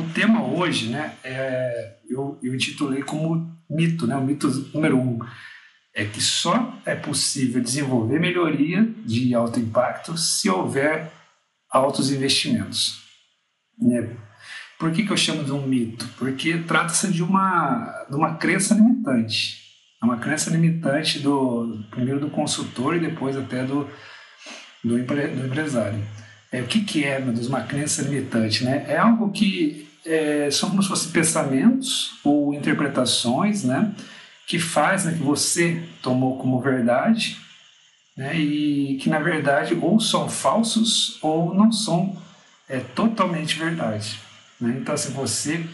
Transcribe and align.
o 0.00 0.08
tema 0.10 0.44
hoje, 0.44 0.88
né, 0.88 1.14
é, 1.22 1.98
eu, 2.08 2.38
eu 2.42 2.54
intitulei 2.54 3.02
como 3.02 3.50
mito, 3.68 4.06
né, 4.06 4.16
o 4.16 4.24
mito 4.24 4.48
número 4.74 4.98
um, 4.98 5.18
é 5.94 6.04
que 6.04 6.20
só 6.20 6.74
é 6.84 6.94
possível 6.94 7.62
desenvolver 7.62 8.18
melhoria 8.18 8.88
de 9.04 9.34
alto 9.34 9.60
impacto 9.60 10.16
se 10.16 10.48
houver 10.48 11.10
altos 11.70 12.10
investimentos. 12.10 13.00
Né? 13.78 14.16
Por 14.78 14.92
que, 14.92 15.04
que 15.04 15.12
eu 15.12 15.16
chamo 15.16 15.44
de 15.44 15.52
um 15.52 15.66
mito? 15.66 16.08
Porque 16.16 16.58
trata-se 16.58 17.12
de 17.12 17.22
uma, 17.22 18.06
de 18.08 18.16
uma 18.16 18.36
crença 18.36 18.74
limitante. 18.74 19.60
É 20.02 20.04
uma 20.06 20.16
crença 20.16 20.50
limitante 20.50 21.18
do 21.18 21.84
primeiro 21.90 22.20
do 22.20 22.30
consultor 22.30 22.96
e 22.96 23.00
depois 23.00 23.36
até 23.36 23.62
do, 23.64 23.86
do, 24.82 24.98
empre, 24.98 25.28
do 25.28 25.46
empresário. 25.46 26.02
É, 26.50 26.62
o 26.62 26.66
que, 26.66 26.82
que 26.82 27.04
é, 27.04 27.18
meu 27.20 27.34
Deus, 27.34 27.46
uma 27.46 27.62
crença 27.62 28.02
limitante? 28.02 28.64
Né? 28.64 28.86
É 28.88 28.96
algo 28.96 29.30
que 29.30 29.89
é, 30.04 30.50
são 30.50 30.70
como 30.70 30.82
se 30.82 30.88
fossem 30.88 31.12
pensamentos 31.12 32.18
ou 32.24 32.54
interpretações 32.54 33.64
né, 33.64 33.94
que 34.46 34.58
fazem 34.58 35.14
que 35.14 35.22
você 35.22 35.82
tomou 36.02 36.38
como 36.38 36.60
verdade 36.60 37.38
né, 38.16 38.36
e 38.36 38.98
que, 39.00 39.08
na 39.08 39.18
verdade, 39.18 39.74
ou 39.74 40.00
são 40.00 40.28
falsos 40.28 41.18
ou 41.22 41.54
não 41.54 41.70
são 41.70 42.16
é, 42.68 42.80
totalmente 42.80 43.58
verdade. 43.58 44.18
Né? 44.60 44.76
Então, 44.80 44.94
assim, 44.94 45.12
você 45.12 45.64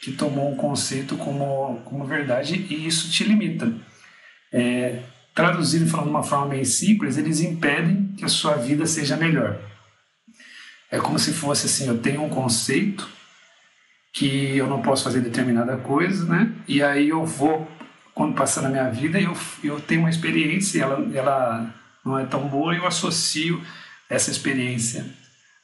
que 0.00 0.12
tomou 0.12 0.52
um 0.52 0.56
conceito 0.56 1.16
como, 1.16 1.80
como 1.84 2.04
verdade 2.04 2.66
e 2.68 2.86
isso 2.86 3.10
te 3.10 3.24
limita. 3.24 3.72
É, 4.52 5.02
traduzindo 5.34 5.90
falando 5.90 6.06
de 6.06 6.10
uma 6.10 6.22
forma 6.22 6.48
bem 6.48 6.64
simples, 6.64 7.16
eles 7.16 7.40
impedem 7.40 8.12
que 8.16 8.24
a 8.24 8.28
sua 8.28 8.54
vida 8.54 8.86
seja 8.86 9.16
melhor. 9.16 9.58
É 10.90 10.98
como 10.98 11.18
se 11.18 11.32
fosse 11.32 11.66
assim, 11.66 11.88
eu 11.88 11.98
tenho 11.98 12.22
um 12.22 12.28
conceito 12.28 13.08
que 14.14 14.56
eu 14.56 14.68
não 14.68 14.80
posso 14.80 15.02
fazer 15.02 15.20
determinada 15.20 15.76
coisa, 15.76 16.24
né? 16.24 16.52
E 16.68 16.80
aí 16.80 17.08
eu 17.08 17.26
vou, 17.26 17.68
quando 18.14 18.36
passar 18.36 18.62
na 18.62 18.68
minha 18.68 18.88
vida, 18.88 19.20
eu, 19.20 19.36
eu 19.62 19.80
tenho 19.80 20.02
uma 20.02 20.10
experiência, 20.10 20.80
ela, 20.80 21.04
ela 21.12 21.74
não 22.04 22.16
é 22.16 22.24
tão 22.24 22.46
boa, 22.46 22.72
eu 22.72 22.86
associo 22.86 23.60
essa 24.08 24.30
experiência 24.30 25.04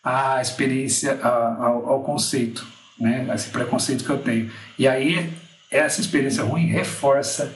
à 0.02 0.42
experiência, 0.42 1.20
ao, 1.22 1.88
ao 1.88 2.02
conceito, 2.02 2.66
né? 2.98 3.24
Esse 3.32 3.50
preconceito 3.50 4.04
que 4.04 4.10
eu 4.10 4.18
tenho. 4.18 4.50
E 4.76 4.88
aí 4.88 5.32
essa 5.70 6.00
experiência 6.00 6.42
ruim 6.42 6.66
reforça 6.66 7.54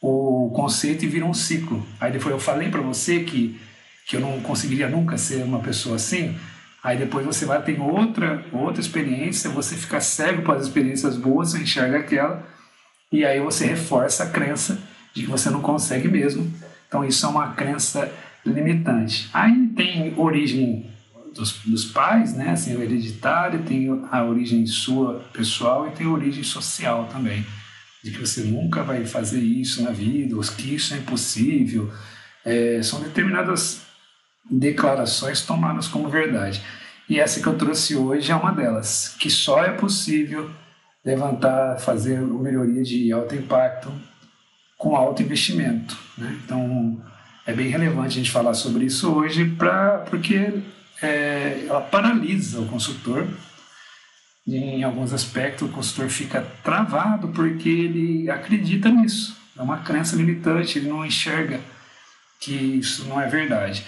o 0.00 0.50
conceito 0.56 1.04
e 1.04 1.08
vira 1.08 1.26
um 1.26 1.34
ciclo. 1.34 1.86
Aí 2.00 2.10
depois 2.10 2.32
eu 2.32 2.40
falei 2.40 2.70
para 2.70 2.80
você 2.80 3.20
que 3.20 3.60
que 4.06 4.16
eu 4.16 4.20
não 4.20 4.40
conseguiria 4.40 4.88
nunca 4.88 5.16
ser 5.16 5.44
uma 5.44 5.60
pessoa 5.60 5.96
assim, 5.96 6.36
Aí 6.82 6.98
depois 6.98 7.24
você 7.24 7.44
vai 7.44 7.62
ter 7.62 7.80
outra, 7.80 8.44
outra 8.52 8.80
experiência, 8.80 9.48
você 9.50 9.76
fica 9.76 10.00
cego 10.00 10.42
para 10.42 10.56
as 10.56 10.66
experiências 10.66 11.16
boas, 11.16 11.50
você 11.50 11.58
enxerga 11.58 11.98
aquela, 11.98 12.44
e 13.10 13.24
aí 13.24 13.40
você 13.40 13.66
reforça 13.66 14.24
a 14.24 14.30
crença 14.30 14.78
de 15.14 15.22
que 15.22 15.30
você 15.30 15.48
não 15.48 15.60
consegue 15.60 16.08
mesmo. 16.08 16.52
Então 16.88 17.04
isso 17.04 17.24
é 17.24 17.28
uma 17.28 17.52
crença 17.52 18.12
limitante. 18.44 19.30
Aí 19.32 19.68
tem 19.76 20.12
origem 20.18 20.90
dos, 21.34 21.52
dos 21.64 21.84
pais, 21.84 22.34
né? 22.34 22.50
Assim, 22.50 22.76
o 22.76 22.82
hereditário, 22.82 23.62
tem 23.62 23.88
a 24.10 24.24
origem 24.24 24.66
sua 24.66 25.20
pessoal 25.32 25.88
e 25.88 25.92
tem 25.92 26.06
a 26.06 26.10
origem 26.10 26.42
social 26.42 27.08
também. 27.12 27.46
De 28.02 28.10
que 28.10 28.18
você 28.18 28.42
nunca 28.42 28.82
vai 28.82 29.04
fazer 29.04 29.40
isso 29.40 29.82
na 29.82 29.90
vida, 29.90 30.36
ou 30.36 30.42
que 30.42 30.74
isso 30.74 30.94
é 30.94 30.98
impossível. 30.98 31.92
É, 32.44 32.82
são 32.82 33.00
determinadas 33.00 33.82
declarações 34.50 35.42
tomadas 35.42 35.88
como 35.88 36.08
verdade. 36.08 36.62
E 37.08 37.18
essa 37.18 37.40
que 37.40 37.46
eu 37.46 37.56
trouxe 37.56 37.96
hoje 37.96 38.30
é 38.30 38.34
uma 38.34 38.52
delas, 38.52 39.14
que 39.18 39.30
só 39.30 39.64
é 39.64 39.72
possível 39.72 40.50
levantar, 41.04 41.78
fazer 41.78 42.20
uma 42.20 42.42
melhoria 42.42 42.82
de 42.82 43.12
alto 43.12 43.34
impacto 43.34 43.92
com 44.78 44.96
alto 44.96 45.22
investimento. 45.22 45.96
Né? 46.16 46.38
Então, 46.44 47.02
é 47.46 47.52
bem 47.52 47.68
relevante 47.68 48.18
a 48.18 48.22
gente 48.22 48.30
falar 48.30 48.54
sobre 48.54 48.84
isso 48.84 49.12
hoje, 49.12 49.44
pra, 49.44 49.98
porque 50.08 50.62
é, 51.02 51.66
ela 51.68 51.80
paralisa 51.80 52.60
o 52.60 52.66
consultor. 52.66 53.26
Em 54.46 54.82
alguns 54.82 55.12
aspectos, 55.12 55.68
o 55.68 55.72
consultor 55.72 56.08
fica 56.08 56.46
travado 56.64 57.28
porque 57.28 57.68
ele 57.68 58.30
acredita 58.30 58.88
nisso. 58.88 59.36
É 59.56 59.62
uma 59.62 59.78
crença 59.78 60.16
limitante, 60.16 60.78
ele 60.78 60.88
não 60.88 61.04
enxerga 61.04 61.60
que 62.40 62.52
isso 62.52 63.04
não 63.06 63.20
é 63.20 63.28
verdade 63.28 63.84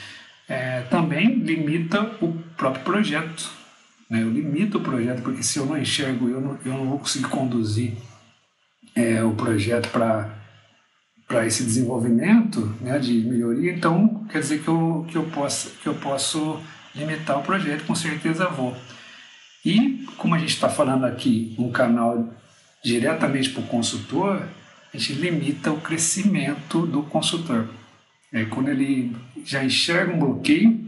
é, 0.49 0.83
também 0.83 1.35
limita 1.35 2.03
o 2.21 2.33
próprio 2.57 2.85
projeto. 2.85 3.51
Né? 4.09 4.23
Eu 4.23 4.31
limito 4.31 4.79
o 4.79 4.81
projeto, 4.81 5.23
porque 5.23 5.43
se 5.43 5.59
eu 5.59 5.67
não 5.67 5.79
enxergo, 5.79 6.29
eu 6.29 6.41
não, 6.41 6.59
eu 6.65 6.73
não 6.73 6.87
vou 6.87 6.99
conseguir 6.99 7.29
conduzir 7.29 7.93
é, 8.95 9.23
o 9.23 9.33
projeto 9.33 9.89
para 9.89 11.47
esse 11.47 11.65
desenvolvimento 11.65 12.61
né, 12.81 12.99
de 12.99 13.15
melhoria, 13.23 13.73
então 13.73 14.25
quer 14.31 14.41
dizer 14.41 14.61
que 14.61 14.69
eu, 14.69 15.07
que, 15.09 15.17
eu 15.17 15.25
posso, 15.25 15.71
que 15.83 15.87
eu 15.87 15.95
posso 15.95 16.61
limitar 16.95 17.39
o 17.39 17.43
projeto, 17.43 17.85
com 17.85 17.95
certeza 17.95 18.47
vou. 18.47 18.77
E 19.65 20.07
como 20.17 20.35
a 20.35 20.39
gente 20.39 20.55
está 20.55 20.69
falando 20.69 21.05
aqui 21.05 21.57
um 21.59 21.73
canal 21.73 22.29
diretamente 22.85 23.51
para 23.51 23.63
o 23.63 23.67
consultor, 23.67 24.47
a 24.93 24.97
gente 24.97 25.15
limita 25.15 25.73
o 25.73 25.81
crescimento 25.81 26.87
do 26.87 27.03
consultor. 27.03 27.67
É, 28.35 28.45
quando 28.47 28.69
ele 28.69 29.17
já 29.45 29.63
enxerga 29.63 30.13
um 30.13 30.19
bloqueio, 30.19 30.85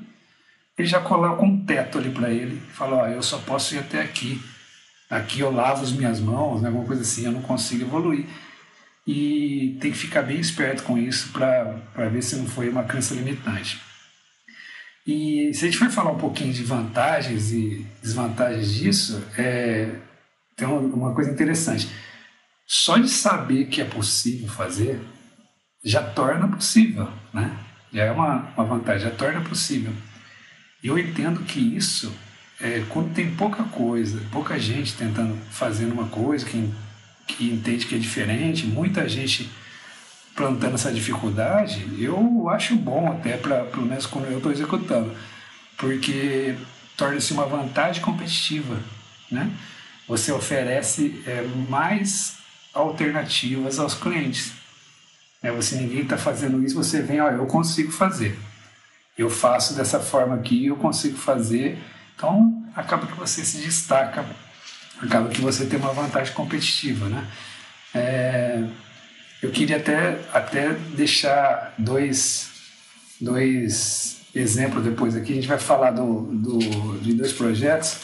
ele 0.77 0.89
já 0.89 1.01
coloca 1.01 1.45
um 1.45 1.65
teto 1.65 1.97
ali 1.97 2.11
para 2.11 2.29
ele, 2.29 2.61
fala, 2.73 2.97
ó, 2.97 3.07
eu 3.07 3.23
só 3.23 3.39
posso 3.39 3.77
ir 3.77 3.79
até 3.79 4.03
aqui. 4.03 4.43
Aqui 5.09 5.39
eu 5.39 5.53
lavo 5.53 5.85
as 5.85 5.93
minhas 5.93 6.19
mãos, 6.19 6.61
né, 6.61 6.67
alguma 6.67 6.85
coisa 6.85 7.03
assim, 7.03 7.25
eu 7.25 7.31
não 7.31 7.41
consigo 7.41 7.85
evoluir. 7.85 8.27
E 9.07 9.79
tem 9.81 9.93
que 9.93 9.97
ficar 9.97 10.23
bem 10.23 10.41
esperto 10.41 10.83
com 10.83 10.99
isso 10.99 11.33
para 11.33 12.09
ver 12.09 12.21
se 12.21 12.35
não 12.35 12.47
foi 12.47 12.69
uma 12.69 12.83
crença 12.83 13.15
limitante. 13.15 13.81
E 15.07 15.55
se 15.55 15.65
a 15.65 15.69
gente 15.69 15.79
for 15.79 15.89
falar 15.89 16.11
um 16.11 16.19
pouquinho 16.19 16.53
de 16.53 16.65
vantagens 16.65 17.53
e 17.53 17.87
desvantagens 18.03 18.75
disso, 18.75 19.23
é, 19.39 19.95
tem 20.57 20.67
uma 20.67 21.15
coisa 21.15 21.31
interessante. 21.31 21.89
Só 22.67 22.99
de 22.99 23.09
saber 23.09 23.67
que 23.67 23.81
é 23.81 23.85
possível 23.85 24.49
fazer, 24.49 25.01
já 25.87 26.03
torna 26.03 26.49
possível, 26.49 27.09
né? 27.33 27.57
Já 27.93 28.03
é 28.03 28.11
uma, 28.11 28.49
uma 28.57 28.67
vantagem, 28.67 29.09
já 29.09 29.15
torna 29.15 29.41
possível. 29.41 29.93
Eu 30.83 30.99
entendo 30.99 31.45
que 31.45 31.61
isso, 31.61 32.13
é, 32.61 32.83
quando 32.89 33.15
tem 33.15 33.31
pouca 33.37 33.63
coisa, 33.63 34.21
pouca 34.33 34.59
gente 34.59 34.95
tentando 34.95 35.39
fazer 35.49 35.87
uma 35.87 36.09
coisa 36.09 36.45
que, 36.45 36.69
que 37.29 37.49
entende 37.49 37.87
que 37.87 37.95
é 37.95 37.99
diferente, 37.99 38.67
muita 38.67 39.09
gente 39.09 39.49
plantando 40.35 40.75
essa 40.75 40.93
dificuldade, 40.93 41.87
eu 41.99 42.49
acho 42.51 42.75
bom 42.75 43.11
até 43.11 43.37
para 43.37 43.65
pelo 43.65 43.87
menos 43.87 44.07
quando 44.07 44.27
eu 44.27 44.39
estou 44.39 44.53
executando, 44.53 45.15
porque 45.79 46.57
torna-se 46.97 47.33
uma 47.33 47.47
vantagem 47.47 48.03
competitiva, 48.03 48.77
né? 49.31 49.51
Você 50.09 50.33
oferece 50.33 51.23
é, 51.27 51.43
mais 51.69 52.39
alternativas 52.75 53.79
aos 53.79 53.95
clientes. 53.95 54.66
É, 55.43 55.51
você 55.51 55.77
ninguém 55.77 56.03
está 56.03 56.17
fazendo 56.17 56.63
isso, 56.65 56.75
você 56.75 57.03
vem, 57.03 57.21
ó, 57.21 57.31
eu 57.31 57.47
consigo 57.47 57.93
fazer. 57.93 58.39
Eu 59.17 59.31
faço 59.31 59.75
dessa 59.75 60.01
forma 60.01 60.35
aqui, 60.35 60.67
eu 60.67 60.77
consigo 60.77 61.17
fazer. 61.17 61.79
Então, 62.15 62.65
acaba 62.75 63.07
que 63.07 63.15
você 63.15 63.45
se 63.45 63.59
destaca, 63.59 64.25
acaba 65.01 65.29
que 65.29 65.41
você 65.41 65.67
tem 65.67 65.79
uma 65.79 65.93
vantagem 65.93 66.35
competitiva, 66.35 67.09
né? 67.09 67.27
É, 67.95 68.65
eu 69.43 69.51
queria 69.51 69.77
até, 69.77 70.19
até 70.33 70.73
deixar 70.73 71.75
dois, 71.79 72.51
dois 73.21 74.19
exemplos 74.35 74.85
depois 74.85 75.15
aqui. 75.15 75.33
A 75.33 75.37
gente 75.37 75.49
vai 75.49 75.59
falar 75.59 75.93
do, 75.93 76.23
do, 76.33 76.99
de 76.99 77.15
dois 77.15 77.33
projetos, 77.33 77.99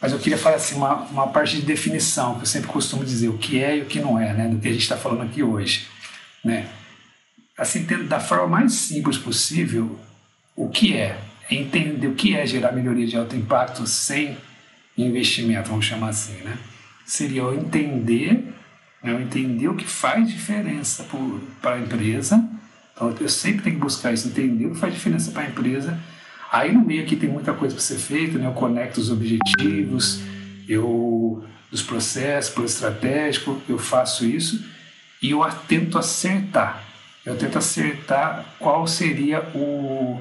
mas 0.00 0.12
eu 0.12 0.18
queria 0.18 0.38
falar 0.38 0.56
assim, 0.56 0.76
uma, 0.76 0.94
uma 1.06 1.28
parte 1.28 1.56
de 1.56 1.62
definição, 1.62 2.36
que 2.36 2.42
eu 2.42 2.46
sempre 2.46 2.68
costumo 2.68 3.04
dizer 3.04 3.28
o 3.28 3.36
que 3.36 3.62
é 3.62 3.78
e 3.78 3.82
o 3.82 3.86
que 3.86 4.00
não 4.00 4.18
é, 4.18 4.32
né? 4.32 4.48
Do 4.48 4.58
que 4.58 4.68
a 4.68 4.72
gente 4.72 4.82
está 4.82 4.96
falando 4.96 5.22
aqui 5.22 5.42
hoje 5.42 5.86
né? 6.44 6.68
Assim, 7.56 7.84
tendo 7.84 8.04
da 8.04 8.20
forma 8.20 8.46
mais 8.46 8.72
simples 8.72 9.18
possível 9.18 9.98
o 10.56 10.68
que 10.68 10.96
é, 10.96 11.18
entender 11.50 12.06
o 12.06 12.14
que 12.14 12.34
é 12.34 12.46
gerar 12.46 12.72
melhoria 12.72 13.06
de 13.06 13.16
alto 13.16 13.36
impacto 13.36 13.86
sem 13.86 14.36
investimento, 14.96 15.68
vamos 15.68 15.84
chamar 15.84 16.08
assim, 16.08 16.42
né? 16.42 16.56
Seria 17.04 17.42
eu 17.42 17.54
entender, 17.54 18.54
né? 19.02 19.12
eu 19.12 19.20
entender 19.20 19.68
o 19.68 19.74
que 19.74 19.84
faz 19.84 20.28
diferença 20.28 21.06
para 21.60 21.74
a 21.74 21.80
empresa. 21.80 22.42
Então, 22.94 23.14
eu 23.20 23.28
sempre 23.28 23.62
tenho 23.62 23.76
que 23.76 23.82
buscar 23.82 24.12
isso, 24.12 24.28
entender 24.28 24.66
o 24.66 24.70
que 24.72 24.78
faz 24.78 24.92
diferença 24.94 25.30
para 25.30 25.42
a 25.42 25.46
empresa. 25.46 25.98
Aí 26.52 26.72
no 26.72 26.84
meio 26.84 27.02
aqui 27.02 27.16
tem 27.16 27.28
muita 27.28 27.52
coisa 27.52 27.74
para 27.74 27.82
ser 27.82 27.98
feita, 27.98 28.38
né? 28.38 28.46
Eu 28.46 28.52
conecto 28.52 29.00
os 29.00 29.10
objetivos, 29.10 30.20
eu 30.68 31.44
os 31.72 31.82
processos, 31.82 32.52
plano 32.52 32.68
estratégico, 32.68 33.60
eu 33.68 33.78
faço 33.78 34.26
isso 34.26 34.60
e 35.22 35.30
eu 35.30 35.40
tento 35.68 35.98
acertar. 35.98 36.84
Eu 37.24 37.36
tento 37.36 37.58
acertar 37.58 38.44
qual 38.58 38.86
seria 38.86 39.42
o, 39.54 40.20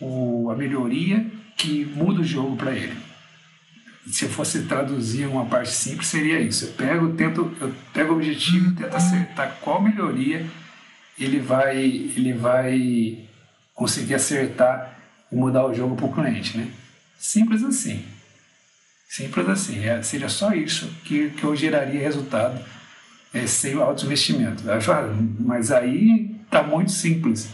o 0.00 0.50
a 0.50 0.56
melhoria 0.56 1.26
que 1.56 1.84
muda 1.84 2.20
o 2.20 2.24
jogo 2.24 2.56
para 2.56 2.72
ele. 2.72 2.96
se 4.06 4.24
eu 4.24 4.28
fosse 4.28 4.62
traduzir 4.64 5.26
uma 5.26 5.46
parte 5.46 5.72
simples, 5.72 6.08
seria 6.08 6.38
isso. 6.40 6.66
Eu 6.66 6.72
pego, 6.72 7.12
tento, 7.14 7.56
eu 7.60 7.74
pego 7.92 8.12
o 8.12 8.16
objetivo 8.16 8.70
e 8.70 8.74
tento 8.74 8.94
acertar 8.94 9.58
qual 9.60 9.82
melhoria 9.82 10.46
ele 11.18 11.40
vai, 11.40 11.78
ele 11.78 12.32
vai 12.32 13.18
conseguir 13.74 14.14
acertar 14.14 14.98
e 15.30 15.36
mudar 15.36 15.66
o 15.66 15.74
jogo 15.74 15.96
para 15.96 16.06
o 16.06 16.12
cliente, 16.12 16.56
né? 16.56 16.68
Simples 17.18 17.62
assim. 17.62 18.04
Simples 19.08 19.48
assim. 19.48 19.84
É, 19.84 20.02
seria 20.02 20.28
só 20.28 20.52
isso 20.52 20.88
que, 21.04 21.30
que 21.30 21.44
eu 21.44 21.56
geraria 21.56 22.00
resultado 22.00 22.62
é, 23.34 23.46
sem 23.46 23.74
alto 23.74 24.06
investimento. 24.06 24.62
Mas 25.40 25.72
aí 25.72 26.34
está 26.44 26.62
muito 26.62 26.92
simples. 26.92 27.48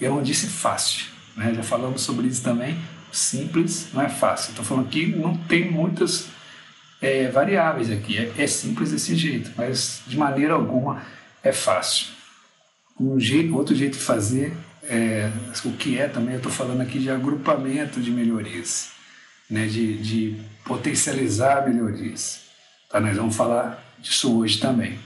Eu 0.00 0.14
não 0.14 0.22
disse 0.22 0.46
fácil. 0.46 1.06
Né? 1.36 1.52
Já 1.54 1.62
falamos 1.62 2.00
sobre 2.00 2.26
isso 2.26 2.42
também. 2.42 2.76
Simples 3.12 3.88
não 3.92 4.02
é 4.02 4.08
fácil. 4.08 4.50
Estou 4.50 4.64
falando 4.64 4.88
que 4.88 5.06
não 5.06 5.36
tem 5.36 5.70
muitas 5.70 6.28
é, 7.00 7.28
variáveis 7.28 7.90
aqui. 7.90 8.16
É, 8.16 8.32
é, 8.42 8.46
simples 8.46 8.90
desse 8.90 9.14
jeito, 9.14 9.50
mas 9.56 10.00
de 10.06 10.16
maneira 10.16 10.54
alguma 10.54 11.02
é 11.42 11.52
fácil. 11.52 12.06
Um 12.98 13.20
jeito, 13.20 13.54
outro 13.54 13.74
jeito 13.74 13.98
de 13.98 14.04
fazer, 14.04 14.56
é, 14.84 15.30
o 15.64 15.72
que 15.72 15.98
é 15.98 16.08
também, 16.08 16.34
eu 16.34 16.38
estou 16.38 16.52
falando 16.52 16.80
aqui 16.80 16.98
de 16.98 17.10
agrupamento 17.10 18.00
de 18.00 18.10
melhorias, 18.10 18.90
né? 19.50 19.66
de, 19.66 19.98
de 19.98 20.36
potencializar 20.64 21.66
melhorias. 21.68 22.42
Tá? 22.88 23.00
Nós 23.00 23.16
vamos 23.16 23.36
falar 23.36 23.91
disso 24.02 24.36
hoje 24.38 24.58
também. 24.58 24.98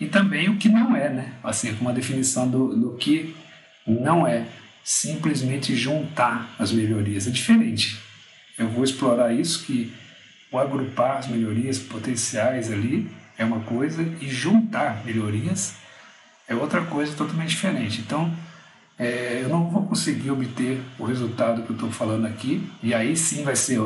E 0.00 0.06
também 0.06 0.48
o 0.48 0.56
que 0.56 0.68
não 0.68 0.96
é, 0.96 1.08
né? 1.10 1.32
assim, 1.42 1.76
uma 1.80 1.92
definição 1.92 2.48
do, 2.48 2.74
do 2.74 2.96
que 2.96 3.36
não 3.86 4.26
é 4.26 4.46
simplesmente 4.82 5.76
juntar 5.76 6.54
as 6.58 6.72
melhorias. 6.72 7.26
É 7.26 7.30
diferente. 7.30 7.98
Eu 8.56 8.68
vou 8.68 8.82
explorar 8.82 9.32
isso 9.32 9.64
que 9.64 9.92
o 10.50 10.58
agrupar 10.58 11.18
as 11.18 11.28
melhorias 11.28 11.78
potenciais 11.78 12.72
ali 12.72 13.08
é 13.36 13.44
uma 13.44 13.60
coisa 13.60 14.02
e 14.20 14.28
juntar 14.28 15.04
melhorias 15.04 15.74
é 16.48 16.54
outra 16.54 16.80
coisa 16.82 17.14
totalmente 17.14 17.50
diferente. 17.50 18.00
Então, 18.00 18.32
é, 18.98 19.40
eu 19.42 19.48
não 19.48 19.68
vou 19.70 19.86
conseguir 19.86 20.30
obter 20.30 20.80
o 20.98 21.04
resultado 21.04 21.62
que 21.62 21.70
eu 21.70 21.74
estou 21.74 21.90
falando 21.92 22.26
aqui, 22.26 22.66
e 22.82 22.94
aí 22.94 23.14
sim 23.16 23.44
vai 23.44 23.54
ser 23.54 23.80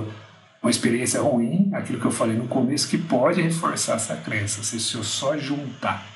uma 0.62 0.70
experiência 0.70 1.20
ruim, 1.20 1.70
aquilo 1.74 1.98
que 1.98 2.06
eu 2.06 2.12
falei 2.12 2.36
no 2.36 2.46
começo, 2.46 2.88
que 2.88 2.96
pode 2.96 3.42
reforçar 3.42 3.96
essa 3.96 4.16
crença. 4.16 4.62
Se 4.62 4.94
eu 4.94 5.02
só 5.02 5.36
juntar 5.36 6.06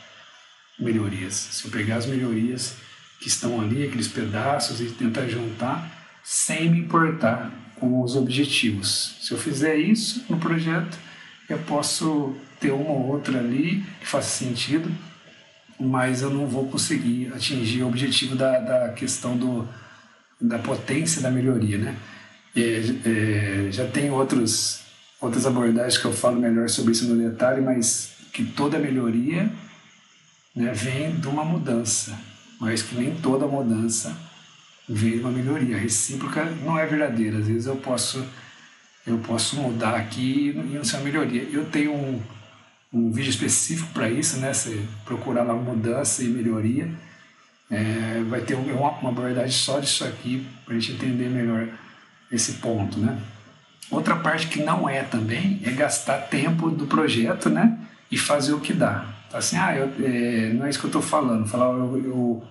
melhorias, 0.78 1.34
se 1.34 1.64
eu 1.64 1.70
pegar 1.70 1.96
as 1.96 2.06
melhorias 2.06 2.76
que 3.20 3.28
estão 3.28 3.60
ali, 3.60 3.84
aqueles 3.84 4.08
pedaços, 4.08 4.80
e 4.80 4.86
tentar 4.90 5.26
juntar 5.26 5.90
sem 6.22 6.70
me 6.70 6.80
importar 6.80 7.50
com 7.76 8.02
os 8.02 8.14
objetivos. 8.14 9.16
Se 9.20 9.32
eu 9.32 9.38
fizer 9.38 9.76
isso 9.76 10.24
no 10.28 10.38
projeto, 10.38 10.96
eu 11.48 11.58
posso 11.58 12.34
ter 12.60 12.70
uma 12.70 12.90
ou 12.90 13.06
outra 13.08 13.38
ali 13.38 13.84
que 14.00 14.06
faça 14.06 14.28
sentido, 14.28 14.90
mas 15.78 16.22
eu 16.22 16.30
não 16.30 16.46
vou 16.46 16.68
conseguir 16.68 17.32
atingir 17.34 17.82
o 17.82 17.88
objetivo 17.88 18.34
da, 18.34 18.58
da 18.58 18.88
questão 18.92 19.36
do, 19.36 19.68
da 20.40 20.58
potência 20.58 21.20
da 21.20 21.30
melhoria, 21.30 21.78
né? 21.78 21.96
Já 23.70 23.86
tem 23.86 24.10
outros, 24.10 24.80
outras 25.20 25.46
abordagens 25.46 25.98
que 25.98 26.06
eu 26.06 26.12
falo 26.12 26.40
melhor 26.40 26.68
sobre 26.68 26.92
isso 26.92 27.06
no 27.06 27.30
detalhe, 27.30 27.60
mas 27.60 28.12
que 28.32 28.44
toda 28.44 28.78
melhoria 28.78 29.50
né, 30.54 30.72
vem 30.72 31.16
de 31.16 31.28
uma 31.28 31.44
mudança 31.44 32.16
mas 32.58 32.82
que 32.82 32.94
nem 32.94 33.14
toda 33.16 33.46
mudança 33.46 34.16
vem 34.88 35.20
uma 35.20 35.30
melhoria. 35.30 35.76
A 35.76 35.80
recíproca 35.80 36.44
não 36.64 36.78
é 36.78 36.86
verdadeira. 36.86 37.38
Às 37.38 37.48
vezes 37.48 37.66
eu 37.66 37.76
posso 37.76 38.24
eu 39.06 39.18
posso 39.18 39.56
mudar 39.56 39.94
aqui 39.94 40.50
e 40.50 40.74
não 40.74 40.84
ser 40.84 40.96
uma 40.96 41.04
melhoria. 41.04 41.42
Eu 41.52 41.64
tenho 41.66 41.94
um, 41.94 42.20
um 42.92 43.12
vídeo 43.12 43.30
específico 43.30 43.88
para 43.92 44.10
isso, 44.10 44.38
né? 44.38 44.52
Você 44.52 44.84
procurar 45.04 45.44
lá 45.44 45.54
mudança 45.54 46.24
e 46.24 46.28
melhoria. 46.28 46.90
É, 47.70 48.22
vai 48.28 48.40
ter 48.40 48.54
uma, 48.54 48.90
uma 48.90 49.10
abordagem 49.10 49.50
só 49.50 49.78
disso 49.78 50.04
aqui 50.04 50.46
para 50.64 50.74
a 50.74 50.78
gente 50.78 50.92
entender 50.92 51.28
melhor 51.28 51.68
esse 52.30 52.54
ponto, 52.54 52.98
né? 52.98 53.18
Outra 53.90 54.16
parte 54.16 54.48
que 54.48 54.62
não 54.62 54.88
é 54.88 55.02
também 55.02 55.60
é 55.64 55.70
gastar 55.70 56.18
tempo 56.22 56.70
do 56.70 56.86
projeto, 56.86 57.48
né? 57.48 57.78
E 58.10 58.18
fazer 58.18 58.52
o 58.52 58.60
que 58.60 58.72
dá. 58.72 59.06
Assim, 59.32 59.56
ah, 59.56 59.76
eu, 59.76 59.92
é, 60.04 60.52
não 60.52 60.66
é 60.66 60.70
isso 60.70 60.78
que 60.78 60.86
eu 60.86 60.88
estou 60.88 61.02
falando. 61.02 61.46
Falar, 61.46 61.66
eu, 61.66 62.02
eu, 62.04 62.44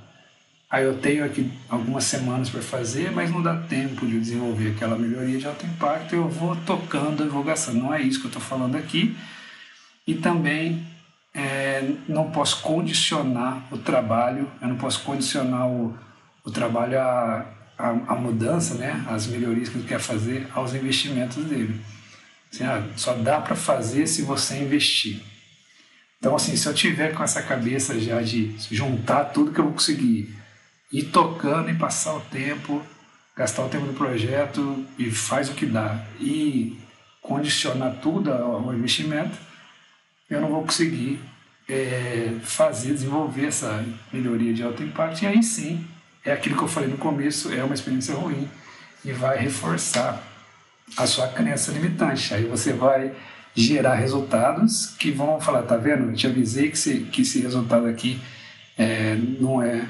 ah, 0.69 0.81
eu 0.81 0.97
tenho 0.97 1.25
aqui 1.25 1.51
algumas 1.69 2.05
semanas 2.05 2.49
para 2.49 2.61
fazer, 2.61 3.11
mas 3.11 3.31
não 3.31 3.41
dá 3.41 3.55
tempo 3.55 4.05
de 4.05 4.19
desenvolver 4.19 4.71
aquela 4.71 4.97
melhoria 4.97 5.37
de 5.37 5.45
alto 5.45 5.65
impacto, 5.65 6.15
eu 6.15 6.29
vou 6.29 6.55
tocando 6.57 7.23
a 7.23 7.25
divulgação. 7.25 7.73
Não 7.73 7.93
é 7.93 8.01
isso 8.01 8.19
que 8.19 8.25
eu 8.25 8.29
estou 8.29 8.41
falando 8.41 8.75
aqui. 8.75 9.15
E 10.07 10.13
também 10.13 10.85
é, 11.33 11.91
não 12.07 12.31
posso 12.31 12.61
condicionar 12.61 13.61
o 13.71 13.77
trabalho, 13.77 14.49
eu 14.61 14.67
não 14.69 14.77
posso 14.77 15.03
condicionar 15.03 15.67
o, 15.67 15.97
o 16.45 16.51
trabalho 16.51 16.99
à, 16.99 17.45
à, 17.77 17.89
à 17.89 18.15
mudança, 18.15 18.75
né, 18.75 19.03
às 19.07 19.27
melhorias 19.27 19.69
que 19.69 19.77
ele 19.77 19.87
quer 19.87 19.99
fazer, 19.99 20.47
aos 20.53 20.73
investimentos 20.73 21.43
dele. 21.45 21.79
Assim, 22.51 22.63
ah, 22.63 22.83
só 22.95 23.13
dá 23.13 23.41
para 23.41 23.55
fazer 23.55 24.07
se 24.07 24.21
você 24.21 24.57
investir. 24.57 25.21
Então, 26.19 26.35
assim, 26.35 26.55
se 26.55 26.67
eu 26.67 26.73
tiver 26.73 27.13
com 27.13 27.23
essa 27.23 27.41
cabeça 27.41 27.99
já 27.99 28.21
de 28.21 28.55
juntar 28.71 29.25
tudo 29.25 29.51
que 29.51 29.59
eu 29.59 29.65
vou 29.65 29.73
conseguir, 29.73 30.33
ir 30.91 31.03
tocando 31.05 31.69
e 31.69 31.75
passar 31.75 32.15
o 32.15 32.21
tempo, 32.21 32.81
gastar 33.35 33.65
o 33.65 33.69
tempo 33.69 33.85
do 33.85 33.93
projeto 33.93 34.85
e 34.97 35.11
faz 35.11 35.49
o 35.49 35.53
que 35.53 35.65
dá, 35.65 36.03
e 36.19 36.79
condicionar 37.21 37.97
tudo 38.01 38.31
ao 38.31 38.73
investimento, 38.73 39.37
eu 40.29 40.41
não 40.41 40.49
vou 40.49 40.63
conseguir 40.63 41.19
é, 41.67 42.35
fazer, 42.43 42.93
desenvolver 42.93 43.47
essa 43.47 43.83
melhoria 44.11 44.53
de 44.53 44.63
alto 44.63 44.83
impacto. 44.83 45.23
E 45.23 45.27
aí 45.27 45.43
sim, 45.43 45.85
é 46.25 46.33
aquilo 46.33 46.57
que 46.57 46.63
eu 46.63 46.67
falei 46.67 46.89
no 46.89 46.97
começo, 46.97 47.53
é 47.53 47.63
uma 47.63 47.75
experiência 47.75 48.15
ruim 48.15 48.49
e 49.03 49.11
vai 49.11 49.37
reforçar 49.37 50.21
a 50.97 51.05
sua 51.05 51.27
crença 51.27 51.71
limitante. 51.71 52.33
Aí 52.33 52.45
você 52.45 52.73
vai 52.73 53.13
gerar 53.53 53.95
resultados 53.95 54.87
que 54.97 55.11
vão 55.11 55.39
falar, 55.39 55.63
tá 55.63 55.77
vendo? 55.77 56.09
Eu 56.09 56.13
te 56.13 56.27
avisei 56.27 56.69
que, 56.69 56.77
esse, 56.77 56.99
que 57.01 57.21
esse 57.21 57.39
resultado 57.39 57.85
aqui 57.85 58.19
é, 58.77 59.15
não 59.39 59.61
é 59.61 59.87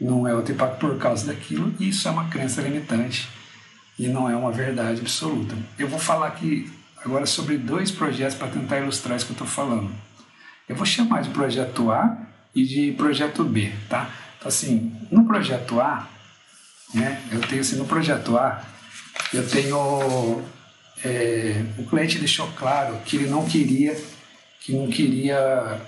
não 0.00 0.28
é 0.28 0.34
o 0.34 0.40
impacto 0.40 0.78
por 0.78 0.96
causa 0.96 1.26
daquilo, 1.26 1.74
isso 1.80 2.06
é 2.06 2.10
uma 2.10 2.28
crença 2.28 2.62
limitante 2.62 3.28
e 3.98 4.06
não 4.06 4.30
é 4.30 4.36
uma 4.36 4.52
verdade 4.52 5.00
absoluta. 5.00 5.56
Eu 5.76 5.88
vou 5.88 5.98
falar 5.98 6.28
aqui 6.28 6.70
agora 7.04 7.26
sobre 7.26 7.56
dois 7.56 7.90
projetos 7.90 8.36
para 8.36 8.48
tentar 8.48 8.78
ilustrar 8.78 9.16
isso 9.16 9.26
que 9.26 9.32
eu 9.32 9.34
estou 9.34 9.46
falando. 9.46 9.90
Eu 10.68 10.76
vou 10.76 10.86
chamar 10.86 11.22
de 11.22 11.30
projeto 11.30 11.90
A 11.90 12.16
e 12.54 12.64
de 12.64 12.92
projeto 12.92 13.42
B, 13.42 13.72
tá? 13.88 14.08
Assim, 14.44 14.92
no 15.10 15.26
projeto 15.26 15.80
A, 15.80 16.08
né, 16.94 17.22
eu 17.32 17.40
tenho 17.40 17.60
assim, 17.60 17.76
no 17.76 17.84
projeto 17.84 18.36
A, 18.36 18.62
eu 19.32 19.46
tenho 19.48 20.44
é, 21.04 21.64
o 21.78 21.84
cliente 21.84 22.18
deixou 22.18 22.48
claro 22.52 22.96
que 23.04 23.16
ele 23.16 23.28
não 23.28 23.44
queria 23.46 23.96
que 24.60 24.72
não 24.72 24.88
queria 24.88 25.80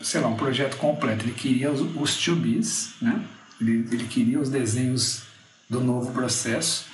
sei 0.00 0.20
lá 0.20 0.28
um 0.28 0.36
projeto 0.36 0.76
completo. 0.76 1.24
Ele 1.24 1.32
queria 1.32 1.70
os, 1.70 1.80
os 1.80 2.28
bs 2.28 2.94
né? 3.00 3.22
Ele, 3.60 3.88
ele 3.90 4.04
queria 4.06 4.40
os 4.40 4.50
desenhos 4.50 5.22
do 5.68 5.80
novo 5.80 6.12
processo 6.12 6.86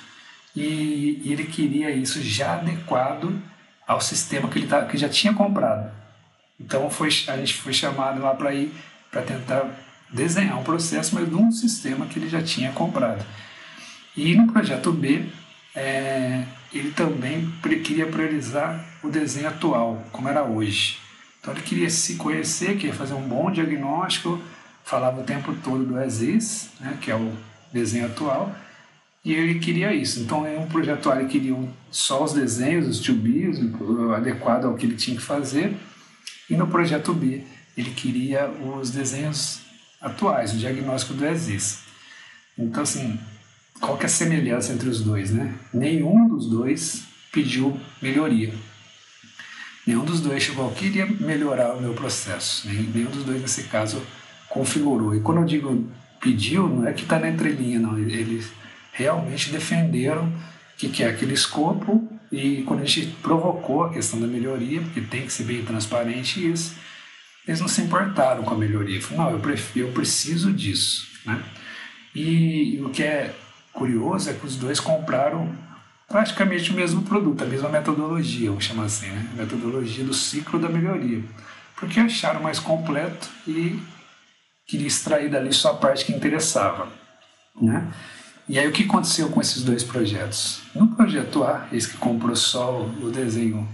e, 0.55 1.21
e 1.23 1.33
ele 1.33 1.45
queria 1.45 1.91
isso 1.91 2.21
já 2.21 2.53
adequado 2.53 3.41
ao 3.87 3.99
sistema 3.99 4.47
que 4.47 4.59
ele 4.59 4.67
tá, 4.67 4.85
que 4.85 4.97
já 4.97 5.09
tinha 5.09 5.33
comprado. 5.33 5.91
Então 6.59 6.89
foi 6.89 7.09
a 7.27 7.37
gente 7.37 7.55
foi 7.55 7.73
chamado 7.73 8.21
lá 8.21 8.33
para 8.33 8.53
ir 8.53 8.71
para 9.09 9.21
tentar 9.21 9.69
desenhar 10.11 10.59
um 10.59 10.63
processo 10.63 11.15
mas 11.15 11.29
de 11.29 11.35
um 11.35 11.51
sistema 11.51 12.05
que 12.05 12.19
ele 12.19 12.29
já 12.29 12.41
tinha 12.41 12.71
comprado 12.71 13.25
e 14.15 14.35
no 14.35 14.51
projeto 14.51 14.91
B 14.91 15.25
é, 15.75 16.43
ele 16.73 16.91
também 16.91 17.49
queria 17.83 18.05
priorizar 18.07 18.85
o 19.03 19.09
desenho 19.09 19.47
atual, 19.47 20.03
como 20.11 20.27
era 20.27 20.43
hoje. 20.43 20.97
Então 21.39 21.53
ele 21.53 21.63
queria 21.63 21.89
se 21.89 22.15
conhecer, 22.15 22.77
queria 22.77 22.93
fazer 22.93 23.13
um 23.13 23.27
bom 23.27 23.51
diagnóstico, 23.51 24.39
falava 24.83 25.21
o 25.21 25.23
tempo 25.23 25.55
todo 25.63 25.83
do 25.83 26.01
ESIS, 26.01 26.71
né, 26.79 26.97
que 27.01 27.09
é 27.09 27.15
o 27.15 27.33
desenho 27.73 28.05
atual, 28.05 28.53
e 29.23 29.33
ele 29.33 29.59
queria 29.59 29.93
isso. 29.93 30.19
Então, 30.19 30.47
em 30.47 30.57
um 30.57 30.67
projeto 30.67 31.11
ele 31.11 31.27
queria 31.27 31.55
só 31.89 32.23
os 32.23 32.33
desenhos, 32.33 32.87
os 32.87 32.99
2 32.99 33.59
adequado 34.15 34.65
ao 34.65 34.75
que 34.75 34.85
ele 34.85 34.95
tinha 34.95 35.15
que 35.15 35.23
fazer, 35.23 35.75
e 36.49 36.55
no 36.55 36.67
projeto 36.67 37.13
B, 37.13 37.43
ele 37.77 37.91
queria 37.91 38.49
os 38.49 38.91
desenhos 38.91 39.61
atuais, 40.01 40.53
o 40.53 40.57
diagnóstico 40.57 41.13
do 41.13 41.25
ESIS. 41.25 41.79
Então, 42.57 42.83
assim, 42.83 43.19
qual 43.79 43.97
que 43.97 44.03
é 44.03 44.07
a 44.07 44.09
semelhança 44.09 44.73
entre 44.73 44.89
os 44.89 45.01
dois, 45.01 45.31
né? 45.31 45.53
Nenhum 45.73 46.27
dos 46.27 46.49
dois 46.49 47.03
pediu 47.31 47.79
melhoria. 48.01 48.53
Nenhum 49.85 50.05
dos 50.05 50.21
dois 50.21 50.43
chegou, 50.43 50.69
eu 50.69 50.75
queria 50.75 51.05
melhorar 51.05 51.73
o 51.73 51.81
meu 51.81 51.93
processo. 51.93 52.67
Nenhum 52.67 53.09
dos 53.09 53.23
dois, 53.23 53.41
nesse 53.41 53.63
caso, 53.63 54.01
configurou. 54.49 55.15
E 55.15 55.21
quando 55.21 55.39
eu 55.39 55.45
digo 55.45 55.89
pediu, 56.19 56.67
não 56.67 56.87
é 56.87 56.93
que 56.93 57.03
está 57.03 57.17
na 57.19 57.29
entrelinha, 57.29 57.79
não. 57.79 57.97
Eles 57.97 58.51
realmente 58.91 59.51
defenderam 59.51 60.31
que, 60.77 60.89
que 60.89 61.03
é 61.03 61.09
aquele 61.09 61.33
escopo 61.33 62.07
E 62.31 62.63
quando 62.63 62.81
a 62.81 62.85
gente 62.85 63.07
provocou 63.21 63.83
a 63.83 63.91
questão 63.91 64.19
da 64.19 64.27
melhoria, 64.27 64.81
porque 64.81 65.01
tem 65.01 65.25
que 65.25 65.33
ser 65.33 65.43
bem 65.43 65.65
transparente, 65.65 66.39
eles, 66.39 66.73
eles 67.47 67.59
não 67.59 67.67
se 67.67 67.81
importaram 67.81 68.43
com 68.43 68.53
a 68.53 68.57
melhoria. 68.57 69.01
Falaram, 69.01 69.31
não, 69.31 69.37
eu, 69.37 69.39
prefiro, 69.39 69.87
eu 69.87 69.93
preciso 69.93 70.51
disso. 70.53 71.07
Né? 71.25 71.43
E, 72.13 72.75
e 72.75 72.81
o 72.81 72.89
que 72.89 73.03
é 73.03 73.33
curioso 73.73 74.29
é 74.29 74.33
que 74.33 74.45
os 74.45 74.55
dois 74.55 74.79
compraram 74.79 75.53
praticamente 76.07 76.71
o 76.71 76.75
mesmo 76.75 77.03
produto, 77.03 77.43
a 77.43 77.47
mesma 77.47 77.69
metodologia, 77.69 78.49
vamos 78.49 78.65
chamar 78.65 78.83
assim, 78.83 79.07
né? 79.07 79.29
A 79.33 79.41
metodologia 79.43 80.03
do 80.03 80.13
ciclo 80.13 80.59
da 80.59 80.67
melhoria. 80.67 81.23
Porque 81.75 81.99
acharam 81.99 82.41
mais 82.41 82.59
completo 82.59 83.29
e 83.47 83.81
queria 84.67 84.87
extrair 84.87 85.29
dali 85.29 85.53
só 85.53 85.71
a 85.71 85.75
parte 85.75 86.05
que 86.05 86.11
interessava. 86.11 86.89
Né? 87.59 87.91
E 88.47 88.59
aí 88.59 88.67
o 88.67 88.71
que 88.71 88.83
aconteceu 88.83 89.29
com 89.29 89.39
esses 89.39 89.63
dois 89.63 89.83
projetos? 89.83 90.61
No 90.75 90.87
projeto 90.89 91.43
A, 91.43 91.67
esse 91.71 91.89
que 91.89 91.97
comprou 91.97 92.35
só 92.35 92.81
o 92.81 93.09
desenho 93.09 93.67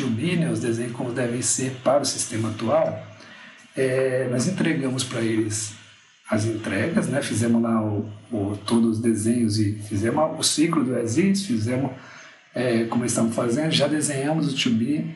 né, 0.00 0.50
os 0.50 0.60
desenhos 0.60 0.92
como 0.92 1.12
devem 1.12 1.42
ser 1.42 1.72
para 1.84 2.02
o 2.02 2.04
sistema 2.04 2.48
atual, 2.48 3.06
é, 3.76 4.28
nós 4.30 4.48
entregamos 4.48 5.04
para 5.04 5.20
eles 5.20 5.74
as 6.30 6.46
entregas, 6.46 7.08
né? 7.08 7.20
Fizemos 7.20 7.62
lá 7.62 7.82
o, 7.82 8.10
o, 8.30 8.56
todos 8.64 8.92
os 8.92 8.98
desenhos 9.00 9.58
e 9.58 9.74
fizemos 9.74 10.38
o 10.38 10.42
ciclo 10.42 10.82
do 10.82 10.98
Exist, 10.98 11.46
fizemos 11.46 11.92
é, 12.54 12.84
como 12.84 13.04
estamos 13.04 13.34
fazendo, 13.34 13.70
já 13.70 13.86
desenhamos 13.86 14.52
o 14.52 14.56
to 14.56 14.70
be, 14.70 15.14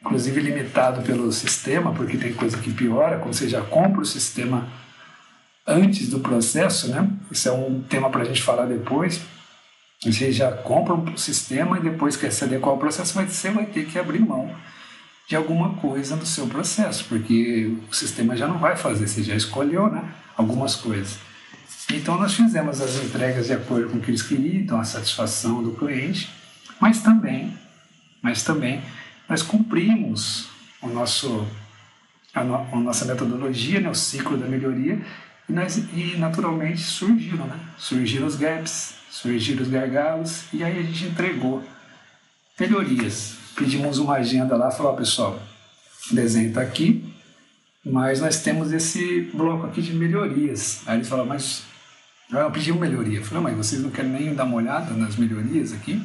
inclusive 0.00 0.40
limitado 0.40 1.02
pelo 1.02 1.32
sistema, 1.32 1.92
porque 1.92 2.16
tem 2.16 2.32
coisa 2.32 2.56
que 2.58 2.72
piora, 2.72 3.18
quando 3.18 3.34
você 3.34 3.48
já 3.48 3.62
compra 3.62 4.00
o 4.00 4.06
sistema 4.06 4.68
antes 5.66 6.08
do 6.08 6.20
processo, 6.20 6.88
né? 6.88 7.08
Isso 7.30 7.48
é 7.48 7.52
um 7.52 7.82
tema 7.82 8.08
para 8.08 8.22
a 8.22 8.24
gente 8.24 8.42
falar 8.42 8.66
depois. 8.66 9.20
Você 10.00 10.30
já 10.30 10.52
compra 10.52 10.94
um 10.94 11.16
sistema 11.16 11.76
e 11.78 11.82
depois 11.82 12.16
quer 12.16 12.30
se 12.30 12.44
adequar 12.44 12.70
ao 12.70 12.78
processo, 12.78 13.14
mas 13.16 13.32
você 13.32 13.50
vai 13.50 13.66
ter 13.66 13.86
que 13.86 13.98
abrir 13.98 14.20
mão 14.20 14.54
de 15.26 15.34
alguma 15.36 15.74
coisa 15.74 16.16
no 16.16 16.24
seu 16.24 16.46
processo, 16.46 17.04
porque 17.06 17.76
o 17.90 17.94
sistema 17.94 18.36
já 18.36 18.46
não 18.46 18.58
vai 18.58 18.76
fazer, 18.76 19.06
você 19.06 19.22
já 19.22 19.34
escolheu 19.34 19.90
né, 19.90 20.02
algumas 20.36 20.74
coisas. 20.74 21.18
Então 21.92 22.16
nós 22.18 22.34
fizemos 22.34 22.80
as 22.80 22.96
entregas 22.96 23.46
de 23.46 23.52
acordo 23.52 23.90
com 23.90 23.98
o 23.98 24.00
que 24.00 24.10
eles 24.10 24.22
queriam, 24.22 24.62
então 24.62 24.80
a 24.80 24.84
satisfação 24.84 25.62
do 25.62 25.72
cliente, 25.72 26.30
mas 26.80 27.02
também, 27.02 27.52
mas 28.22 28.42
também 28.42 28.80
nós 29.28 29.42
cumprimos 29.42 30.48
o 30.80 30.88
nosso, 30.88 31.46
a, 32.32 32.44
no, 32.44 32.54
a 32.54 32.80
nossa 32.80 33.04
metodologia, 33.04 33.80
né, 33.80 33.90
o 33.90 33.94
ciclo 33.94 34.36
da 34.36 34.46
melhoria, 34.46 34.98
e, 35.48 35.52
nós, 35.52 35.76
e 35.76 36.16
naturalmente 36.16 36.80
surgiram, 36.80 37.46
né? 37.46 37.58
surgiram 37.76 38.26
os 38.26 38.36
gaps, 38.36 38.94
surgiram 39.20 39.62
os 39.62 39.68
gargalos, 39.68 40.44
e 40.52 40.62
aí 40.62 40.78
a 40.78 40.82
gente 40.82 41.06
entregou 41.06 41.62
melhorias 42.58 43.38
pedimos 43.58 43.98
uma 43.98 44.14
agenda 44.14 44.56
lá, 44.56 44.70
falou, 44.70 44.94
pessoal, 44.94 45.42
o 46.10 46.14
desenho 46.14 46.48
está 46.48 46.62
aqui, 46.62 47.04
mas 47.84 48.20
nós 48.20 48.40
temos 48.40 48.72
esse 48.72 49.22
bloco 49.34 49.66
aqui 49.66 49.82
de 49.82 49.92
melhorias. 49.92 50.82
Aí 50.86 50.98
eles 50.98 51.08
falaram, 51.08 51.28
mas 51.28 51.64
eu 52.30 52.50
pedi 52.50 52.70
uma 52.70 52.80
melhoria. 52.82 53.18
Eu 53.18 53.24
falei, 53.24 53.42
mas 53.42 53.56
vocês 53.56 53.82
não 53.82 53.90
querem 53.90 54.10
nem 54.10 54.34
dar 54.34 54.44
uma 54.44 54.56
olhada 54.56 54.94
nas 54.94 55.16
melhorias 55.16 55.72
aqui? 55.72 56.00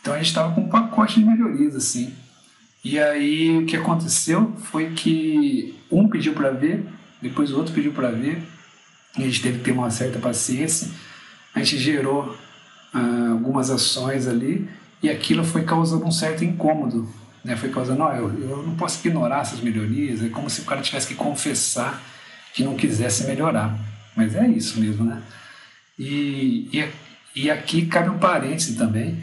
Então 0.00 0.14
a 0.14 0.16
gente 0.16 0.26
estava 0.26 0.52
com 0.52 0.62
um 0.62 0.68
pacote 0.68 1.20
de 1.20 1.26
melhorias 1.26 1.76
assim. 1.76 2.12
E 2.84 2.98
aí 2.98 3.58
o 3.58 3.66
que 3.66 3.76
aconteceu 3.76 4.52
foi 4.64 4.90
que 4.92 5.76
um 5.90 6.08
pediu 6.08 6.32
para 6.32 6.50
ver, 6.50 6.84
depois 7.22 7.52
o 7.52 7.56
outro 7.56 7.72
pediu 7.72 7.92
para 7.92 8.10
ver, 8.10 8.42
e 9.16 9.22
a 9.22 9.26
gente 9.26 9.42
teve 9.42 9.58
que 9.58 9.64
ter 9.64 9.72
uma 9.72 9.90
certa 9.90 10.18
paciência. 10.18 10.88
A 11.58 11.64
gente 11.64 11.78
gerou 11.78 12.36
ah, 12.94 13.30
algumas 13.32 13.68
ações 13.68 14.28
ali 14.28 14.68
e 15.02 15.10
aquilo 15.10 15.42
foi 15.42 15.64
causando 15.64 16.04
um 16.04 16.12
certo 16.12 16.44
incômodo, 16.44 17.12
né? 17.44 17.56
Foi 17.56 17.68
causando, 17.68 17.98
não, 17.98 18.12
eu, 18.14 18.48
eu 18.48 18.62
não 18.62 18.76
posso 18.76 19.04
ignorar 19.04 19.40
essas 19.40 19.60
melhorias, 19.60 20.22
é 20.22 20.28
como 20.28 20.48
se 20.48 20.60
o 20.60 20.64
cara 20.64 20.80
tivesse 20.80 21.08
que 21.08 21.16
confessar 21.16 22.00
que 22.54 22.62
não 22.62 22.76
quisesse 22.76 23.26
melhorar. 23.26 23.76
Mas 24.14 24.36
é 24.36 24.46
isso 24.46 24.80
mesmo, 24.80 25.04
né? 25.04 25.20
E, 25.98 26.68
e, 26.72 26.88
e 27.34 27.50
aqui 27.50 27.86
cabe 27.86 28.08
um 28.08 28.18
parêntese 28.18 28.76
também, 28.76 29.20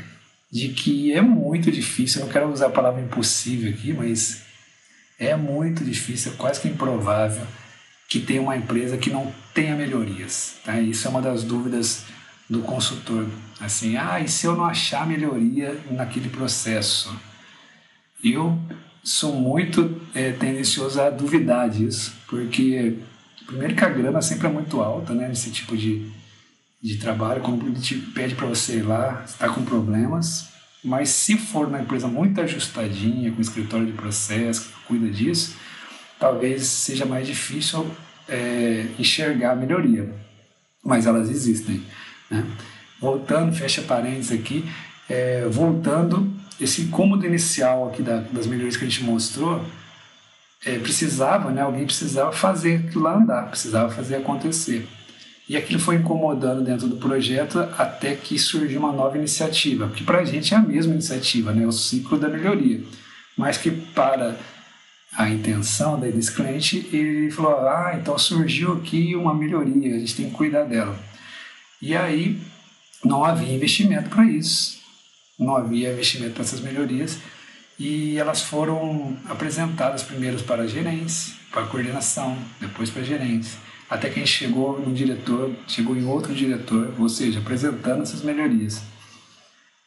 de 0.51 0.70
que 0.70 1.13
é 1.13 1.22
muito 1.22 1.72
difícil, 1.72 2.20
eu 2.20 2.25
não 2.25 2.34
quero 2.34 2.51
usar 2.51 2.68
a 2.68 2.70
palavra 2.70 3.01
impossível 3.01 3.72
aqui, 3.72 3.94
mas 3.94 4.44
é 5.18 5.38
muito 5.38 5.86
difícil, 5.86 6.34
é 6.34 6.36
quase 6.36 6.60
que 6.60 6.68
improvável 6.68 7.48
que 8.10 8.20
tenha 8.20 8.42
uma 8.42 8.58
empresa 8.58 8.98
que 8.98 9.10
não 9.10 9.34
tenha 9.54 9.74
melhorias. 9.74 10.56
Tá? 10.63 10.80
Isso 10.80 11.08
é 11.08 11.10
uma 11.10 11.22
das 11.22 11.44
dúvidas 11.44 12.04
do 12.49 12.61
consultor. 12.61 13.27
Assim, 13.59 13.97
ah, 13.97 14.19
e 14.19 14.27
se 14.27 14.45
eu 14.45 14.55
não 14.55 14.65
achar 14.65 15.07
melhoria 15.07 15.79
naquele 15.91 16.29
processo? 16.29 17.15
Eu 18.23 18.57
sou 19.03 19.33
muito 19.33 20.01
é, 20.13 20.31
tendencioso 20.31 20.99
a 21.01 21.09
duvidar 21.09 21.69
disso, 21.69 22.13
porque 22.27 22.97
primeiro 23.45 23.75
que 23.75 23.85
a 23.85 23.89
grana 23.89 24.21
sempre 24.21 24.47
é 24.47 24.49
muito 24.49 24.81
alta, 24.81 25.13
né, 25.13 25.27
nesse 25.27 25.51
tipo 25.51 25.77
de, 25.77 26.11
de 26.81 26.97
trabalho, 26.97 27.41
quando 27.41 27.67
ele 27.67 27.79
te 27.79 27.95
pede 27.95 28.35
para 28.35 28.47
você 28.47 28.77
ir 28.77 28.81
lá, 28.81 29.23
está 29.25 29.47
com 29.47 29.63
problemas, 29.63 30.47
mas 30.83 31.09
se 31.09 31.37
for 31.37 31.67
uma 31.67 31.81
empresa 31.81 32.07
muito 32.07 32.41
ajustadinha, 32.41 33.31
com 33.31 33.41
escritório 33.41 33.85
de 33.85 33.93
processo, 33.93 34.69
que 34.69 34.87
cuida 34.87 35.09
disso, 35.09 35.55
talvez 36.19 36.63
seja 36.63 37.05
mais 37.05 37.27
difícil 37.27 37.89
é, 38.27 38.87
enxergar 38.97 39.51
a 39.51 39.55
melhoria, 39.55 40.13
mas 40.83 41.05
elas 41.05 41.29
existem. 41.29 41.83
Né? 42.29 42.44
Voltando, 43.00 43.55
fecha 43.55 43.82
parênteses 43.82 44.32
aqui, 44.32 44.65
é, 45.10 45.48
voltando, 45.48 46.34
esse 46.60 46.84
incômodo 46.84 47.25
inicial 47.25 47.89
aqui 47.89 48.01
da, 48.01 48.20
das 48.20 48.48
melhorias 48.48 48.77
que 48.77 48.86
a 48.86 48.88
gente 48.88 49.03
mostrou, 49.03 49.63
é, 50.65 50.79
precisava, 50.79 51.51
né, 51.51 51.62
alguém 51.62 51.86
precisava 51.86 52.32
fazer 52.32 52.86
aquilo 52.88 53.03
lá 53.03 53.15
andar, 53.15 53.50
precisava 53.50 53.91
fazer 53.91 54.15
acontecer. 54.15 54.88
E 55.48 55.55
aquilo 55.55 55.79
foi 55.79 55.96
incomodando 55.96 56.63
dentro 56.63 56.88
do 56.88 56.98
projeto 56.98 57.60
até 57.77 58.15
que 58.15 58.39
surgiu 58.39 58.79
uma 58.79 58.91
nova 58.91 59.15
iniciativa, 59.15 59.89
que 59.89 60.03
para 60.03 60.20
a 60.20 60.25
gente 60.25 60.53
é 60.53 60.58
a 60.58 60.62
mesma 60.62 60.94
iniciativa, 60.94 61.51
né, 61.51 61.67
o 61.67 61.72
ciclo 61.72 62.17
da 62.17 62.27
melhoria, 62.27 62.82
mas 63.38 63.58
que 63.58 63.70
para 63.70 64.36
a 65.15 65.29
intenção 65.29 66.00
desse 66.00 66.32
cliente, 66.32 66.89
ele 66.91 67.29
falou: 67.32 67.60
ah, 67.67 67.96
então 68.00 68.17
surgiu 68.17 68.74
aqui 68.74 69.15
uma 69.15 69.34
melhoria, 69.34 69.96
a 69.96 70.00
gente 70.00 70.15
tem 70.15 70.29
que 70.29 70.36
cuidar 70.36 70.63
dela. 70.63 70.98
E 71.82 71.96
aí 71.96 72.39
não 73.03 73.24
havia 73.24 73.53
investimento 73.53 74.10
para 74.10 74.25
isso, 74.25 74.79
não 75.38 75.55
havia 75.55 75.91
investimento 75.91 76.34
para 76.34 76.44
essas 76.44 76.62
melhorias. 76.62 77.17
E 77.77 78.17
elas 78.17 78.41
foram 78.41 79.17
apresentadas 79.27 80.01
primeiro 80.01 80.41
para 80.44 80.67
gerência, 80.67 81.34
para 81.51 81.63
a 81.63 81.67
coordenação, 81.67 82.38
depois 82.60 82.89
para 82.89 83.03
gerência, 83.03 83.60
até 83.89 84.10
que 84.10 84.15
a 84.15 84.24
gente 84.24 84.32
chegou 84.32 84.79
no 84.79 84.94
diretor, 84.94 85.53
chegou 85.67 85.96
em 85.96 86.05
outro 86.05 86.34
diretor, 86.34 86.94
ou 86.98 87.10
seja, 87.10 87.39
apresentando 87.39 88.03
essas 88.03 88.22
melhorias. 88.22 88.82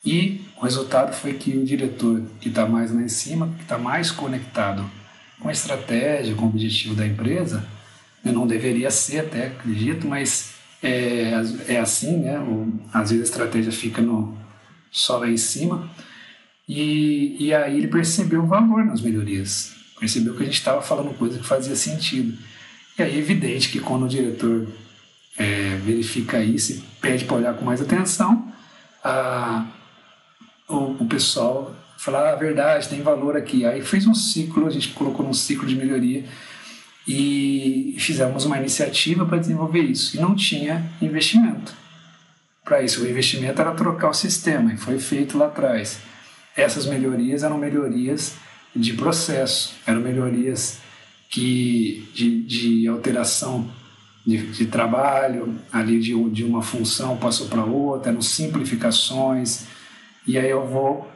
E 0.05 0.43
o 0.57 0.65
resultado 0.65 1.15
foi 1.15 1.35
que 1.35 1.57
o 1.57 1.65
diretor 1.65 2.23
que 2.41 2.49
está 2.49 2.67
mais 2.67 2.93
lá 2.93 3.01
em 3.01 3.09
cima, 3.09 3.49
que 3.57 3.63
está 3.63 3.79
mais 3.79 4.11
conectado 4.11 4.89
com 5.41 5.49
a 5.49 5.53
estratégia, 5.53 6.35
com 6.35 6.45
o 6.45 6.49
objetivo 6.49 6.95
da 6.95 7.07
empresa, 7.07 7.67
né, 8.23 8.33
não 8.33 8.47
deveria 8.47 8.91
ser 8.91 9.21
até, 9.21 9.47
acredito, 9.49 10.07
mas 10.07 10.58
é, 10.83 11.33
é 11.69 11.79
assim, 11.79 12.19
né? 12.19 12.39
Às 12.93 13.11
vezes 13.11 13.27
a 13.27 13.31
estratégia 13.31 13.73
fica 13.73 14.01
no, 14.01 14.37
só 14.91 15.19
lá 15.19 15.29
em 15.29 15.37
cima. 15.37 15.91
E, 16.69 17.37
e 17.39 17.55
aí 17.55 17.79
ele 17.79 17.89
percebeu 17.89 18.43
o 18.43 18.47
valor 18.47 18.85
nas 18.85 19.01
melhorias. 19.01 19.75
Percebeu 19.99 20.35
que 20.37 20.43
a 20.43 20.47
gente 20.47 20.59
estava 20.59 20.83
falando 20.83 21.17
coisa 21.17 21.39
que 21.39 21.47
fazia 21.47 21.75
sentido. 21.75 22.39
E 22.99 23.03
aí 23.03 23.15
é 23.15 23.19
evidente 23.19 23.71
que 23.71 23.81
quando 23.81 24.05
o 24.05 24.09
diretor 24.09 24.69
é, 25.37 25.77
verifica 25.77 26.43
isso 26.43 26.83
pede 27.01 27.25
para 27.25 27.37
olhar 27.37 27.55
com 27.55 27.65
mais 27.65 27.81
atenção, 27.81 28.53
a, 29.03 29.67
o, 30.69 31.03
o 31.03 31.07
pessoal 31.07 31.75
fala, 31.97 32.33
ah, 32.33 32.37
verdade, 32.37 32.89
tem 32.89 33.03
valor 33.03 33.37
aqui. 33.37 33.65
Aí 33.65 33.83
fez 33.83 34.07
um 34.07 34.15
ciclo, 34.15 34.67
a 34.67 34.71
gente 34.71 34.91
colocou 34.91 35.25
num 35.25 35.33
ciclo 35.33 35.67
de 35.67 35.75
melhoria 35.75 36.25
e 37.09 37.97
fizemos 37.99 38.45
uma 38.45 38.59
iniciativa 38.59 39.25
para 39.25 39.39
desenvolver 39.39 39.81
isso. 39.81 40.15
E 40.15 40.21
não 40.21 40.35
tinha 40.35 40.93
investimento. 41.01 41.73
Para 42.63 42.83
isso, 42.83 43.03
o 43.03 43.09
investimento 43.09 43.59
era 43.63 43.73
trocar 43.73 44.11
o 44.11 44.15
sistema, 44.15 44.75
e 44.75 44.77
foi 44.77 44.99
feito 44.99 45.39
lá 45.39 45.47
atrás. 45.47 46.01
Essas 46.55 46.85
melhorias 46.85 47.43
eram 47.43 47.57
melhorias 47.57 48.35
de 48.77 48.93
processo, 48.93 49.75
eram 49.87 50.03
melhorias 50.03 50.81
que, 51.31 52.07
de, 52.15 52.43
de 52.43 52.89
alteração 52.89 53.71
de, 54.27 54.37
de, 54.49 54.67
trabalho, 54.67 55.57
ali 55.73 55.99
de, 55.99 56.13
de 56.31 56.45
uma 56.45 56.61
função 56.61 57.17
passou 57.17 57.49
para 57.49 57.65
outra, 57.65 58.13
eram 58.13 58.21
simplificações. 58.21 59.65
E 60.27 60.37
aí 60.39 60.51
eu 60.51 60.67
vou 60.67 61.11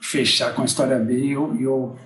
fechar 0.00 0.54
com 0.54 0.62
a 0.62 0.64
história 0.64 0.98
B 0.98 1.18
e 1.18 1.32
eu, 1.32 1.54
eu 1.60 1.98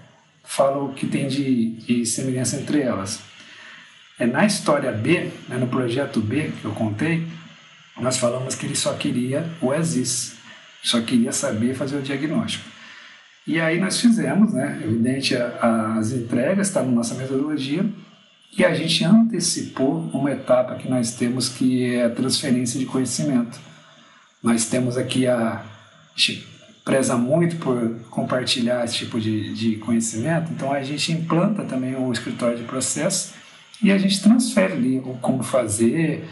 falo 0.48 0.86
o 0.86 0.94
que 0.94 1.06
tem 1.06 1.28
de, 1.28 1.72
de 1.72 2.06
semelhança 2.06 2.56
entre 2.56 2.80
elas. 2.80 3.20
É, 4.18 4.26
na 4.26 4.46
história 4.46 4.90
B, 4.90 5.30
né, 5.46 5.56
no 5.58 5.68
projeto 5.68 6.20
B 6.20 6.50
que 6.60 6.64
eu 6.64 6.72
contei, 6.72 7.24
nós 8.00 8.16
falamos 8.16 8.54
que 8.54 8.64
ele 8.64 8.74
só 8.74 8.94
queria 8.94 9.46
o 9.60 9.72
ESIS. 9.74 10.36
só 10.82 11.00
queria 11.02 11.32
saber 11.32 11.74
fazer 11.74 11.98
o 11.98 12.02
diagnóstico. 12.02 12.64
E 13.46 13.60
aí 13.60 13.78
nós 13.78 14.00
fizemos, 14.00 14.52
né? 14.52 14.80
Evidente, 14.82 15.34
as 15.36 16.12
entregas 16.12 16.68
está 16.68 16.82
na 16.82 16.90
nossa 16.90 17.14
metodologia 17.14 17.84
e 18.56 18.64
a 18.64 18.74
gente 18.74 19.04
antecipou 19.04 20.00
uma 20.12 20.30
etapa 20.30 20.76
que 20.76 20.88
nós 20.88 21.14
temos 21.14 21.48
que 21.48 21.94
é 21.94 22.04
a 22.04 22.10
transferência 22.10 22.78
de 22.78 22.86
conhecimento. 22.86 23.58
Nós 24.42 24.66
temos 24.66 24.96
aqui 24.96 25.26
a, 25.26 25.62
preza 26.88 27.18
muito 27.18 27.56
por 27.56 27.96
compartilhar 28.08 28.82
esse 28.82 28.94
tipo 28.94 29.20
de, 29.20 29.52
de 29.52 29.76
conhecimento, 29.76 30.50
então 30.50 30.72
a 30.72 30.82
gente 30.82 31.12
implanta 31.12 31.62
também 31.62 31.94
o 31.94 32.10
escritório 32.10 32.56
de 32.56 32.64
processo 32.64 33.34
e 33.82 33.92
a 33.92 33.98
gente 33.98 34.22
transfere 34.22 34.72
ali 34.72 35.02
como 35.20 35.42
fazer, 35.42 36.26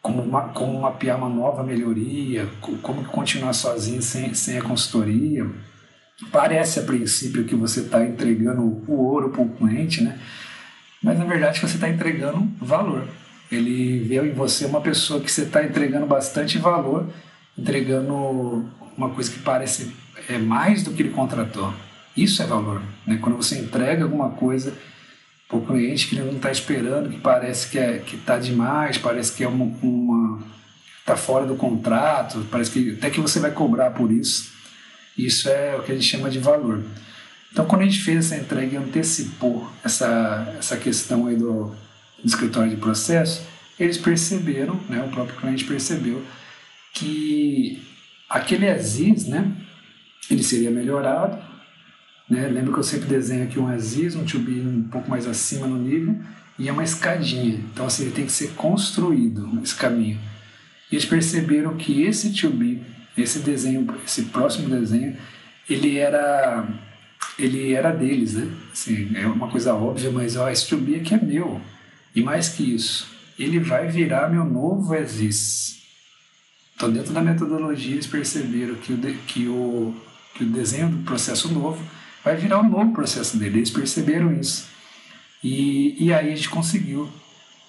como, 0.00 0.22
uma, 0.22 0.50
como 0.50 0.80
mapear 0.80 1.18
uma 1.18 1.28
nova 1.28 1.64
melhoria, 1.64 2.48
como 2.80 3.02
continuar 3.06 3.52
sozinho 3.52 4.00
sem, 4.00 4.32
sem 4.34 4.56
a 4.56 4.62
consultoria. 4.62 5.44
Parece 6.30 6.78
a 6.78 6.84
princípio 6.84 7.42
que 7.42 7.56
você 7.56 7.80
está 7.80 8.04
entregando 8.04 8.62
o 8.62 9.02
ouro 9.02 9.30
para 9.30 9.42
o 9.42 9.48
cliente, 9.48 10.04
né? 10.04 10.16
mas 11.02 11.18
na 11.18 11.24
verdade 11.24 11.60
você 11.60 11.74
está 11.74 11.88
entregando 11.88 12.48
valor. 12.60 13.02
Ele 13.50 13.98
vê 14.04 14.24
em 14.24 14.32
você 14.32 14.64
uma 14.64 14.80
pessoa 14.80 15.20
que 15.20 15.32
você 15.32 15.42
está 15.42 15.64
entregando 15.64 16.06
bastante 16.06 16.56
valor, 16.56 17.08
entregando 17.58 18.68
uma 18.96 19.10
coisa 19.10 19.30
que 19.30 19.38
parece 19.40 19.92
é 20.28 20.38
mais 20.38 20.82
do 20.82 20.92
que 20.92 21.02
ele 21.02 21.10
contratou. 21.10 21.72
Isso 22.16 22.42
é 22.42 22.46
valor. 22.46 22.82
Né? 23.06 23.18
Quando 23.20 23.36
você 23.36 23.58
entrega 23.58 24.04
alguma 24.04 24.30
coisa 24.30 24.72
para 25.48 25.56
o 25.56 25.66
cliente 25.66 26.08
que 26.08 26.16
ele 26.16 26.24
não 26.24 26.36
está 26.36 26.50
esperando, 26.50 27.10
que 27.10 27.18
parece 27.18 27.68
que 27.68 27.78
é 27.78 28.02
está 28.12 28.38
demais, 28.38 28.98
parece 28.98 29.32
que 29.32 29.44
é 29.44 29.48
uma, 29.48 29.64
uma 29.82 30.42
está 31.00 31.16
fora 31.16 31.46
do 31.46 31.56
contrato, 31.56 32.46
parece 32.50 32.70
que 32.70 32.92
até 32.92 33.08
que 33.08 33.20
você 33.20 33.40
vai 33.40 33.50
cobrar 33.50 33.90
por 33.90 34.12
isso. 34.12 34.52
Isso 35.16 35.48
é 35.48 35.76
o 35.76 35.82
que 35.82 35.90
a 35.90 35.94
gente 35.94 36.06
chama 36.06 36.30
de 36.30 36.38
valor. 36.38 36.84
Então, 37.50 37.64
quando 37.64 37.82
a 37.82 37.84
gente 37.84 38.00
fez 38.00 38.26
essa 38.26 38.36
entrega 38.36 38.74
e 38.74 38.76
antecipou 38.76 39.68
essa, 39.82 40.54
essa 40.58 40.76
questão 40.76 41.26
aí 41.26 41.34
do, 41.34 41.74
do 42.22 42.26
escritório 42.26 42.70
de 42.70 42.76
processo, 42.76 43.42
eles 43.80 43.96
perceberam, 43.96 44.78
né, 44.88 45.02
o 45.02 45.08
próprio 45.08 45.36
cliente 45.36 45.64
percebeu, 45.64 46.22
que 46.92 47.82
aquele 48.28 48.68
Aziz, 48.68 49.26
né, 49.26 49.50
ele 50.30 50.42
seria 50.42 50.70
melhorado, 50.70 51.38
né? 52.28 52.46
Lembra 52.48 52.72
que 52.72 52.78
eu 52.78 52.84
sempre 52.84 53.08
desenho 53.08 53.44
aqui 53.44 53.58
um 53.58 53.68
Aziz, 53.68 54.14
um 54.14 54.24
to 54.24 54.38
be 54.38 54.60
um 54.60 54.82
pouco 54.82 55.08
mais 55.08 55.26
acima 55.26 55.66
no 55.66 55.78
nível 55.78 56.18
e 56.58 56.68
é 56.68 56.72
uma 56.72 56.84
escadinha. 56.84 57.54
Então, 57.72 57.86
assim, 57.86 58.02
ele 58.02 58.12
tem 58.12 58.26
que 58.26 58.32
ser 58.32 58.50
construído, 58.50 59.58
esse 59.62 59.74
caminho. 59.74 60.18
E 60.90 60.94
eles 60.94 61.06
perceberam 61.06 61.76
que 61.76 62.02
esse 62.02 62.32
to 62.32 62.50
be, 62.50 62.82
esse 63.16 63.38
desenho, 63.40 63.86
esse 64.04 64.24
próximo 64.24 64.68
desenho, 64.68 65.16
ele 65.68 65.98
era 65.98 66.66
ele 67.38 67.72
era 67.72 67.92
deles, 67.92 68.34
né? 68.34 68.50
Assim, 68.72 69.10
é 69.14 69.26
uma 69.26 69.48
coisa 69.48 69.74
óbvia, 69.74 70.10
mas 70.10 70.36
ó, 70.36 70.50
esse 70.50 70.68
to 70.68 70.76
be 70.76 70.96
aqui 70.96 71.14
é 71.14 71.20
meu. 71.20 71.60
E 72.14 72.22
mais 72.22 72.48
que 72.48 72.74
isso, 72.74 73.08
ele 73.38 73.60
vai 73.60 73.88
virar 73.88 74.28
meu 74.28 74.44
novo 74.44 74.92
Aziz. 74.94 75.77
Então, 76.78 76.92
dentro 76.92 77.12
da 77.12 77.20
metodologia, 77.20 77.94
eles 77.94 78.06
perceberam 78.06 78.76
que 78.76 78.92
o, 78.92 78.98
que 79.26 79.48
o, 79.48 79.94
que 80.32 80.44
o 80.44 80.46
desenho 80.46 80.88
do 80.88 81.04
processo 81.04 81.52
novo 81.52 81.84
vai 82.22 82.36
virar 82.36 82.60
um 82.60 82.70
novo 82.70 82.92
processo 82.92 83.36
dele. 83.36 83.58
Eles 83.58 83.70
perceberam 83.70 84.32
isso. 84.32 84.68
E, 85.42 85.96
e 85.98 86.14
aí 86.14 86.32
a 86.32 86.36
gente 86.36 86.48
conseguiu 86.48 87.08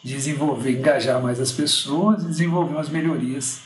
desenvolver, 0.04 0.78
engajar 0.78 1.20
mais 1.20 1.40
as 1.40 1.52
pessoas, 1.52 2.24
desenvolver 2.24 2.76
umas 2.76 2.88
melhorias 2.88 3.62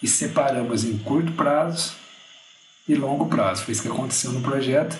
e 0.00 0.06
separamos 0.06 0.84
em 0.84 0.96
curto 0.98 1.32
prazo 1.32 1.94
e 2.88 2.94
longo 2.94 3.26
prazo. 3.26 3.64
Foi 3.64 3.72
isso 3.72 3.82
que 3.82 3.88
aconteceu 3.88 4.30
no 4.30 4.40
projeto. 4.40 4.96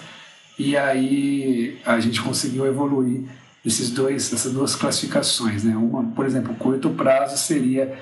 E 0.58 0.76
aí 0.76 1.78
a 1.86 2.00
gente 2.00 2.20
conseguiu 2.20 2.66
evoluir 2.66 3.22
esses 3.64 3.90
dois, 3.90 4.32
essas 4.32 4.52
duas 4.52 4.74
classificações. 4.74 5.62
Né? 5.62 5.76
Uma, 5.76 6.02
por 6.02 6.26
exemplo, 6.26 6.56
curto 6.56 6.90
prazo 6.90 7.38
seria 7.38 7.96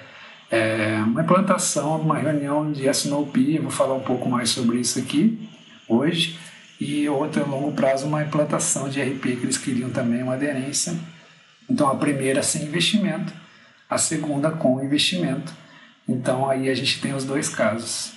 é, 0.54 1.02
uma 1.02 1.22
implantação, 1.22 2.00
uma 2.00 2.16
reunião 2.16 2.70
de 2.70 2.88
SNOP, 2.88 3.56
eu 3.56 3.62
vou 3.62 3.72
falar 3.72 3.94
um 3.94 4.04
pouco 4.04 4.28
mais 4.28 4.50
sobre 4.50 4.78
isso 4.78 5.00
aqui 5.00 5.50
hoje 5.88 6.38
e 6.80 7.08
outra 7.08 7.42
a 7.42 7.46
longo 7.46 7.72
prazo 7.72 8.06
uma 8.06 8.22
implantação 8.22 8.88
de 8.88 9.02
RP 9.02 9.20
que 9.20 9.44
eles 9.44 9.58
queriam 9.58 9.90
também 9.90 10.22
uma 10.22 10.34
aderência. 10.34 10.94
Então 11.68 11.88
a 11.88 11.96
primeira 11.96 12.40
sem 12.40 12.66
investimento, 12.66 13.32
a 13.90 13.98
segunda 13.98 14.48
com 14.52 14.80
investimento. 14.80 15.52
Então 16.08 16.48
aí 16.48 16.70
a 16.70 16.74
gente 16.74 17.00
tem 17.00 17.12
os 17.14 17.24
dois 17.24 17.48
casos. 17.48 18.12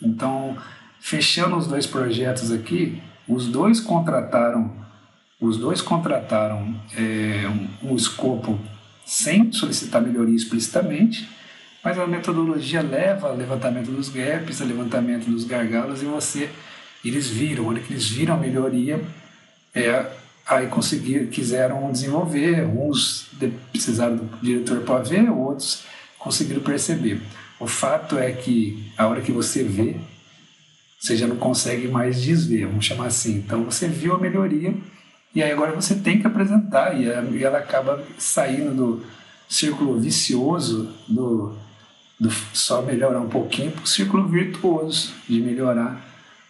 Então 0.00 0.56
fechando 1.00 1.56
os 1.56 1.66
dois 1.66 1.88
projetos 1.88 2.52
aqui, 2.52 3.02
os 3.26 3.48
dois 3.48 3.80
contrataram, 3.80 4.76
os 5.40 5.56
dois 5.56 5.82
contrataram 5.82 6.72
é, 6.96 7.48
um, 7.48 7.90
um 7.90 7.96
escopo 7.96 8.60
sem 9.04 9.50
solicitar 9.52 10.00
melhoria 10.00 10.36
explicitamente, 10.36 11.28
mas 11.82 11.98
a 11.98 12.06
metodologia 12.06 12.82
leva 12.82 13.28
ao 13.28 13.36
levantamento 13.36 13.90
dos 13.90 14.08
gaps, 14.08 14.60
ao 14.60 14.66
levantamento 14.66 15.30
dos 15.30 15.44
gargalos 15.44 16.02
e 16.02 16.04
você 16.04 16.50
eles 17.04 17.28
viram, 17.28 17.66
olha 17.66 17.80
que 17.80 17.92
eles 17.92 18.08
viram 18.08 18.34
a 18.34 18.36
melhoria, 18.36 19.02
é, 19.74 20.06
aí 20.46 20.66
conseguiram, 20.66 21.26
quiseram 21.26 21.90
desenvolver, 21.90 22.66
uns 22.66 23.30
precisaram 23.70 24.16
do 24.16 24.38
diretor 24.42 24.80
para 24.80 25.02
ver, 25.02 25.30
outros 25.30 25.84
conseguiram 26.18 26.60
perceber. 26.60 27.20
O 27.58 27.66
fato 27.66 28.18
é 28.18 28.32
que 28.32 28.92
a 28.96 29.06
hora 29.06 29.20
que 29.20 29.32
você 29.32 29.62
vê, 29.62 29.96
você 30.98 31.16
já 31.16 31.26
não 31.26 31.36
consegue 31.36 31.88
mais 31.88 32.20
desver, 32.20 32.66
vamos 32.66 32.84
chamar 32.84 33.06
assim. 33.06 33.36
Então 33.36 33.64
você 33.64 33.88
viu 33.88 34.14
a 34.14 34.18
melhoria 34.18 34.74
e 35.34 35.42
aí 35.42 35.50
agora 35.50 35.72
você 35.72 35.94
tem 35.94 36.20
que 36.20 36.26
apresentar 36.26 36.98
e 37.00 37.08
ela 37.42 37.58
acaba 37.58 38.04
saindo 38.18 38.74
do 38.74 39.06
círculo 39.48 39.98
vicioso 39.98 40.94
do, 41.08 41.56
do 42.20 42.30
só 42.52 42.82
melhorar 42.82 43.18
um 43.18 43.28
pouquinho 43.28 43.72
para 43.72 43.82
o 43.82 43.86
círculo 43.86 44.28
virtuoso 44.28 45.14
de 45.26 45.40
melhorar 45.40 45.98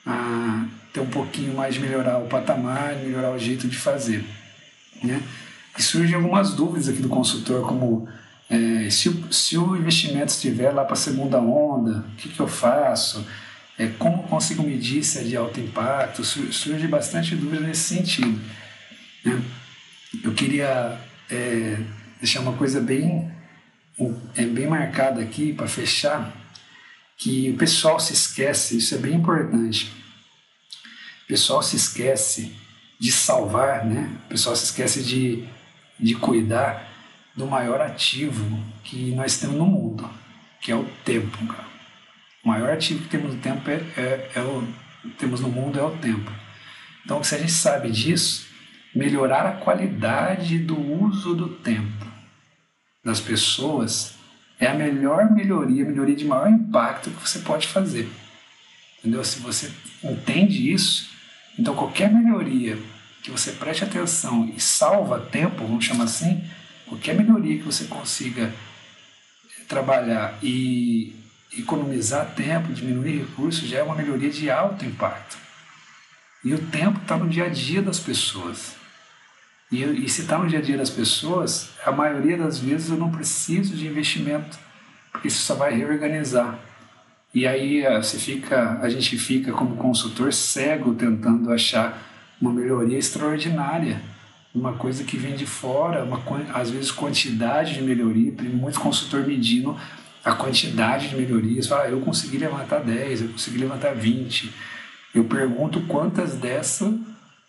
a 0.05 0.67
ter 0.93 1.01
um 1.01 1.07
pouquinho 1.07 1.55
mais 1.55 1.75
de 1.75 1.81
melhorar 1.81 2.19
o 2.19 2.27
patamar, 2.27 2.97
melhorar 2.97 3.31
o 3.31 3.39
jeito 3.39 3.69
de 3.69 3.77
fazer. 3.77 4.25
Né? 5.03 5.23
E 5.79 5.83
surgem 5.83 6.17
algumas 6.17 6.55
dúvidas 6.55 6.89
aqui 6.89 7.01
do 7.01 7.09
consultor, 7.09 7.67
como 7.67 8.09
é, 8.49 8.91
se, 8.91 9.09
o, 9.09 9.33
se 9.33 9.57
o 9.57 9.77
investimento 9.77 10.33
estiver 10.33 10.73
lá 10.73 10.85
para 10.85 10.95
a 10.95 10.97
segunda 10.97 11.39
onda, 11.39 12.05
o 12.13 12.17
que, 12.17 12.29
que 12.29 12.41
eu 12.41 12.49
faço? 12.49 13.25
É, 13.79 13.87
como 13.99 14.25
consigo 14.25 14.65
medir 14.65 15.05
se 15.05 15.21
é 15.21 15.23
de 15.23 15.37
alto 15.37 15.61
impacto? 15.61 16.25
Surge 16.25 16.87
bastante 16.89 17.37
dúvida 17.37 17.65
nesse 17.65 17.95
sentido. 17.95 18.41
Né? 19.25 19.41
Eu 20.25 20.33
queria 20.33 20.99
é, 21.31 21.79
deixar 22.19 22.41
uma 22.41 22.55
coisa 22.55 22.81
bem, 22.81 23.31
é, 24.35 24.45
bem 24.45 24.67
marcada 24.67 25.21
aqui 25.21 25.53
para 25.53 25.67
fechar, 25.67 26.33
que 27.17 27.51
o 27.51 27.57
pessoal 27.57 28.01
se 28.01 28.15
esquece, 28.15 28.79
isso 28.79 28.95
é 28.95 28.99
bem 28.99 29.15
importante. 29.15 29.93
O 31.25 31.27
pessoal 31.29 31.63
se 31.63 31.77
esquece 31.77 32.57
de 32.99 33.13
salvar, 33.13 33.85
né? 33.85 34.11
O 34.25 34.29
pessoal 34.29 34.57
se 34.57 34.65
esquece 34.65 35.03
de, 35.03 35.47
de 35.99 36.15
cuidar 36.15 36.89
do 37.37 37.47
maior 37.47 37.81
ativo 37.81 38.59
que 38.83 39.13
nós 39.13 39.39
temos 39.39 39.57
no 39.57 39.67
mundo, 39.67 40.09
que 40.61 40.73
é 40.73 40.75
o 40.75 40.85
tempo. 41.05 41.47
Cara. 41.47 41.69
O 42.43 42.49
maior 42.49 42.71
ativo 42.71 43.03
que 43.03 43.09
temos 43.09 43.35
no 43.35 43.41
tempo 43.41 43.69
é, 43.71 43.75
é, 43.97 44.31
é 44.37 44.41
o 44.41 44.67
temos 45.19 45.41
no 45.41 45.49
mundo 45.49 45.79
é 45.79 45.83
o 45.83 45.97
tempo. 45.97 46.31
Então, 47.05 47.23
se 47.25 47.35
a 47.35 47.39
gente 47.39 47.53
sabe 47.53 47.91
disso, 47.91 48.47
melhorar 48.95 49.47
a 49.47 49.53
qualidade 49.53 50.59
do 50.59 50.79
uso 50.79 51.35
do 51.35 51.49
tempo 51.49 52.10
das 53.05 53.21
pessoas 53.21 54.15
é 54.59 54.67
a 54.67 54.75
melhor 54.75 55.31
melhoria, 55.33 55.85
a 55.85 55.89
melhoria 55.89 56.15
de 56.15 56.25
maior 56.25 56.49
impacto 56.49 57.11
que 57.11 57.29
você 57.29 57.39
pode 57.41 57.67
fazer. 57.69 58.11
Entendeu? 58.99 59.25
Se 59.25 59.41
você 59.41 59.73
entende 60.05 60.71
isso, 60.71 61.09
então 61.59 61.75
qualquer 61.75 62.13
melhoria 62.13 62.79
que 63.23 63.31
você 63.31 63.53
preste 63.53 63.85
atenção 63.85 64.53
e 64.55 64.61
salva 64.61 65.19
tempo, 65.19 65.67
vamos 65.67 65.85
chamar 65.85 66.05
assim, 66.05 66.45
qualquer 66.87 67.15
melhoria 67.15 67.59
que 67.59 67.65
você 67.65 67.85
consiga 67.85 68.53
trabalhar 69.67 70.39
e 70.43 71.15
economizar 71.57 72.35
tempo, 72.35 72.73
diminuir 72.73 73.19
recursos, 73.19 73.69
já 73.69 73.79
é 73.79 73.83
uma 73.83 73.95
melhoria 73.95 74.31
de 74.31 74.51
alto 74.51 74.85
impacto. 74.85 75.39
E 76.45 76.55
o 76.55 76.59
tempo 76.67 77.01
está 77.01 77.17
no 77.17 77.29
dia 77.29 77.45
a 77.45 77.49
dia 77.49 77.83
das 77.83 77.99
pessoas. 77.99 78.80
E, 79.71 79.85
e 79.85 80.09
se 80.09 80.23
está 80.23 80.37
no 80.37 80.49
dia 80.49 80.59
a 80.59 80.63
dia 80.63 80.77
das 80.77 80.91
pessoas, 80.91 81.71
a 81.85 81.93
maioria 81.93 82.37
das 82.37 82.59
vezes 82.59 82.91
eu 82.91 82.97
não 82.97 83.11
preciso 83.11 83.77
de 83.77 83.87
investimento, 83.87 84.59
porque 85.13 85.29
isso 85.29 85.43
só 85.43 85.55
vai 85.55 85.73
reorganizar. 85.73 86.59
E 87.33 87.47
aí 87.47 87.85
eh, 87.85 88.03
você 88.03 88.19
fica, 88.19 88.81
a 88.83 88.89
gente 88.89 89.17
fica 89.17 89.53
como 89.53 89.77
consultor 89.77 90.33
cego 90.33 90.95
tentando 90.95 91.53
achar 91.53 92.03
uma 92.41 92.53
melhoria 92.53 92.99
extraordinária, 92.99 94.03
uma 94.53 94.73
coisa 94.73 95.05
que 95.05 95.17
vem 95.17 95.37
de 95.37 95.47
fora, 95.47 96.03
uma, 96.03 96.21
às 96.53 96.71
vezes 96.71 96.91
quantidade 96.91 97.75
de 97.75 97.83
melhoria, 97.83 98.33
tem 98.33 98.49
muito 98.49 98.81
consultor 98.81 99.25
medindo 99.25 99.77
a 100.25 100.33
quantidade 100.33 101.09
de 101.09 101.17
melhorias. 101.17 101.69
Fala, 101.69 101.85
ah, 101.85 101.91
eu 101.91 102.01
consegui 102.01 102.39
levantar 102.39 102.81
10, 102.81 103.23
eu 103.23 103.29
consegui 103.29 103.59
levantar 103.59 103.95
20. 103.95 104.53
Eu 105.15 105.25
pergunto 105.25 105.81
quantas 105.83 106.35
dessas 106.35 106.93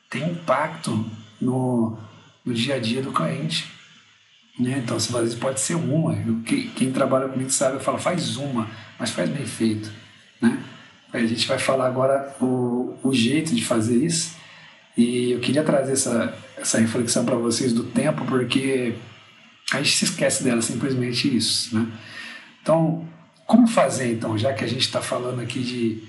têm 0.09 0.29
impacto 0.29 1.05
no, 1.41 1.97
no 2.45 2.53
dia 2.53 2.75
a 2.75 2.79
dia 2.79 3.01
do 3.01 3.11
cliente. 3.11 3.71
Né? 4.59 4.81
Então, 4.83 4.97
às 4.97 5.07
vezes 5.07 5.35
pode 5.35 5.59
ser 5.59 5.75
uma. 5.75 6.13
Eu, 6.13 6.41
quem, 6.45 6.69
quem, 6.69 6.91
trabalha 6.91 7.27
comigo 7.27 7.49
sabe, 7.49 7.75
eu 7.75 7.79
falo, 7.79 7.97
faz 7.97 8.37
uma, 8.37 8.69
mas 8.99 9.11
faz 9.11 9.29
bem 9.29 9.45
feito. 9.45 9.91
Né? 10.41 10.61
A 11.13 11.19
gente 11.19 11.47
vai 11.47 11.57
falar 11.59 11.87
agora 11.87 12.35
o, 12.41 12.95
o 13.03 13.13
jeito 13.13 13.53
de 13.55 13.63
fazer 13.63 13.97
isso. 13.97 14.35
E 14.97 15.31
eu 15.31 15.39
queria 15.39 15.63
trazer 15.63 15.93
essa, 15.93 16.37
essa 16.57 16.77
reflexão 16.79 17.25
para 17.25 17.35
vocês 17.35 17.73
do 17.73 17.83
tempo, 17.83 18.25
porque 18.25 18.95
a 19.71 19.77
gente 19.77 19.95
se 19.95 20.05
esquece 20.05 20.43
dela, 20.43 20.61
simplesmente 20.61 21.33
isso. 21.33 21.77
Né? 21.77 21.87
Então, 22.61 23.07
como 23.47 23.67
fazer 23.67 24.11
então, 24.11 24.37
já 24.37 24.53
que 24.53 24.63
a 24.63 24.67
gente 24.67 24.81
está 24.81 25.01
falando 25.01 25.41
aqui 25.41 25.59
de, 25.59 26.03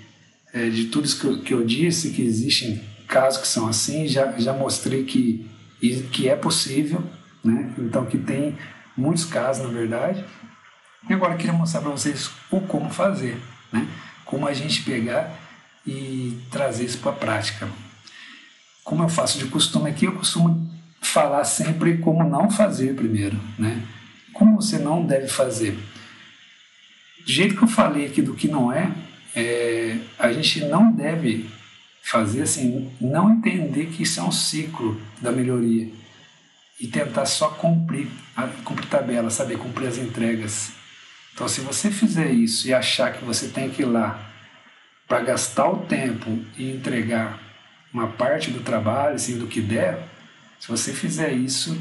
é, 0.52 0.68
de 0.68 0.86
tudo 0.86 1.06
isso 1.06 1.20
que 1.20 1.26
eu, 1.26 1.42
que 1.42 1.54
eu 1.54 1.64
disse, 1.64 2.10
que 2.10 2.22
existem 2.22 2.80
casos 3.06 3.40
que 3.40 3.48
são 3.48 3.66
assim, 3.68 4.06
já, 4.06 4.32
já 4.38 4.52
mostrei 4.52 5.04
que, 5.04 5.46
que 5.90 6.28
é 6.28 6.36
possível, 6.36 7.02
né? 7.42 7.72
então 7.78 8.06
que 8.06 8.18
tem 8.18 8.56
muitos 8.96 9.24
casos 9.24 9.64
na 9.64 9.72
verdade. 9.72 10.24
E 11.08 11.12
agora 11.12 11.34
eu 11.34 11.38
queria 11.38 11.52
mostrar 11.52 11.80
para 11.80 11.90
vocês 11.90 12.30
o 12.50 12.60
como 12.60 12.88
fazer, 12.88 13.36
né? 13.72 13.86
como 14.24 14.46
a 14.46 14.54
gente 14.54 14.82
pegar 14.82 15.36
e 15.86 16.40
trazer 16.50 16.84
isso 16.84 16.98
para 16.98 17.10
a 17.10 17.16
prática. 17.16 17.68
Como 18.84 19.02
eu 19.02 19.08
faço 19.08 19.38
de 19.38 19.46
costume 19.46 19.90
aqui, 19.90 20.06
eu 20.06 20.12
costumo 20.12 20.70
falar 21.00 21.44
sempre 21.44 21.98
como 21.98 22.22
não 22.28 22.50
fazer 22.50 22.94
primeiro, 22.94 23.38
né? 23.58 23.82
Como 24.32 24.60
você 24.60 24.78
não 24.78 25.04
deve 25.04 25.28
fazer. 25.28 25.72
Do 27.24 27.30
jeito 27.30 27.56
que 27.56 27.62
eu 27.62 27.68
falei 27.68 28.06
aqui 28.06 28.22
do 28.22 28.34
que 28.34 28.48
não 28.48 28.72
é, 28.72 28.90
é 29.34 29.98
a 30.18 30.32
gente 30.32 30.64
não 30.64 30.90
deve 30.90 31.48
fazer 32.02 32.42
assim, 32.42 32.92
não 33.00 33.30
entender 33.30 33.86
que 33.86 34.02
isso 34.02 34.20
é 34.20 34.22
um 34.22 34.32
ciclo 34.32 35.00
da 35.20 35.30
melhoria 35.30 35.88
e 36.80 36.88
tentar 36.88 37.26
só 37.26 37.48
cumprir, 37.48 38.08
cumprir 38.64 38.88
tabela, 38.88 39.30
saber 39.30 39.56
cumprir 39.56 39.86
as 39.86 39.98
entregas. 39.98 40.72
Então, 41.32 41.48
se 41.48 41.60
você 41.60 41.90
fizer 41.90 42.30
isso 42.30 42.66
e 42.66 42.74
achar 42.74 43.12
que 43.12 43.24
você 43.24 43.48
tem 43.48 43.70
que 43.70 43.82
ir 43.82 43.86
lá 43.86 44.30
para 45.06 45.20
gastar 45.20 45.68
o 45.68 45.78
tempo 45.86 46.44
e 46.58 46.72
entregar 46.72 47.40
uma 47.94 48.08
parte 48.08 48.50
do 48.50 48.60
trabalho, 48.60 49.14
assim, 49.14 49.38
do 49.38 49.46
que 49.46 49.60
der, 49.60 50.08
se 50.58 50.68
você 50.68 50.92
fizer 50.92 51.32
isso, 51.32 51.80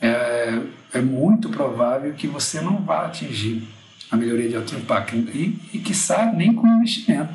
é, 0.00 0.60
é 0.92 1.00
muito 1.00 1.48
provável 1.48 2.12
que 2.12 2.26
você 2.26 2.60
não 2.60 2.84
vá 2.84 3.06
atingir 3.06 3.66
a 4.10 4.16
melhoria 4.16 4.48
de 4.48 4.56
alto 4.56 4.74
impacto 4.74 5.16
e, 5.16 5.58
e 5.72 5.78
quiçá, 5.78 6.26
nem 6.26 6.54
com 6.54 6.66
investimento, 6.66 7.32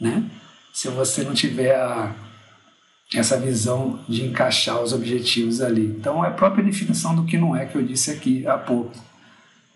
né? 0.00 0.22
Se 0.72 0.88
você 0.88 1.22
não 1.22 1.34
tiver 1.34 1.74
a, 1.74 2.14
essa 3.14 3.38
visão 3.38 3.98
de 4.08 4.24
encaixar 4.24 4.80
os 4.80 4.92
objetivos 4.92 5.60
ali. 5.60 5.86
Então, 5.86 6.24
é 6.24 6.28
a 6.28 6.32
própria 6.32 6.64
definição 6.64 7.14
do 7.14 7.24
que 7.24 7.36
não 7.36 7.56
é 7.56 7.66
que 7.66 7.76
eu 7.76 7.82
disse 7.82 8.10
aqui 8.10 8.46
há 8.46 8.56
pouco. 8.56 8.96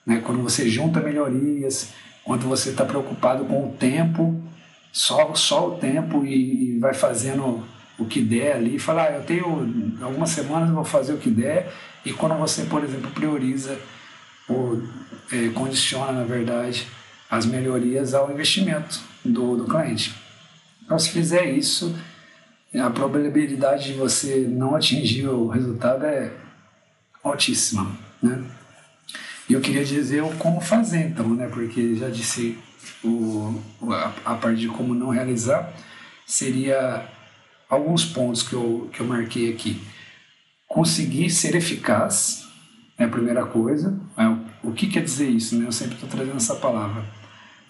Né? 0.06 0.20
Quando 0.24 0.42
você 0.42 0.68
junta 0.68 1.00
melhorias, 1.00 1.88
quando 2.22 2.46
você 2.46 2.70
está 2.70 2.84
preocupado 2.84 3.44
com 3.44 3.68
o 3.68 3.72
tempo, 3.72 4.40
só, 4.92 5.34
só 5.34 5.68
o 5.68 5.78
tempo 5.78 6.24
e, 6.24 6.76
e 6.76 6.78
vai 6.78 6.94
fazendo 6.94 7.66
o 7.98 8.04
que 8.04 8.20
der 8.20 8.56
ali, 8.56 8.78
falar, 8.78 9.08
ah, 9.08 9.12
eu 9.12 9.22
tenho 9.22 9.96
algumas 10.00 10.30
semanas 10.30 10.70
vou 10.70 10.84
fazer 10.84 11.12
o 11.12 11.18
que 11.18 11.30
der, 11.30 11.72
e 12.04 12.12
quando 12.12 12.36
você, 12.36 12.64
por 12.64 12.82
exemplo, 12.82 13.10
prioriza 13.10 13.78
ou 14.48 14.82
é, 15.32 15.48
condiciona, 15.48 16.12
na 16.12 16.24
verdade, 16.24 16.86
as 17.30 17.46
melhorias 17.46 18.14
ao 18.14 18.30
investimento 18.30 19.00
do, 19.24 19.56
do 19.56 19.64
cliente. 19.64 20.14
Então, 20.84 20.98
se 20.98 21.10
fizer 21.10 21.50
isso, 21.50 21.96
a 22.74 22.90
probabilidade 22.90 23.92
de 23.92 23.92
você 23.94 24.46
não 24.48 24.74
atingir 24.74 25.28
o 25.28 25.48
resultado 25.48 26.04
é 26.04 26.32
altíssima, 27.22 27.90
né? 28.22 28.44
E 29.48 29.52
eu 29.52 29.60
queria 29.60 29.84
dizer 29.84 30.22
o 30.22 30.34
como 30.36 30.60
fazer, 30.60 31.06
então, 31.06 31.28
né? 31.34 31.48
Porque 31.48 31.94
já 31.94 32.08
disse 32.08 32.58
o, 33.02 33.60
a, 33.90 34.12
a 34.24 34.34
parte 34.34 34.60
de 34.60 34.68
como 34.68 34.94
não 34.94 35.08
realizar, 35.08 35.72
seria 36.26 37.06
alguns 37.68 38.04
pontos 38.04 38.42
que 38.42 38.54
eu, 38.54 38.90
que 38.92 39.00
eu 39.00 39.06
marquei 39.06 39.52
aqui. 39.52 39.80
Conseguir 40.66 41.30
ser 41.30 41.54
eficaz 41.54 42.46
é 42.98 43.04
a 43.04 43.08
primeira 43.08 43.44
coisa. 43.44 43.98
É, 44.16 44.24
o 44.62 44.72
que 44.72 44.88
quer 44.88 45.02
dizer 45.04 45.28
isso? 45.28 45.56
Né? 45.58 45.66
Eu 45.66 45.72
sempre 45.72 45.94
estou 45.94 46.08
trazendo 46.08 46.36
essa 46.36 46.56
palavra. 46.56 47.04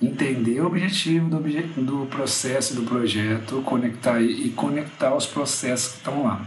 Entender 0.05 0.61
o 0.61 0.67
objetivo 0.67 1.29
do, 1.29 1.37
obje 1.39 1.63
do 1.77 2.07
processo 2.07 2.75
do 2.75 2.83
projeto, 2.83 3.63
conectar 3.63 4.21
e 4.21 4.51
conectar 4.51 5.15
os 5.15 5.27
processos 5.27 5.93
que 5.93 5.99
estão 5.99 6.25
lá. 6.25 6.45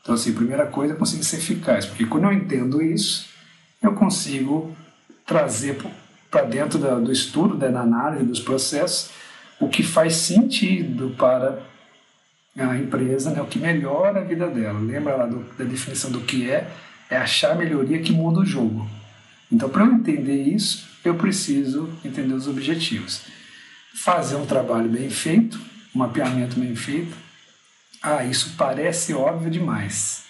Então, 0.00 0.14
assim, 0.14 0.32
a 0.32 0.34
primeira 0.34 0.66
coisa 0.66 0.94
é 0.94 0.96
conseguir 0.96 1.24
ser 1.24 1.36
eficaz, 1.36 1.86
porque 1.86 2.06
quando 2.06 2.24
eu 2.24 2.32
entendo 2.32 2.82
isso, 2.82 3.28
eu 3.80 3.94
consigo 3.94 4.76
trazer 5.24 5.78
para 6.30 6.42
dentro 6.42 6.78
da, 6.78 6.96
do 6.96 7.12
estudo, 7.12 7.56
da 7.56 7.68
análise 7.68 8.24
dos 8.24 8.40
processos, 8.40 9.10
o 9.60 9.68
que 9.68 9.82
faz 9.82 10.16
sentido 10.16 11.14
para 11.16 11.62
a 12.58 12.76
empresa, 12.76 13.30
né, 13.30 13.40
o 13.40 13.46
que 13.46 13.58
melhora 13.58 14.20
a 14.20 14.24
vida 14.24 14.48
dela. 14.48 14.80
Lembra 14.80 15.14
lá 15.14 15.26
do, 15.26 15.44
da 15.56 15.64
definição 15.64 16.10
do 16.10 16.20
que 16.20 16.50
é? 16.50 16.68
É 17.08 17.16
achar 17.16 17.56
melhoria 17.56 18.00
que 18.00 18.12
muda 18.12 18.40
o 18.40 18.44
jogo. 18.44 18.88
Então, 19.50 19.68
para 19.68 19.84
eu 19.84 19.92
entender 19.92 20.42
isso, 20.42 20.88
eu 21.04 21.14
preciso 21.14 21.88
entender 22.04 22.34
os 22.34 22.46
objetivos. 22.46 23.22
Fazer 23.94 24.36
um 24.36 24.46
trabalho 24.46 24.88
bem 24.88 25.10
feito, 25.10 25.60
um 25.94 25.98
mapeamento 25.98 26.58
bem 26.58 26.74
feito. 26.74 27.16
Ah, 28.02 28.24
isso 28.24 28.54
parece 28.56 29.12
óbvio 29.14 29.50
demais. 29.50 30.24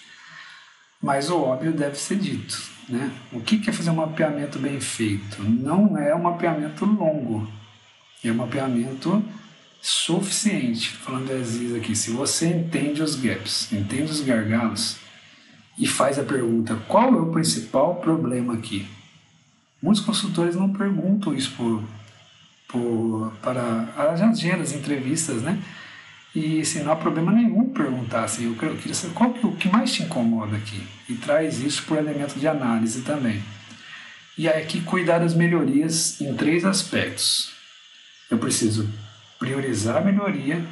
Mas 1.01 1.29
o 1.29 1.39
óbvio 1.39 1.71
deve 1.71 1.97
ser 1.97 2.17
dito. 2.17 2.61
Né? 2.87 3.11
O 3.31 3.39
que 3.39 3.69
é 3.69 3.73
fazer 3.73 3.89
um 3.89 3.95
mapeamento 3.95 4.59
bem 4.59 4.79
feito? 4.79 5.41
Não 5.41 5.97
é 5.97 6.13
um 6.13 6.21
mapeamento 6.21 6.85
longo, 6.85 7.49
é 8.23 8.31
um 8.31 8.35
mapeamento 8.35 9.23
suficiente. 9.81 10.89
Falando 10.89 11.27
de 11.27 11.33
Aziz 11.33 11.75
aqui, 11.75 11.95
se 11.95 12.11
você 12.11 12.47
entende 12.47 13.01
os 13.01 13.15
gaps, 13.15 13.71
entende 13.71 14.11
os 14.11 14.21
gargalos 14.21 14.97
e 15.77 15.87
faz 15.87 16.19
a 16.19 16.23
pergunta: 16.23 16.75
qual 16.87 17.13
é 17.13 17.21
o 17.21 17.31
principal 17.31 17.95
problema 17.95 18.53
aqui? 18.53 18.87
Muitos 19.83 20.01
consultores 20.01 20.55
não 20.55 20.71
perguntam 20.71 21.33
isso 21.33 21.51
por, 21.57 21.83
por, 22.69 23.33
para 23.41 23.89
as 23.97 24.21
agendas, 24.21 24.71
entrevistas, 24.71 25.41
né? 25.41 25.61
E 26.33 26.61
assim, 26.61 26.83
não 26.83 26.93
há 26.93 26.95
problema 26.95 27.33
nenhum 27.33 27.67
perguntar 27.67 28.23
assim, 28.23 28.45
eu 28.45 28.55
queria 28.77 28.93
saber 28.93 29.13
qual 29.13 29.33
que, 29.33 29.45
o 29.45 29.51
que 29.51 29.67
mais 29.67 29.91
te 29.91 30.03
incomoda 30.03 30.55
aqui 30.55 30.81
e 31.09 31.15
traz 31.15 31.59
isso 31.59 31.83
por 31.83 31.97
elemento 31.97 32.39
de 32.39 32.47
análise 32.47 33.01
também. 33.01 33.43
E 34.37 34.47
aí 34.47 34.63
aqui 34.63 34.79
cuidar 34.79 35.19
das 35.19 35.35
melhorias 35.35 36.21
em 36.21 36.33
três 36.33 36.63
aspectos. 36.63 37.51
Eu 38.31 38.37
preciso 38.37 38.89
priorizar 39.37 39.97
a 39.97 40.01
melhoria, 40.01 40.65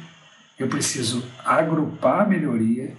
eu 0.58 0.68
preciso 0.68 1.22
agrupar 1.44 2.22
a 2.22 2.26
melhoria 2.26 2.96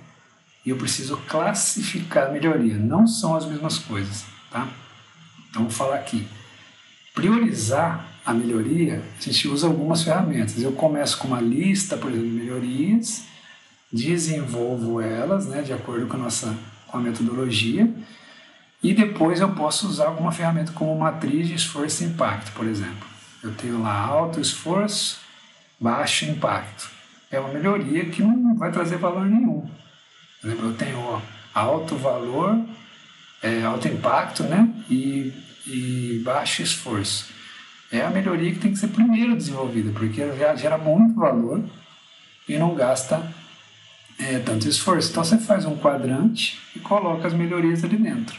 e 0.64 0.70
eu 0.70 0.78
preciso 0.78 1.18
classificar 1.28 2.28
a 2.28 2.32
melhoria. 2.32 2.76
Não 2.76 3.08
são 3.08 3.36
as 3.36 3.48
mesmas 3.48 3.80
coisas, 3.80 4.26
tá? 4.52 4.68
Então 5.54 5.62
vou 5.62 5.72
falar 5.72 5.98
aqui. 5.98 6.28
Priorizar 7.14 8.08
a 8.26 8.34
melhoria, 8.34 9.04
a 9.20 9.22
gente 9.22 9.48
usa 9.48 9.68
algumas 9.68 10.02
ferramentas. 10.02 10.60
Eu 10.60 10.72
começo 10.72 11.16
com 11.20 11.28
uma 11.28 11.40
lista, 11.40 11.96
por 11.96 12.10
exemplo, 12.10 12.28
de 12.28 12.36
melhorias, 12.36 13.26
desenvolvo 13.92 15.00
elas, 15.00 15.46
né, 15.46 15.62
de 15.62 15.72
acordo 15.72 16.08
com 16.08 16.18
a 16.18 16.22
nossa 16.22 16.58
com 16.88 16.98
a 16.98 17.02
metodologia, 17.02 17.88
e 18.82 18.94
depois 18.94 19.42
eu 19.42 19.50
posso 19.54 19.88
usar 19.88 20.08
alguma 20.08 20.32
ferramenta 20.32 20.72
como 20.72 20.98
matriz 20.98 21.48
de 21.48 21.54
esforço 21.54 22.04
e 22.04 22.08
impacto, 22.08 22.52
por 22.54 22.66
exemplo. 22.66 23.08
Eu 23.44 23.54
tenho 23.54 23.80
lá 23.82 23.96
alto 23.96 24.40
esforço, 24.40 25.20
baixo 25.80 26.26
impacto. 26.26 26.90
É 27.30 27.40
uma 27.40 27.50
melhoria 27.54 28.06
que 28.06 28.24
não 28.24 28.56
vai 28.56 28.72
trazer 28.72 28.98
valor 28.98 29.26
nenhum. 29.26 29.70
Eu 30.44 30.74
tenho 30.74 31.22
alto 31.54 31.96
valor, 31.96 32.60
é, 33.44 33.64
alto 33.64 33.88
impacto 33.88 34.44
né? 34.44 34.68
e, 34.90 35.34
e 35.68 36.22
baixo 36.24 36.64
esforço. 36.64 37.28
É 37.92 38.02
a 38.02 38.10
melhoria 38.10 38.52
que 38.52 38.60
tem 38.60 38.72
que 38.72 38.80
ser 38.80 38.88
primeiro 38.88 39.36
desenvolvida, 39.36 39.92
porque 39.92 40.22
ela 40.22 40.56
gera 40.56 40.78
muito 40.78 41.14
valor 41.14 41.64
e 42.50 42.58
não 42.58 42.74
gasta 42.74 43.22
é, 44.18 44.40
tanto 44.40 44.68
esforço. 44.68 45.12
Então 45.12 45.24
você 45.24 45.38
faz 45.38 45.66
um 45.66 45.78
quadrante 45.78 46.60
e 46.76 46.80
coloca 46.80 47.28
as 47.28 47.34
melhorias 47.34 47.84
ali 47.84 47.98
dentro. 47.98 48.36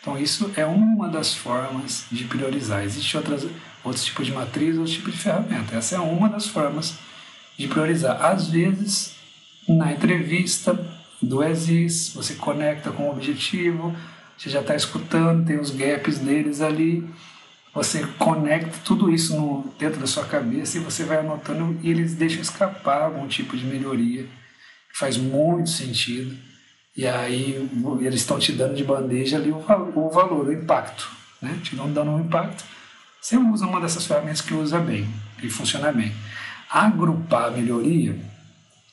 Então 0.00 0.18
isso 0.18 0.52
é 0.56 0.66
uma 0.66 1.08
das 1.08 1.34
formas 1.34 2.04
de 2.10 2.24
priorizar. 2.24 2.84
Existem 2.84 3.18
outras 3.18 3.46
outros 3.82 4.04
tipos 4.04 4.26
de 4.26 4.32
matriz, 4.32 4.76
outros 4.76 4.94
tipos 4.94 5.12
de 5.12 5.18
ferramenta. 5.18 5.76
Essa 5.76 5.96
é 5.96 6.00
uma 6.00 6.28
das 6.28 6.46
formas 6.46 6.94
de 7.56 7.68
priorizar. 7.68 8.22
Às 8.24 8.48
vezes, 8.48 9.14
na 9.66 9.92
entrevista 9.92 10.78
do 11.20 11.42
ESIS, 11.42 12.12
você 12.14 12.34
conecta 12.34 12.90
com 12.90 13.04
o 13.04 13.10
objetivo, 13.10 13.94
você 14.40 14.48
já 14.48 14.60
está 14.60 14.74
escutando, 14.74 15.44
tem 15.44 15.58
os 15.58 15.70
gaps 15.70 16.18
deles 16.18 16.62
ali, 16.62 17.06
você 17.74 18.06
conecta 18.18 18.78
tudo 18.84 19.10
isso 19.10 19.36
no, 19.36 19.74
dentro 19.78 20.00
da 20.00 20.06
sua 20.06 20.24
cabeça 20.24 20.78
e 20.78 20.80
você 20.80 21.04
vai 21.04 21.18
anotando 21.18 21.78
e 21.82 21.90
eles 21.90 22.14
deixam 22.14 22.40
escapar 22.40 23.02
algum 23.02 23.28
tipo 23.28 23.56
de 23.56 23.64
melhoria 23.64 24.26
faz 25.00 25.16
muito 25.16 25.70
sentido. 25.70 26.36
E 26.96 27.06
aí 27.06 27.68
eles 28.00 28.20
estão 28.20 28.38
te 28.38 28.52
dando 28.52 28.74
de 28.74 28.84
bandeja 28.84 29.36
ali 29.36 29.50
o, 29.50 29.64
o 29.94 30.10
valor, 30.10 30.48
o 30.48 30.52
impacto, 30.52 31.08
né? 31.40 31.58
Te 31.62 31.76
dão 31.76 31.90
dando 31.90 32.10
um 32.10 32.20
impacto. 32.20 32.64
Você 33.20 33.36
usa 33.36 33.66
uma 33.66 33.80
dessas 33.80 34.06
ferramentas 34.06 34.40
que 34.40 34.52
usa 34.52 34.78
bem, 34.78 35.08
que 35.38 35.48
funciona 35.48 35.92
bem. 35.92 36.12
Agrupar 36.68 37.46
a 37.46 37.50
melhoria 37.50 38.18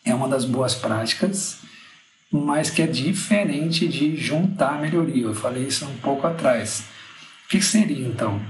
é 0.05 0.13
uma 0.13 0.27
das 0.27 0.45
boas 0.45 0.75
práticas, 0.75 1.57
mas 2.31 2.69
que 2.69 2.81
é 2.81 2.87
diferente 2.87 3.87
de 3.87 4.15
juntar 4.15 4.81
melhoria. 4.81 5.23
Eu 5.23 5.35
falei 5.35 5.63
isso 5.63 5.85
um 5.85 5.97
pouco 5.97 6.27
atrás. 6.27 6.83
O 7.45 7.49
que 7.49 7.61
seria 7.61 8.05
então? 8.05 8.41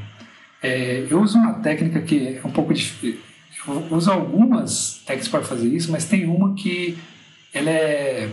É, 0.61 1.05
eu 1.09 1.21
uso 1.21 1.37
uma 1.37 1.53
técnica 1.55 2.01
que 2.01 2.39
é 2.43 2.47
um 2.47 2.51
pouco 2.51 2.73
difícil. 2.73 3.19
Eu 3.67 3.87
uso 3.91 4.11
algumas 4.11 5.01
técnicas 5.05 5.27
para 5.27 5.43
fazer 5.43 5.67
isso, 5.67 5.91
mas 5.91 6.05
tem 6.05 6.25
uma 6.25 6.53
que 6.53 6.97
ela 7.53 7.69
é. 7.69 8.29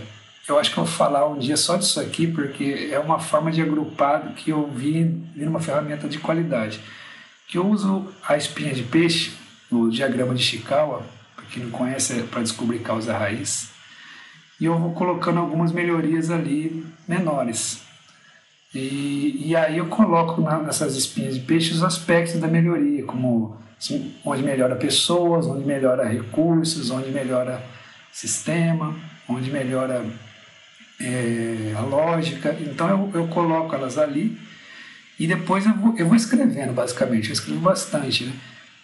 Eu 0.46 0.58
acho 0.58 0.72
que 0.72 0.78
eu 0.78 0.84
vou 0.84 0.92
falar 0.92 1.26
um 1.26 1.38
dia 1.38 1.56
só 1.56 1.76
disso 1.76 1.98
aqui, 1.98 2.26
porque 2.26 2.88
é 2.90 2.98
uma 2.98 3.18
forma 3.18 3.50
de 3.50 3.62
agrupar 3.62 4.34
que 4.34 4.50
eu 4.50 4.70
vi, 4.70 5.04
vi 5.34 5.44
numa 5.44 5.60
ferramenta 5.60 6.06
de 6.06 6.18
qualidade. 6.18 6.80
Que 7.48 7.58
eu 7.58 7.66
uso 7.66 8.12
a 8.26 8.36
espinha 8.36 8.74
de 8.74 8.82
peixe, 8.82 9.32
o 9.70 9.88
diagrama 9.88 10.34
de 10.34 10.42
Chikawa, 10.42 11.02
para 11.34 11.44
quem 11.46 11.62
não 11.62 11.70
conhece, 11.70 12.20
é 12.20 12.22
para 12.22 12.42
descobrir 12.42 12.80
causa 12.80 13.16
raiz. 13.16 13.73
E 14.60 14.66
eu 14.66 14.78
vou 14.78 14.92
colocando 14.92 15.40
algumas 15.40 15.72
melhorias 15.72 16.30
ali 16.30 16.86
menores. 17.08 17.82
E, 18.74 19.48
e 19.48 19.56
aí 19.56 19.78
eu 19.78 19.86
coloco 19.86 20.40
nessas 20.40 20.96
espinhas 20.96 21.34
de 21.34 21.40
peixe 21.40 21.72
os 21.72 21.82
aspectos 21.82 22.40
da 22.40 22.48
melhoria, 22.48 23.04
como 23.04 23.56
assim, 23.78 24.14
onde 24.24 24.42
melhora 24.42 24.74
pessoas, 24.74 25.46
onde 25.46 25.64
melhora 25.64 26.08
recursos, 26.08 26.90
onde 26.90 27.10
melhora 27.10 27.64
sistema, 28.12 28.94
onde 29.28 29.50
melhora 29.50 30.04
é, 31.00 31.74
a 31.76 31.80
lógica. 31.82 32.56
Então 32.60 32.88
eu, 32.88 33.20
eu 33.20 33.28
coloco 33.28 33.74
elas 33.74 33.98
ali 33.98 34.38
e 35.18 35.26
depois 35.26 35.64
eu 35.64 35.74
vou, 35.74 35.94
eu 35.96 36.06
vou 36.06 36.16
escrevendo, 36.16 36.72
basicamente. 36.72 37.28
Eu 37.28 37.34
escrevo 37.34 37.60
bastante, 37.60 38.24
né? 38.24 38.32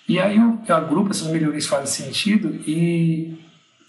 E 0.09 0.19
aí 0.19 0.37
eu, 0.37 0.59
eu 0.67 0.77
agrupo 0.77 1.11
essas 1.11 1.29
melhorias 1.29 1.67
fazem 1.67 1.87
sentido 1.87 2.61
e, 2.67 3.39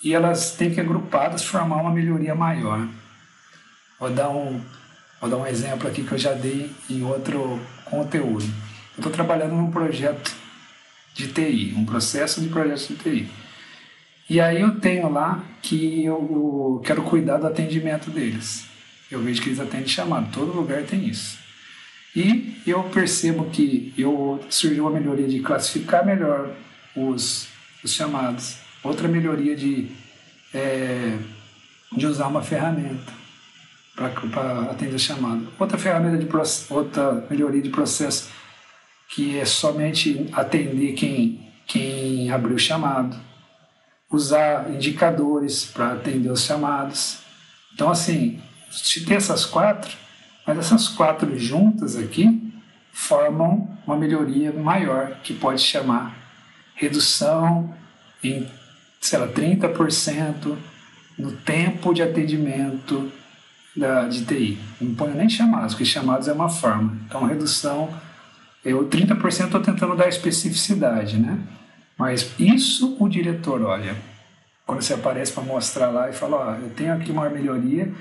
e 0.03 0.13
elas 0.13 0.55
têm 0.55 0.73
que 0.73 0.79
agrupadas 0.79 1.43
formar 1.43 1.77
uma 1.77 1.91
melhoria 1.91 2.35
maior. 2.35 2.87
Vou 3.99 4.09
dar 4.09 4.29
um 4.29 4.61
Vou 5.21 5.29
dar 5.29 5.37
um 5.37 5.45
exemplo 5.45 5.87
aqui 5.87 6.03
que 6.03 6.11
eu 6.11 6.17
já 6.17 6.33
dei 6.33 6.71
em 6.89 7.03
outro 7.03 7.59
conteúdo. 7.85 8.43
Eu 8.43 8.97
estou 8.97 9.11
trabalhando 9.11 9.53
num 9.55 9.69
projeto 9.69 10.35
de 11.13 11.27
TI, 11.27 11.75
um 11.77 11.85
processo 11.85 12.41
de 12.41 12.49
projeto 12.49 12.87
de 12.87 12.95
TI. 12.95 13.31
E 14.27 14.41
aí 14.41 14.61
eu 14.61 14.79
tenho 14.79 15.07
lá 15.09 15.43
que 15.61 16.03
eu 16.03 16.81
quero 16.83 17.03
cuidar 17.03 17.37
do 17.37 17.45
atendimento 17.45 18.09
deles. 18.09 18.65
Eu 19.11 19.21
vejo 19.21 19.43
que 19.43 19.49
eles 19.49 19.59
atendem 19.59 19.87
chamado, 19.87 20.31
todo 20.31 20.51
lugar 20.51 20.81
tem 20.83 21.07
isso. 21.07 21.37
E 22.15 22.59
eu 22.65 22.81
percebo 22.85 23.45
que 23.51 23.93
eu 23.95 24.43
surgiu 24.49 24.85
uma 24.85 24.99
melhoria 24.99 25.27
de 25.27 25.39
classificar 25.41 26.03
melhor 26.03 26.49
os, 26.95 27.47
os 27.83 27.93
chamados, 27.93 28.57
outra 28.83 29.07
melhoria 29.07 29.55
de, 29.55 29.89
é, 30.53 31.17
de 31.95 32.07
usar 32.07 32.27
uma 32.27 32.41
ferramenta 32.41 33.13
para 33.95 34.71
atender 34.71 34.95
o 34.95 34.99
chamado. 34.99 35.47
Outra 35.59 35.77
ferramenta 35.77 36.17
de 36.17 36.27
outra 36.69 37.25
melhoria 37.29 37.61
de 37.61 37.69
processo 37.69 38.29
que 39.09 39.37
é 39.37 39.45
somente 39.45 40.29
atender 40.31 40.93
quem, 40.93 41.51
quem 41.67 42.31
abriu 42.31 42.55
o 42.55 42.59
chamado, 42.59 43.17
usar 44.09 44.71
indicadores 44.71 45.65
para 45.65 45.93
atender 45.93 46.31
os 46.31 46.41
chamados. 46.41 47.19
Então, 47.73 47.89
assim, 47.89 48.41
se 48.71 49.05
tem 49.05 49.17
essas 49.17 49.45
quatro, 49.45 49.97
mas 50.47 50.57
essas 50.57 50.87
quatro 50.87 51.37
juntas 51.37 51.97
aqui 51.97 52.53
formam 52.93 53.77
uma 53.85 53.97
melhoria 53.97 54.51
maior 54.53 55.19
que 55.23 55.33
pode 55.33 55.61
chamar 55.61 56.15
redução 56.75 57.75
em, 58.23 58.49
sei 59.01 59.17
lá, 59.17 59.27
30% 59.27 60.55
no 61.17 61.31
tempo 61.31 61.93
de 61.93 62.03
atendimento 62.03 63.11
da, 63.75 64.07
de 64.07 64.23
TI. 64.23 64.59
Não 64.79 64.93
ponho 64.93 65.15
nem 65.15 65.27
chamados, 65.27 65.73
porque 65.73 65.85
chamados 65.85 66.27
é 66.27 66.33
uma 66.33 66.49
forma. 66.49 66.95
Então, 67.07 67.25
redução, 67.25 67.89
eu 68.63 68.87
30% 68.87 69.45
estou 69.45 69.59
tentando 69.59 69.95
dar 69.95 70.07
especificidade, 70.07 71.17
né? 71.17 71.39
Mas 71.97 72.31
isso 72.39 72.95
o 72.99 73.09
diretor 73.09 73.61
olha. 73.63 73.95
Quando 74.65 74.81
você 74.81 74.93
aparece 74.93 75.33
para 75.33 75.43
mostrar 75.43 75.89
lá 75.89 76.09
e 76.09 76.13
fala, 76.13 76.37
ó, 76.37 76.55
eu 76.55 76.69
tenho 76.69 76.93
aqui 76.93 77.11
uma 77.11 77.29
melhoria 77.29 77.91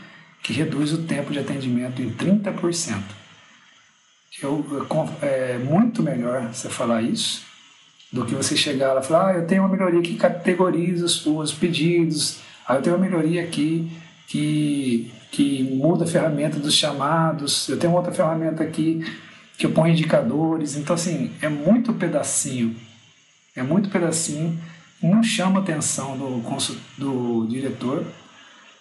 que 0.43 0.53
reduz 0.53 0.93
o 0.93 1.03
tempo 1.05 1.33
de 1.33 1.39
atendimento 1.39 2.01
em 2.01 2.11
30%. 2.11 3.01
Eu, 4.43 4.87
é 5.23 5.59
muito 5.59 6.03
melhor 6.03 6.49
você 6.53 6.69
falar 6.69 7.03
isso 7.03 7.50
do 8.12 8.25
que 8.25 8.35
você 8.35 8.57
chegar 8.57 8.92
lá 8.92 9.01
e 9.01 9.05
falar, 9.05 9.29
ah, 9.29 9.35
eu 9.35 9.46
tenho 9.46 9.62
uma 9.62 9.68
melhoria 9.68 10.03
que 10.03 10.16
categoriza 10.16 11.05
os, 11.05 11.25
os 11.27 11.53
pedidos, 11.53 12.38
ah, 12.66 12.75
eu 12.75 12.83
tenho 12.83 12.96
uma 12.96 13.05
melhoria 13.05 13.42
aqui 13.42 13.90
que 14.27 15.12
que 15.31 15.62
muda 15.62 16.05
a 16.05 16.07
ferramenta 16.07 16.59
dos 16.59 16.75
chamados. 16.75 17.68
Eu 17.68 17.79
tenho 17.79 17.94
outra 17.94 18.12
ferramenta 18.12 18.62
aqui 18.62 19.05
que 19.57 19.64
eu 19.64 19.73
ponho 19.73 19.92
indicadores. 19.92 20.77
Então, 20.77 20.94
assim, 20.94 21.33
é 21.40 21.49
muito 21.49 21.92
pedacinho. 21.94 22.77
É 23.55 23.62
muito 23.62 23.88
pedacinho. 23.90 24.59
Não 25.03 25.23
chama 25.23 25.61
atenção 25.61 26.16
do, 26.18 26.42
do 26.99 27.46
diretor. 27.49 28.05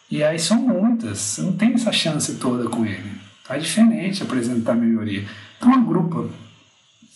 E 0.09 0.23
aí 0.23 0.39
são 0.39 0.57
muitas. 0.57 1.19
Você 1.19 1.41
não 1.41 1.53
tem 1.53 1.73
essa 1.73 1.91
chance 1.91 2.35
toda 2.35 2.67
com 2.67 2.85
ele. 2.85 3.11
Tá 3.47 3.57
diferente 3.57 4.23
apresentar 4.23 4.75
melhoria. 4.75 5.25
Então, 5.57 5.73
agrupa. 5.73 6.29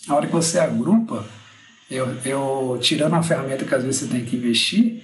A 0.07 0.15
hora 0.15 0.27
que 0.27 0.33
você 0.33 0.59
agrupa, 0.59 1.25
eu, 1.93 2.17
eu 2.25 2.79
tirando 2.81 3.13
a 3.13 3.23
ferramenta 3.23 3.65
que 3.65 3.75
às 3.75 3.83
vezes 3.83 4.01
você 4.01 4.07
tem 4.07 4.25
que 4.25 4.35
investir, 4.35 5.03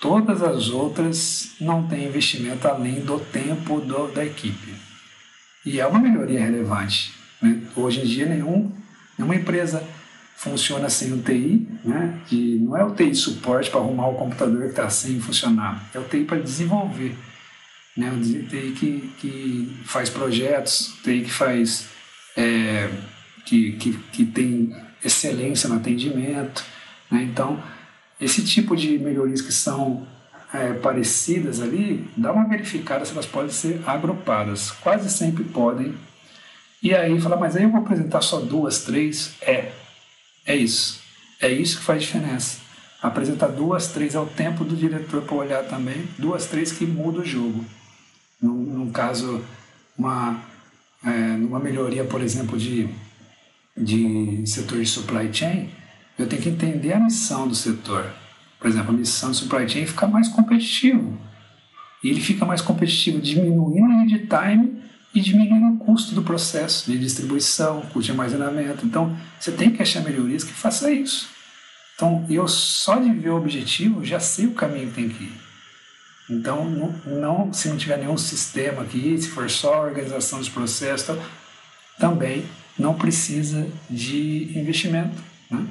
Todas 0.00 0.42
as 0.42 0.68
outras 0.68 1.56
não 1.60 1.86
têm 1.88 2.06
investimento 2.06 2.68
além 2.68 3.00
do 3.00 3.18
tempo 3.18 3.80
do, 3.80 4.06
da 4.08 4.24
equipe. 4.24 4.72
E 5.66 5.80
é 5.80 5.86
uma 5.86 5.98
melhoria 5.98 6.40
relevante. 6.40 7.12
Né? 7.42 7.60
Hoje 7.74 8.00
em 8.00 8.04
dia, 8.04 8.26
nenhum, 8.26 8.72
nenhuma 9.18 9.34
empresa 9.34 9.82
funciona 10.36 10.88
sem 10.88 11.12
o 11.12 11.20
TI, 11.20 11.66
né? 11.84 12.16
De, 12.28 12.60
não 12.60 12.76
é 12.76 12.84
o 12.84 12.94
TI 12.94 13.12
suporte 13.12 13.70
para 13.70 13.80
arrumar 13.80 14.06
o 14.06 14.14
computador 14.14 14.62
que 14.62 14.68
está 14.68 14.88
sem 14.88 15.20
funcionar, 15.20 15.84
é 15.92 15.98
o 15.98 16.04
TI 16.04 16.24
para 16.24 16.38
desenvolver. 16.38 17.16
Né? 17.96 18.12
O 18.12 18.20
TI 18.20 18.72
que, 18.78 19.12
que 19.18 19.76
faz 19.84 20.08
projetos, 20.08 20.94
o 21.00 21.02
TI 21.02 21.22
que 21.22 21.30
faz. 21.30 21.88
É, 22.36 22.88
que, 23.44 23.72
que, 23.72 23.98
que 24.12 24.26
tem 24.26 24.76
excelência 25.04 25.68
no 25.68 25.76
atendimento. 25.76 26.64
Né? 27.10 27.22
Então, 27.22 27.62
esse 28.20 28.44
tipo 28.44 28.76
de 28.76 28.98
melhorias 28.98 29.40
que 29.40 29.52
são 29.52 30.06
é, 30.52 30.72
parecidas 30.74 31.60
ali, 31.60 32.08
dá 32.16 32.32
uma 32.32 32.48
verificada 32.48 33.04
se 33.04 33.12
elas 33.12 33.26
podem 33.26 33.50
ser 33.50 33.82
agrupadas. 33.86 34.70
Quase 34.70 35.10
sempre 35.10 35.44
podem. 35.44 35.94
E 36.82 36.94
aí 36.94 37.20
fala, 37.20 37.36
mas 37.36 37.56
aí 37.56 37.64
eu 37.64 37.70
vou 37.70 37.80
apresentar 37.80 38.22
só 38.22 38.40
duas, 38.40 38.84
três? 38.84 39.34
É, 39.42 39.72
é 40.46 40.56
isso. 40.56 41.00
É 41.40 41.48
isso 41.50 41.78
que 41.78 41.84
faz 41.84 42.02
diferença. 42.02 42.58
Apresentar 43.02 43.48
duas, 43.48 43.88
três 43.88 44.14
é 44.14 44.20
o 44.20 44.26
tempo 44.26 44.64
do 44.64 44.74
diretor 44.74 45.22
para 45.22 45.34
olhar 45.34 45.64
também. 45.64 46.08
Duas, 46.18 46.46
três 46.46 46.72
que 46.72 46.84
muda 46.84 47.20
o 47.20 47.24
jogo. 47.24 47.64
Num, 48.40 48.54
num 48.54 48.90
caso, 48.90 49.44
uma, 49.96 50.40
é, 51.04 51.10
numa 51.10 51.60
melhoria, 51.60 52.04
por 52.04 52.20
exemplo, 52.20 52.58
de, 52.58 52.88
de 53.80 54.42
setor 54.46 54.80
de 54.80 54.86
supply 54.86 55.32
chain, 55.32 55.70
eu 56.18 56.26
tenho 56.26 56.42
que 56.42 56.48
entender 56.48 56.92
a 56.92 57.00
missão 57.00 57.46
do 57.46 57.54
setor. 57.54 58.12
Por 58.58 58.68
exemplo, 58.68 58.90
a 58.92 58.96
missão 58.96 59.30
do 59.30 59.36
supply 59.36 59.68
chain 59.68 59.82
é 59.82 59.86
ficar 59.86 60.08
mais 60.08 60.28
competitivo. 60.28 61.18
E 62.02 62.10
ele 62.10 62.20
fica 62.20 62.44
mais 62.44 62.60
competitivo 62.60 63.20
diminuindo 63.20 63.62
o 63.62 63.88
lead 63.88 64.26
time 64.26 64.82
e 65.14 65.20
diminuindo 65.20 65.74
o 65.74 65.78
custo 65.78 66.14
do 66.14 66.22
processo 66.22 66.90
de 66.90 66.98
distribuição, 66.98 67.82
custo 67.82 68.02
de 68.02 68.10
armazenamento. 68.10 68.84
Então, 68.84 69.16
você 69.38 69.52
tem 69.52 69.70
que 69.70 69.82
achar 69.82 70.02
melhorias 70.02 70.44
que 70.44 70.52
faça 70.52 70.90
isso. 70.90 71.28
Então, 71.94 72.24
eu 72.30 72.46
só 72.46 72.96
de 72.96 73.10
ver 73.10 73.30
o 73.30 73.36
objetivo 73.36 74.04
já 74.04 74.20
sei 74.20 74.46
o 74.46 74.52
caminho 74.52 74.88
que 74.88 74.94
tem 74.94 75.08
que 75.08 75.24
ir. 75.24 75.32
Então, 76.30 76.68
não, 76.68 76.92
não 77.06 77.52
se 77.52 77.68
não 77.68 77.76
tiver 77.76 77.98
nenhum 77.98 78.18
sistema 78.18 78.82
aqui, 78.82 79.16
se 79.18 79.28
for 79.28 79.48
só 79.48 79.74
a 79.74 79.80
organização 79.80 80.38
dos 80.38 80.48
processos, 80.48 81.16
também 81.98 82.44
não 82.78 82.94
precisa 82.94 83.66
de 83.90 84.52
investimento. 84.58 85.22
Né? 85.50 85.66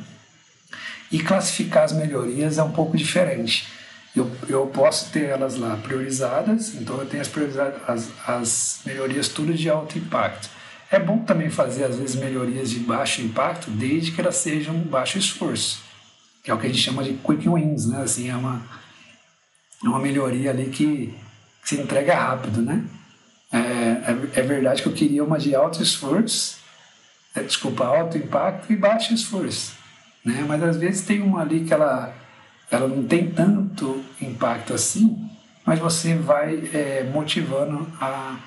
E 1.12 1.20
classificar 1.20 1.84
as 1.84 1.94
melhorias 1.94 2.58
é 2.58 2.64
um 2.64 2.72
pouco 2.72 2.98
diferente. 2.98 3.68
Eu, 4.16 4.30
eu 4.50 4.66
posso 4.68 5.12
ter 5.12 5.26
elas 5.26 5.56
lá 5.56 5.78
priorizadas, 5.78 6.74
então 6.76 6.98
eu 6.98 7.06
tenho 7.06 7.22
as, 7.22 7.32
as, 7.88 8.10
as 8.28 8.80
melhorias 8.86 9.28
tudo 9.30 9.54
de 9.54 9.70
alto 9.70 9.98
impacto. 9.98 10.50
É 10.90 11.00
bom 11.00 11.20
também 11.20 11.50
fazer, 11.50 11.84
às 11.84 11.98
vezes, 11.98 12.16
melhorias 12.16 12.70
de 12.70 12.80
baixo 12.80 13.22
impacto, 13.22 13.70
desde 13.70 14.12
que 14.12 14.22
elas 14.22 14.38
sejam 14.38 14.76
baixo 14.80 15.18
esforço, 15.18 15.82
que 16.44 16.50
é 16.50 16.54
o 16.54 16.58
que 16.58 16.66
a 16.66 16.70
gente 16.70 16.82
chama 16.82 17.04
de 17.04 17.14
quick 17.14 17.48
wins, 17.48 17.86
né? 17.88 18.02
Assim, 18.02 18.30
é 18.30 18.36
uma, 18.36 18.66
é 19.84 19.88
uma 19.88 20.00
melhoria 20.00 20.50
ali 20.50 20.70
que, 20.70 21.14
que 21.62 21.70
se 21.70 21.76
entrega 21.76 22.16
rápido, 22.16 22.62
né? 22.62 22.84
É, 23.52 23.58
é, 23.58 24.40
é, 24.40 24.42
verdade 24.42 24.82
que 24.82 24.88
eu 24.88 24.94
queria 24.94 25.24
uma 25.24 25.38
de 25.38 25.54
alto 25.54 25.82
esforço, 25.82 26.58
desculpa, 27.44 27.86
alto 27.86 28.18
impacto 28.18 28.72
e 28.72 28.76
baixo 28.76 29.14
esforço, 29.14 29.74
né? 30.24 30.46
Mas 30.48 30.64
às 30.64 30.78
vezes 30.78 31.06
tem 31.06 31.22
uma 31.22 31.42
ali 31.42 31.62
que 31.62 31.74
ela, 31.74 32.14
ela 32.70 32.88
não 32.88 33.04
tem 33.04 33.30
tanto 33.30 34.04
impacto 34.22 34.74
assim, 34.74 35.30
mas 35.66 35.80
você 35.80 36.16
vai 36.16 36.70
é, 36.74 37.10
motivando 37.12 37.88
a, 38.00 38.38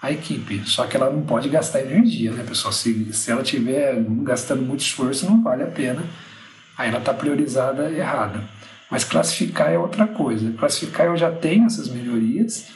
a 0.00 0.12
equipe. 0.12 0.62
Só 0.64 0.86
que 0.86 0.96
ela 0.96 1.10
não 1.10 1.22
pode 1.22 1.48
gastar 1.48 1.80
energia, 1.80 2.30
né, 2.30 2.44
pessoal? 2.44 2.72
Se, 2.72 3.12
se 3.12 3.30
ela 3.30 3.42
estiver 3.42 3.96
gastando 4.22 4.62
muito 4.62 4.80
esforço, 4.80 5.26
não 5.26 5.42
vale 5.42 5.64
a 5.64 5.66
pena. 5.66 6.04
Aí 6.76 6.88
ela 6.88 6.98
está 6.98 7.12
priorizada 7.12 7.90
errada. 7.90 8.44
Mas 8.90 9.04
classificar 9.04 9.72
é 9.72 9.78
outra 9.78 10.06
coisa. 10.06 10.52
Classificar 10.52 11.06
eu 11.06 11.16
já 11.16 11.30
tenho 11.30 11.66
essas 11.66 11.88
melhorias 11.88 12.66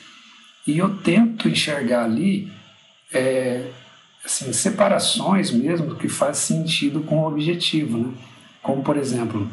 e 0.66 0.78
eu 0.78 0.98
tento 0.98 1.48
enxergar 1.48 2.04
ali 2.04 2.50
é, 3.12 3.70
assim, 4.24 4.52
separações 4.52 5.50
mesmo 5.50 5.96
que 5.96 6.08
faz 6.08 6.38
sentido 6.38 7.02
com 7.02 7.18
o 7.18 7.26
objetivo. 7.26 7.98
Né? 7.98 8.14
Como, 8.62 8.82
por 8.82 8.96
exemplo, 8.96 9.50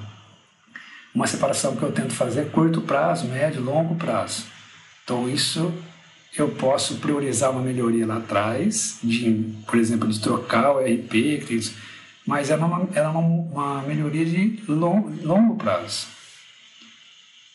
uma 1.14 1.28
separação 1.28 1.76
que 1.76 1.84
eu 1.84 1.92
tento 1.92 2.14
fazer 2.14 2.42
é 2.42 2.46
curto 2.46 2.82
prazo, 2.82 3.28
médio, 3.28 3.62
longo 3.62 3.96
prazo. 3.96 4.46
Então 5.04 5.28
isso 5.28 5.74
eu 6.38 6.50
posso 6.50 6.98
priorizar 6.98 7.52
uma 7.52 7.62
melhoria 7.62 8.06
lá 8.06 8.18
atrás, 8.18 9.00
de, 9.04 9.54
por 9.66 9.80
exemplo, 9.80 10.08
de 10.08 10.20
trocar 10.20 10.72
o 10.72 10.80
RP, 10.80 11.50
mas 12.26 12.52
ela 12.52 12.62
é 12.62 12.66
uma, 12.66 12.90
ela 12.94 13.08
é 13.08 13.18
uma, 13.18 13.82
melhoria 13.82 14.26
de 14.26 14.64
long, 14.68 15.12
longo 15.24 15.56
prazo. 15.56 16.08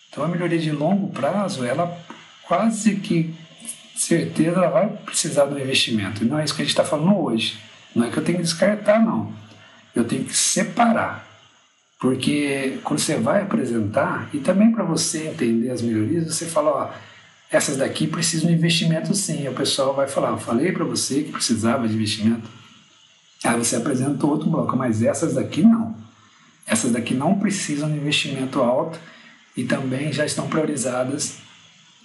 Então 0.09 0.25
a 0.25 0.29
melhoria 0.29 0.59
de 0.59 0.73
longo 0.73 1.13
prazo, 1.13 1.65
ela 1.65 1.97
quase 2.43 2.97
que 2.97 3.33
certeza 4.05 4.57
ela 4.57 4.69
vai 4.69 4.89
precisar 4.89 5.47
do 5.47 5.59
investimento. 5.59 6.23
E 6.23 6.27
não 6.27 6.39
é 6.39 6.45
isso 6.45 6.55
que 6.55 6.63
a 6.63 6.65
gente 6.65 6.73
está 6.73 6.85
falando 6.85 7.19
hoje. 7.19 7.59
Não 7.95 8.07
é 8.07 8.11
que 8.11 8.17
eu 8.17 8.25
tenho 8.25 8.39
que 8.39 8.45
descartar, 8.45 9.01
não. 9.01 9.33
Eu 9.95 10.05
tenho 10.05 10.25
que 10.25 10.37
separar. 10.37 11.27
Porque 12.01 12.79
quando 12.85 12.99
você 12.99 13.17
vai 13.17 13.43
apresentar, 13.43 14.29
e 14.33 14.39
também 14.39 14.73
para 14.73 14.85
você 14.85 15.29
entender 15.29 15.71
as 15.71 15.81
melhorias, 15.81 16.27
você 16.27 16.45
fala, 16.45 16.71
ó, 16.71 16.91
essas 17.51 17.77
daqui 17.77 18.07
precisam 18.07 18.49
de 18.49 18.57
investimento 18.57 19.15
sim. 19.15 19.45
E 19.45 19.49
o 19.49 19.55
pessoal 19.55 19.95
vai 19.95 20.09
falar, 20.09 20.31
eu 20.31 20.39
falei 20.39 20.73
para 20.73 20.85
você 20.85 21.23
que 21.23 21.33
precisava 21.33 21.89
de 21.89 21.95
investimento. 21.95 22.49
Aí 23.45 23.57
você 23.57 23.77
apresenta 23.77 24.27
outro 24.27 24.51
bloco, 24.51 24.77
mas 24.77 25.03
essas 25.03 25.35
daqui 25.35 25.63
não. 25.63 25.97
Essas 26.67 26.93
daqui 26.93 27.15
não 27.15 27.39
precisam 27.39 27.91
de 27.91 27.97
investimento 27.97 28.61
alto 28.61 28.99
e 29.57 29.65
também 29.65 30.13
já 30.13 30.25
estão 30.25 30.49
priorizadas 30.49 31.37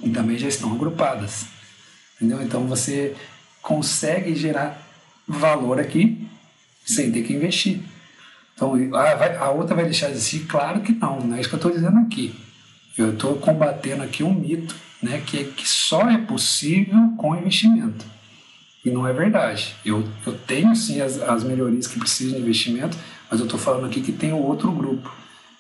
e 0.04 0.10
também 0.10 0.38
já 0.38 0.48
estão 0.48 0.72
agrupadas. 0.74 1.59
Entendeu? 2.20 2.42
Então 2.44 2.68
você 2.68 3.16
consegue 3.62 4.36
gerar 4.36 4.86
valor 5.28 5.80
aqui 5.80 6.28
sem 6.86 7.12
ter 7.12 7.24
que 7.24 7.34
investir. 7.34 7.80
Então, 8.54 8.74
a, 8.94 9.46
a 9.46 9.52
outra 9.52 9.74
vai 9.74 9.86
deixar 9.86 10.08
de 10.08 10.14
existir? 10.14 10.46
Claro 10.46 10.82
que 10.82 10.92
não, 10.92 11.22
não 11.22 11.38
é 11.38 11.40
isso 11.40 11.48
que 11.48 11.56
eu 11.56 11.60
estou 11.60 11.72
dizendo 11.72 11.98
aqui. 12.00 12.36
Eu 12.98 13.14
estou 13.14 13.38
combatendo 13.38 14.04
aqui 14.04 14.22
um 14.22 14.34
mito, 14.34 14.76
né, 15.02 15.22
que, 15.26 15.40
é, 15.40 15.44
que 15.46 15.68
só 15.68 16.10
é 16.10 16.18
possível 16.18 17.14
com 17.18 17.36
investimento. 17.36 18.06
E 18.84 18.90
não 18.90 19.08
é 19.08 19.14
verdade. 19.14 19.76
Eu, 19.86 20.06
eu 20.26 20.38
tenho 20.38 20.76
sim 20.76 21.00
as, 21.00 21.22
as 21.22 21.44
melhorias 21.44 21.88
que 21.88 22.00
precisam 22.00 22.36
de 22.36 22.42
investimento, 22.42 22.98
mas 23.32 23.40
eu 23.40 23.46
estou 23.46 23.60
falando 23.60 23.86
aqui 23.86 24.02
que 24.02 24.12
tem 24.12 24.34
outro 24.34 24.72
grupo. 24.72 25.14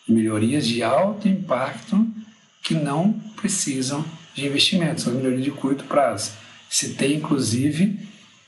Melhorias 0.08 0.67
de 0.67 0.84
alto 0.84 1.28
impacto 1.28 2.06
que 2.62 2.74
não 2.74 3.13
precisam 3.38 4.04
de 4.34 4.45
investimento, 4.45 5.02
são 5.02 5.13
melhorias 5.13 5.43
de 5.43 5.52
curto 5.52 5.84
prazo. 5.86 6.32
Tem, 6.97 7.15
inclusive, 7.15 7.99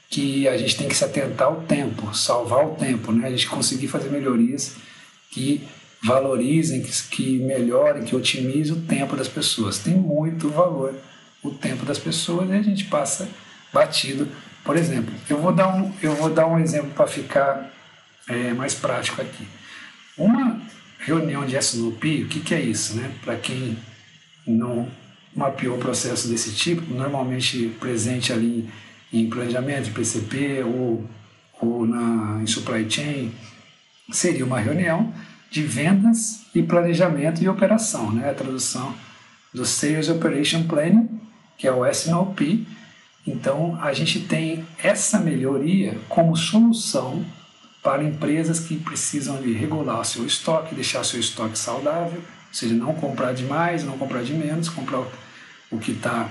que 0.10 0.48
a 0.48 0.58
gente 0.58 0.78
tem 0.78 0.88
que 0.88 0.96
se 0.96 1.04
atentar 1.04 1.48
ao 1.48 1.62
tempo, 1.62 2.14
salvar 2.14 2.66
o 2.66 2.76
tempo, 2.76 3.12
né? 3.12 3.28
A 3.28 3.32
gente 3.32 3.48
conseguir 3.48 3.88
fazer 3.88 4.10
melhorias 4.10 4.76
que 5.32 5.68
valorizem, 6.04 6.82
que, 6.82 6.92
que 7.10 7.40
melhorem, 7.40 8.04
que 8.04 8.16
otimizem 8.16 8.74
o 8.74 8.82
tempo 8.82 9.16
das 9.16 9.28
pessoas. 9.28 9.80
Tem 9.80 9.96
muito 9.96 10.50
valor 10.50 10.94
o 11.42 11.52
tempo 11.52 11.86
das 11.86 11.98
pessoas 11.98 12.50
e 12.50 12.54
a 12.54 12.62
gente 12.62 12.86
passa 12.86 13.28
batido. 13.74 14.28
Por 14.64 14.76
exemplo, 14.76 15.14
eu 15.30 15.40
vou 15.40 15.52
dar 15.52 15.74
um, 15.74 15.92
eu 16.02 16.16
vou 16.16 16.30
dar 16.30 16.46
um 16.46 16.60
exemplo 16.60 16.92
para 16.92 17.08
ficar 17.08 17.74
é, 18.28 18.54
mais 18.54 18.76
prático 18.76 19.22
aqui. 19.22 19.48
Uma 20.18 20.62
reunião 21.00 21.46
de 21.46 21.56
SNOP, 21.56 22.24
o 22.24 22.28
que, 22.28 22.40
que 22.42 22.54
é 22.54 22.62
isso? 22.62 22.96
Né? 22.96 23.12
Para 23.24 23.36
quem 23.36 23.78
não 24.46 24.88
mapeou 25.36 25.78
um 25.78 25.80
processo 25.80 26.28
desse 26.28 26.52
tipo, 26.52 26.94
normalmente 26.94 27.68
presente 27.80 28.34
ali 28.34 28.70
em 29.12 29.30
planejamento 29.30 29.92
PCP 29.92 30.64
ou, 30.64 31.06
ou 31.62 31.86
na, 31.86 32.42
em 32.42 32.48
supply 32.48 32.90
chain, 32.90 33.32
seria 34.12 34.46
uma 34.46 34.60
reunião 34.60 35.14
de 35.50 35.64
vendas 35.64 36.42
e 36.56 36.64
planejamento 36.64 37.44
e 37.44 37.50
operação, 37.50 38.12
né? 38.12 38.30
a 38.30 38.34
tradução 38.34 38.94
do 39.54 39.66
Sales 39.66 40.10
Operation 40.10 40.64
Planning, 40.64 41.10
que 41.58 41.68
é 41.68 41.72
o 41.72 41.86
SNOP. 41.86 42.66
Então, 43.28 43.78
a 43.82 43.94
gente 43.94 44.22
tem 44.22 44.66
essa 44.82 45.20
melhoria 45.20 45.98
como 46.08 46.36
solução 46.36 47.24
para 47.84 48.04
empresas 48.04 48.60
que 48.60 48.78
precisam 48.78 49.42
de 49.42 49.52
regular 49.54 50.06
seu 50.06 50.26
estoque, 50.26 50.76
deixar 50.76 51.04
seu 51.04 51.20
estoque 51.20 51.58
saudável, 51.58 52.22
ou 52.52 52.54
seja, 52.54 52.76
não 52.76 52.94
comprar 52.94 53.34
demais, 53.34 53.86
não 53.86 53.98
comprar 53.98 54.24
de 54.24 54.34
menos, 54.34 54.68
comprar 54.68 55.06
o 55.72 55.78
que 55.80 55.94
está 55.94 56.30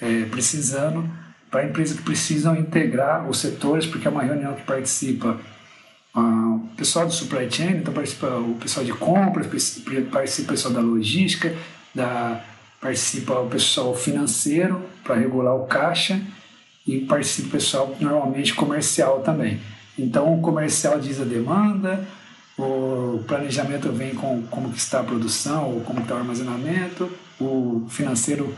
é, 0.00 0.24
precisando, 0.24 1.08
para 1.50 1.64
empresas 1.64 1.98
que 1.98 2.02
precisam 2.02 2.56
integrar 2.56 3.28
os 3.28 3.38
setores, 3.38 3.86
porque 3.86 4.08
é 4.08 4.10
uma 4.10 4.22
reunião 4.22 4.54
que 4.54 4.62
participa 4.62 5.38
uh, 6.14 6.54
o 6.54 6.70
pessoal 6.76 7.06
do 7.06 7.12
supply 7.12 7.50
chain, 7.50 7.78
então 7.78 7.92
participa 7.92 8.28
o 8.36 8.54
pessoal 8.54 8.86
de 8.86 8.92
compras, 8.94 9.46
participa 10.10 10.52
o 10.52 10.54
pessoal 10.54 10.72
da 10.72 10.80
logística, 10.80 11.54
da, 11.94 12.40
participa 12.80 13.40
o 13.40 13.50
pessoal 13.50 13.94
financeiro 13.94 14.82
para 15.04 15.16
regular 15.16 15.54
o 15.54 15.66
caixa 15.66 16.20
e 16.86 17.00
participa 17.00 17.48
o 17.48 17.50
pessoal 17.50 17.96
normalmente 18.00 18.54
comercial 18.54 19.20
também. 19.20 19.60
Então 19.98 20.32
o 20.32 20.40
comercial 20.40 20.98
diz 20.98 21.20
a 21.20 21.24
demanda, 21.24 22.06
o 22.64 23.24
planejamento 23.26 23.90
vem 23.92 24.14
com 24.14 24.42
como 24.42 24.70
que 24.70 24.78
está 24.78 25.00
a 25.00 25.04
produção 25.04 25.74
ou 25.74 25.80
como 25.82 26.00
está 26.00 26.14
o 26.14 26.18
armazenamento, 26.18 27.10
o 27.40 27.86
financeiro 27.88 28.54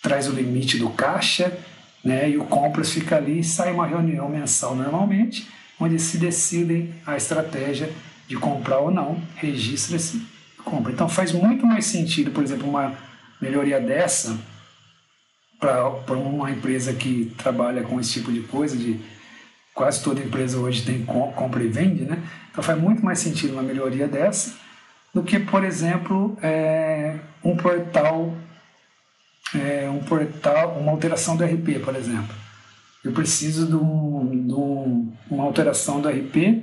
traz 0.00 0.28
o 0.28 0.32
limite 0.32 0.78
do 0.78 0.90
caixa 0.90 1.56
né? 2.04 2.30
E 2.30 2.36
o 2.36 2.44
compras 2.44 2.90
fica 2.90 3.16
ali 3.16 3.40
e 3.40 3.44
sai 3.44 3.72
uma 3.72 3.86
reunião 3.86 4.28
mensal 4.28 4.74
normalmente, 4.74 5.48
onde 5.78 5.98
se 5.98 6.18
decidem 6.18 6.94
a 7.06 7.16
estratégia 7.16 7.90
de 8.26 8.36
comprar 8.36 8.78
ou 8.78 8.90
não, 8.90 9.22
registra-se 9.36 10.22
compra. 10.64 10.92
Então 10.92 11.08
faz 11.08 11.32
muito 11.32 11.66
mais 11.66 11.86
sentido, 11.86 12.30
por 12.30 12.42
exemplo, 12.42 12.68
uma 12.68 12.94
melhoria 13.40 13.80
dessa 13.80 14.38
para 15.58 16.16
uma 16.16 16.50
empresa 16.50 16.92
que 16.92 17.32
trabalha 17.38 17.82
com 17.82 18.00
esse 18.00 18.14
tipo 18.14 18.32
de 18.32 18.40
coisa, 18.40 18.76
de 18.76 18.98
quase 19.74 20.02
toda 20.02 20.20
empresa 20.20 20.58
hoje 20.58 20.84
tem 20.84 21.04
compra 21.04 21.62
e 21.62 21.68
vende, 21.68 22.04
né? 22.04 22.22
Então 22.50 22.62
faz 22.62 22.80
muito 22.80 23.04
mais 23.04 23.18
sentido 23.18 23.54
uma 23.54 23.62
melhoria 23.62 24.06
dessa 24.06 24.54
do 25.14 25.22
que, 25.22 25.38
por 25.38 25.62
exemplo, 25.62 26.36
é, 26.42 27.18
um 27.44 27.56
portal 27.56 28.34
é, 29.54 29.88
um 29.88 30.00
portal, 30.00 30.78
uma 30.78 30.90
alteração 30.90 31.36
do 31.36 31.44
RP, 31.44 31.80
por 31.84 31.94
exemplo. 31.94 32.34
Eu 33.04 33.12
preciso 33.12 33.66
de, 33.66 33.74
um, 33.74 34.46
um, 34.50 35.12
uma 35.30 35.44
alteração 35.44 36.00
do 36.00 36.08
RP 36.08 36.62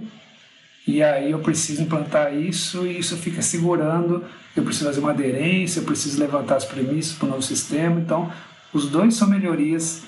e 0.87 1.03
aí 1.03 1.31
eu 1.31 1.39
preciso 1.39 1.81
implantar 1.83 2.33
isso 2.33 2.87
e 2.87 2.97
isso 2.97 3.15
fica 3.17 3.41
segurando. 3.41 4.23
Eu 4.55 4.63
preciso 4.63 4.85
fazer 4.85 4.99
uma 4.99 5.11
aderência, 5.11 5.79
eu 5.79 5.83
preciso 5.83 6.19
levantar 6.19 6.55
as 6.55 6.65
premissas 6.65 7.13
para 7.13 7.27
o 7.27 7.29
novo 7.29 7.41
sistema. 7.41 7.99
Então, 7.99 8.31
os 8.73 8.89
dois 8.89 9.15
são 9.15 9.27
melhorias 9.27 10.03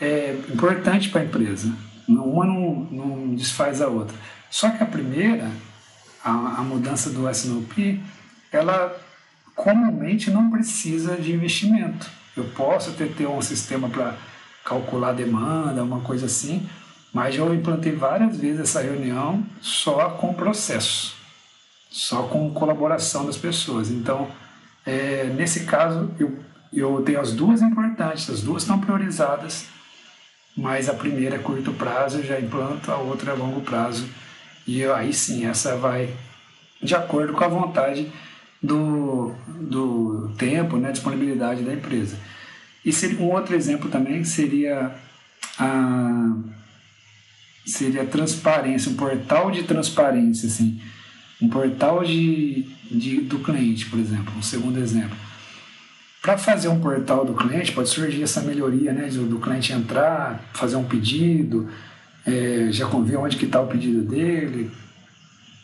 é, 0.00 0.36
importantes 0.52 1.10
para 1.10 1.22
a 1.22 1.24
empresa. 1.24 1.72
Uma 2.08 2.46
não, 2.46 2.88
não 2.90 3.34
desfaz 3.34 3.82
a 3.82 3.88
outra. 3.88 4.16
Só 4.50 4.70
que 4.70 4.82
a 4.82 4.86
primeira, 4.86 5.50
a, 6.24 6.30
a 6.30 6.62
mudança 6.62 7.10
do 7.10 7.28
SNOP, 7.28 8.02
ela 8.50 8.96
comumente 9.54 10.30
não 10.30 10.50
precisa 10.50 11.16
de 11.16 11.32
investimento. 11.32 12.08
Eu 12.36 12.44
posso 12.44 12.90
até 12.90 13.06
ter 13.06 13.26
um 13.26 13.42
sistema 13.42 13.88
para 13.88 14.14
calcular 14.64 15.12
demanda, 15.12 15.82
uma 15.82 16.00
coisa 16.00 16.26
assim, 16.26 16.68
mas 17.12 17.34
eu 17.34 17.52
implantei 17.54 17.92
várias 17.92 18.36
vezes 18.36 18.60
essa 18.60 18.80
reunião 18.80 19.44
só 19.60 20.10
com 20.10 20.32
processo, 20.34 21.16
só 21.90 22.24
com 22.24 22.52
colaboração 22.52 23.26
das 23.26 23.36
pessoas. 23.36 23.90
Então, 23.90 24.28
é, 24.86 25.24
nesse 25.24 25.64
caso, 25.64 26.10
eu, 26.18 26.38
eu 26.72 27.02
tenho 27.02 27.20
as 27.20 27.32
duas 27.32 27.60
importantes, 27.60 28.30
as 28.30 28.42
duas 28.42 28.62
estão 28.62 28.78
priorizadas, 28.78 29.66
mas 30.58 30.88
a 30.88 30.94
primeira 30.94 31.36
é 31.36 31.38
curto 31.38 31.72
prazo, 31.72 32.20
já 32.24 32.38
implanto, 32.40 32.90
a 32.90 32.96
outra 32.96 33.30
é 33.30 33.34
longo 33.34 33.60
prazo. 33.60 34.08
E 34.66 34.84
aí 34.84 35.14
sim, 35.14 35.46
essa 35.46 35.76
vai 35.76 36.10
de 36.82 36.96
acordo 36.96 37.32
com 37.32 37.44
a 37.44 37.48
vontade 37.48 38.10
do, 38.60 39.32
do 39.46 40.34
tempo, 40.36 40.76
né, 40.76 40.90
disponibilidade 40.90 41.62
da 41.62 41.72
empresa. 41.72 42.18
E 42.84 42.92
seria, 42.92 43.20
um 43.20 43.30
outro 43.30 43.54
exemplo 43.54 43.88
também 43.88 44.24
seria 44.24 44.96
a 45.56 46.34
seria 47.64 48.04
transparência, 48.04 48.90
um 48.90 48.96
portal 48.96 49.52
de 49.52 49.62
transparência, 49.62 50.48
assim, 50.48 50.80
um 51.40 51.48
portal 51.48 52.02
de, 52.02 52.66
de, 52.90 53.20
do 53.20 53.38
cliente, 53.38 53.86
por 53.86 53.98
exemplo, 54.00 54.32
um 54.36 54.42
segundo 54.42 54.80
exemplo. 54.80 55.16
Para 56.28 56.36
fazer 56.36 56.68
um 56.68 56.78
portal 56.78 57.24
do 57.24 57.32
cliente, 57.32 57.72
pode 57.72 57.88
surgir 57.88 58.22
essa 58.22 58.42
melhoria, 58.42 58.92
né, 58.92 59.08
do, 59.08 59.24
do 59.24 59.38
cliente 59.38 59.72
entrar, 59.72 60.38
fazer 60.52 60.76
um 60.76 60.84
pedido, 60.84 61.70
é, 62.26 62.68
já 62.70 62.84
convir 62.84 63.18
onde 63.18 63.38
que 63.38 63.46
está 63.46 63.58
o 63.62 63.66
pedido 63.66 64.02
dele, 64.02 64.70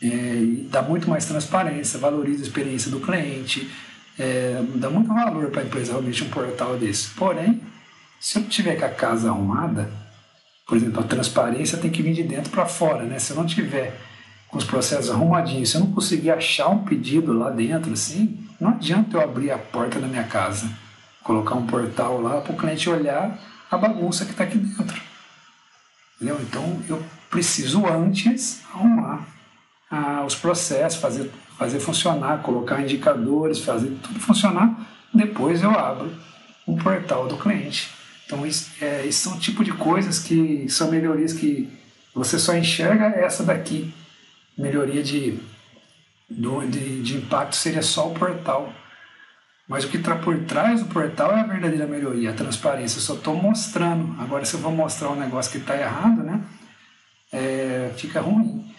é, 0.01 0.67
dá 0.71 0.81
muito 0.81 1.07
mais 1.07 1.23
transparência, 1.23 1.99
valoriza 1.99 2.41
a 2.41 2.47
experiência 2.47 2.89
do 2.89 2.99
cliente, 2.99 3.69
é, 4.17 4.59
dá 4.73 4.89
muito 4.89 5.13
valor 5.13 5.51
para 5.51 5.61
a 5.61 5.65
empresa 5.65 5.91
realmente 5.91 6.23
um 6.23 6.29
portal 6.29 6.75
desse. 6.77 7.09
Porém, 7.11 7.61
se 8.19 8.39
eu 8.39 8.43
tiver 8.45 8.75
com 8.75 8.85
a 8.85 8.89
casa 8.89 9.29
arrumada, 9.29 9.87
por 10.65 10.77
exemplo, 10.77 10.99
a 10.99 11.03
transparência 11.03 11.77
tem 11.77 11.91
que 11.91 12.01
vir 12.01 12.15
de 12.15 12.23
dentro 12.23 12.49
para 12.49 12.65
fora, 12.65 13.03
né? 13.03 13.19
Se 13.19 13.33
eu 13.33 13.37
não 13.37 13.45
tiver 13.45 14.01
com 14.47 14.57
os 14.57 14.63
processos 14.63 15.11
arrumadinhos, 15.11 15.69
se 15.69 15.77
eu 15.77 15.81
não 15.81 15.91
conseguir 15.91 16.31
achar 16.31 16.69
um 16.69 16.79
pedido 16.79 17.33
lá 17.33 17.51
dentro, 17.51 17.93
assim, 17.93 18.44
não 18.59 18.71
adianta 18.71 19.17
eu 19.17 19.21
abrir 19.21 19.51
a 19.51 19.57
porta 19.57 19.99
da 19.99 20.07
minha 20.07 20.23
casa, 20.23 20.69
colocar 21.23 21.55
um 21.55 21.65
portal 21.65 22.21
lá 22.21 22.41
para 22.41 22.53
o 22.53 22.57
cliente 22.57 22.89
olhar 22.89 23.37
a 23.69 23.77
bagunça 23.77 24.25
que 24.25 24.31
está 24.31 24.43
aqui 24.43 24.57
dentro. 24.57 25.01
Entendeu? 26.15 26.39
Então 26.41 26.81
eu 26.87 27.03
preciso 27.29 27.85
antes 27.85 28.63
arrumar 28.73 29.27
ah, 29.89 30.23
os 30.25 30.35
processos, 30.35 30.99
fazer, 30.99 31.31
fazer 31.57 31.79
funcionar, 31.79 32.41
colocar 32.41 32.81
indicadores, 32.81 33.59
fazer 33.59 33.97
tudo 34.01 34.19
funcionar. 34.19 34.75
Depois 35.13 35.61
eu 35.61 35.71
abro 35.71 36.11
o 36.65 36.75
portal 36.75 37.27
do 37.27 37.37
cliente. 37.37 37.89
Então, 38.25 38.45
isso, 38.45 38.71
é, 38.81 39.05
isso 39.05 39.29
são 39.29 39.39
tipo 39.39 39.63
de 39.63 39.71
coisas 39.71 40.19
que 40.19 40.67
são 40.67 40.89
melhorias 40.89 41.31
que 41.31 41.69
você 42.13 42.39
só 42.39 42.55
enxerga 42.55 43.05
essa 43.05 43.43
daqui. 43.43 43.93
Melhoria 44.57 45.03
de, 45.03 45.39
do, 46.29 46.61
de, 46.67 47.01
de 47.01 47.17
impacto 47.17 47.55
seria 47.55 47.81
só 47.81 48.09
o 48.09 48.13
portal. 48.13 48.73
Mas 49.67 49.83
o 49.83 49.89
que 49.89 49.97
está 49.97 50.15
por 50.15 50.37
trás 50.45 50.81
do 50.83 50.89
portal 50.89 51.31
é 51.31 51.39
a 51.39 51.47
verdadeira 51.47 51.87
melhoria, 51.87 52.29
a 52.29 52.33
transparência. 52.33 52.97
Eu 52.97 53.01
só 53.01 53.15
estou 53.15 53.35
mostrando. 53.35 54.15
Agora, 54.21 54.45
se 54.45 54.53
eu 54.53 54.59
vou 54.59 54.71
mostrar 54.71 55.09
um 55.09 55.15
negócio 55.15 55.51
que 55.51 55.57
está 55.57 55.75
errado, 55.75 56.23
né, 56.23 56.43
é, 57.31 57.91
fica 57.97 58.21
ruim. 58.21 58.71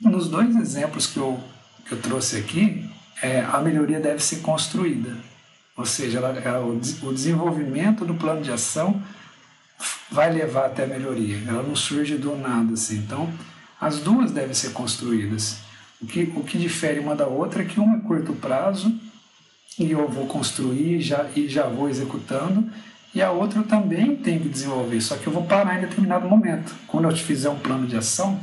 Nos 0.00 0.28
dois 0.28 0.54
exemplos 0.56 1.06
que 1.06 1.16
eu, 1.16 1.42
que 1.86 1.92
eu 1.92 2.00
trouxe 2.00 2.36
aqui, 2.36 2.90
é, 3.22 3.40
a 3.40 3.58
melhoria 3.60 4.00
deve 4.00 4.22
ser 4.22 4.40
construída. 4.40 5.16
Ou 5.76 5.86
seja, 5.86 6.18
ela, 6.18 6.38
ela, 6.38 6.60
o, 6.60 6.76
o 6.76 7.12
desenvolvimento 7.12 8.04
do 8.04 8.14
plano 8.14 8.42
de 8.42 8.52
ação 8.52 9.02
vai 10.10 10.30
levar 10.30 10.66
até 10.66 10.84
a 10.84 10.86
melhoria. 10.86 11.42
Ela 11.48 11.62
não 11.62 11.74
surge 11.74 12.16
do 12.16 12.36
nada. 12.36 12.74
Assim. 12.74 12.98
Então, 12.98 13.32
as 13.80 14.00
duas 14.00 14.30
devem 14.30 14.54
ser 14.54 14.72
construídas. 14.72 15.58
O 16.02 16.06
que, 16.06 16.32
o 16.34 16.42
que 16.42 16.58
difere 16.58 16.98
uma 16.98 17.14
da 17.14 17.26
outra 17.26 17.62
é 17.62 17.64
que 17.64 17.78
uma 17.78 17.96
é 17.96 18.00
curto 18.00 18.32
prazo 18.32 18.92
e 19.78 19.90
eu 19.90 20.08
vou 20.08 20.26
construir 20.26 21.00
já, 21.00 21.28
e 21.34 21.48
já 21.48 21.66
vou 21.66 21.88
executando, 21.88 22.68
e 23.14 23.22
a 23.22 23.30
outra 23.30 23.60
eu 23.60 23.64
também 23.64 24.16
tenho 24.16 24.40
que 24.40 24.48
desenvolver, 24.48 25.00
só 25.00 25.16
que 25.16 25.26
eu 25.26 25.32
vou 25.32 25.44
parar 25.44 25.78
em 25.78 25.82
determinado 25.82 26.28
momento. 26.28 26.74
Quando 26.86 27.08
eu 27.08 27.12
te 27.12 27.22
fizer 27.22 27.48
um 27.50 27.58
plano 27.58 27.86
de 27.86 27.96
ação, 27.96 28.40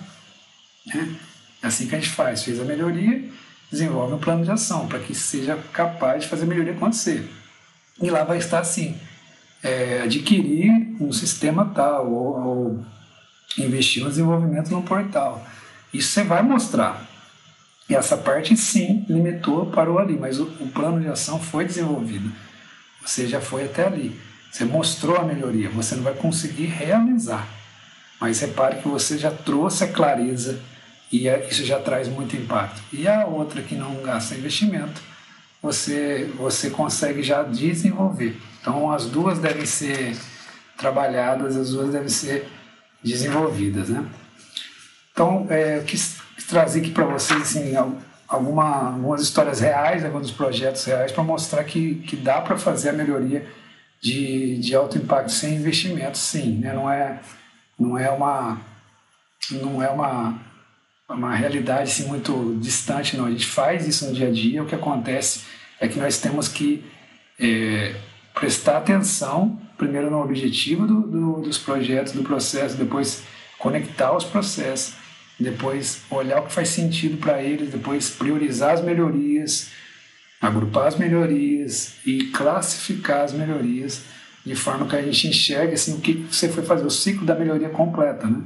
né, 0.86 1.16
é 1.62 1.68
assim 1.68 1.88
que 1.88 1.96
a 1.96 2.00
gente 2.00 2.12
faz. 2.12 2.44
Fez 2.44 2.60
a 2.60 2.64
melhoria, 2.64 3.30
desenvolve 3.72 4.14
um 4.14 4.20
plano 4.20 4.44
de 4.44 4.52
ação 4.52 4.88
para 4.88 5.00
que 5.00 5.14
seja 5.16 5.58
capaz 5.74 6.24
de 6.24 6.30
fazer 6.30 6.44
a 6.44 6.48
melhoria 6.48 6.74
acontecer. 6.74 7.30
E 8.02 8.10
lá 8.10 8.24
vai 8.24 8.38
estar 8.38 8.60
assim: 8.60 8.96
é, 9.64 10.02
adquirir 10.04 10.96
um 11.00 11.12
sistema 11.12 11.66
tal 11.74 12.12
ou, 12.12 12.40
ou 12.40 12.86
investir 13.58 14.04
no 14.04 14.10
desenvolvimento 14.10 14.70
de 14.70 14.76
um 14.76 14.82
portal. 14.82 15.46
Isso 15.92 16.12
você 16.12 16.24
vai 16.24 16.44
mostrar. 16.44 17.09
E 17.90 17.96
essa 17.96 18.16
parte 18.16 18.56
sim 18.56 19.04
limitou, 19.10 19.66
parou 19.66 19.98
ali, 19.98 20.16
mas 20.18 20.40
o, 20.40 20.44
o 20.60 20.68
plano 20.68 21.02
de 21.02 21.08
ação 21.08 21.40
foi 21.40 21.66
desenvolvido. 21.66 22.32
Você 23.04 23.28
já 23.28 23.42
foi 23.42 23.66
até 23.66 23.88
ali. 23.88 24.20
Você 24.52 24.64
mostrou 24.64 25.18
a 25.18 25.24
melhoria, 25.24 25.70
você 25.70 25.96
não 25.96 26.04
vai 26.04 26.14
conseguir 26.14 26.66
realizar. 26.66 27.48
Mas 28.22 28.40
repare 28.42 28.82
que 28.82 28.88
você 28.88 29.18
já 29.18 29.32
trouxe 29.32 29.84
a 29.84 29.88
clareza 29.88 30.60
e 31.12 31.28
isso 31.28 31.66
já 31.66 31.80
traz 31.80 32.08
muito 32.08 32.36
impacto. 32.36 32.82
E 32.94 33.08
a 33.08 33.26
outra 33.26 33.62
que 33.62 33.76
não 33.76 33.96
gasta 34.04 34.36
investimento, 34.36 35.02
você, 35.62 36.32
você 36.36 36.70
consegue 36.70 37.24
já 37.24 37.42
desenvolver. 37.42 38.40
Então 38.62 38.92
as 38.92 39.06
duas 39.06 39.40
devem 39.40 39.66
ser 39.66 40.16
trabalhadas, 40.78 41.58
as 41.58 41.72
duas 41.72 41.92
devem 41.92 42.10
ser 42.10 42.48
desenvolvidas. 43.04 43.90
Né? 43.90 44.06
Então, 45.12 45.48
é, 45.50 45.78
eu 45.78 45.84
quis 45.84 46.19
trazer 46.50 46.82
aqui 46.82 46.92
para 46.92 47.06
vocês 47.06 47.42
assim, 47.42 47.74
alguma, 48.28 48.94
algumas 48.94 49.22
histórias 49.22 49.60
reais, 49.60 50.04
alguns 50.04 50.32
projetos 50.32 50.84
reais, 50.86 51.12
para 51.12 51.24
mostrar 51.24 51.64
que, 51.64 51.96
que 51.96 52.16
dá 52.16 52.42
para 52.42 52.58
fazer 52.58 52.90
a 52.90 52.94
melhoria 52.94 53.48
de, 54.02 54.58
de 54.58 54.76
alto 54.76 54.98
impacto 54.98 55.32
sem 55.32 55.56
investimento, 55.56 56.18
sim. 56.18 56.58
Né? 56.60 56.74
Não, 56.74 56.90
é, 56.90 57.20
não 57.78 57.98
é 57.98 58.10
uma. 58.10 58.62
Não 59.52 59.82
é 59.82 59.90
uma 59.90 60.50
uma 61.10 61.34
realidade 61.36 61.92
assim, 61.92 62.08
muito 62.08 62.56
distante, 62.60 63.18
não. 63.18 63.26
A 63.26 63.32
gente 63.32 63.48
faz 63.48 63.88
isso 63.88 64.06
no 64.06 64.14
dia 64.14 64.28
a 64.28 64.32
dia. 64.32 64.62
O 64.62 64.66
que 64.66 64.76
acontece 64.76 65.42
é 65.80 65.88
que 65.88 65.98
nós 65.98 66.20
temos 66.20 66.48
que 66.48 66.86
é, 67.40 67.96
prestar 68.34 68.78
atenção, 68.78 69.60
primeiro 69.78 70.12
no 70.12 70.22
objetivo 70.22 70.86
do, 70.86 71.02
do, 71.02 71.42
dos 71.42 71.58
projetos, 71.58 72.14
do 72.14 72.24
processo, 72.24 72.78
depois 72.78 73.24
conectar 73.58 74.16
os 74.16 74.24
processos, 74.24 74.94
depois 75.40 76.02
olhar 76.10 76.42
o 76.42 76.48
que 76.48 76.52
faz 76.52 76.70
sentido 76.70 77.18
para 77.18 77.42
eles, 77.42 77.72
depois 77.72 78.10
priorizar 78.10 78.74
as 78.74 78.84
melhorias, 78.84 79.70
agrupar 80.42 80.88
as 80.88 80.98
melhorias 80.98 81.94
e 82.06 82.26
classificar 82.26 83.22
as 83.22 83.34
melhorias 83.34 84.02
de 84.46 84.56
forma 84.56 84.88
que 84.88 84.96
a 84.96 85.02
gente 85.02 85.28
enxergue 85.28 85.74
assim, 85.74 85.94
o 85.94 86.00
que 86.00 86.14
você 86.14 86.50
foi 86.50 86.64
fazer, 86.64 86.86
o 86.86 86.90
ciclo 86.90 87.26
da 87.26 87.36
melhoria 87.36 87.70
completa, 87.70 88.28
né? 88.28 88.42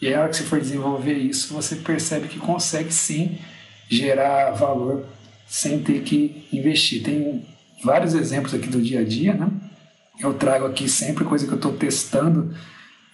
E 0.00 0.06
aí, 0.06 0.14
a 0.14 0.20
hora 0.20 0.28
que 0.28 0.36
você 0.36 0.44
for 0.44 0.60
desenvolver 0.60 1.14
isso, 1.14 1.52
você 1.52 1.74
percebe 1.74 2.28
que 2.28 2.38
consegue 2.38 2.92
sim 2.92 3.38
gerar 3.88 4.52
valor 4.52 5.04
sem 5.46 5.82
ter 5.82 6.02
que 6.02 6.46
investir. 6.52 7.02
Tem 7.02 7.44
vários 7.82 8.14
exemplos 8.14 8.54
aqui 8.54 8.68
do 8.68 8.80
dia 8.80 9.00
a 9.00 9.04
dia, 9.04 9.34
né? 9.34 9.50
Eu 10.20 10.34
trago 10.34 10.66
aqui 10.66 10.88
sempre 10.88 11.24
coisa 11.24 11.46
que 11.46 11.52
eu 11.52 11.56
estou 11.56 11.72
testando 11.72 12.54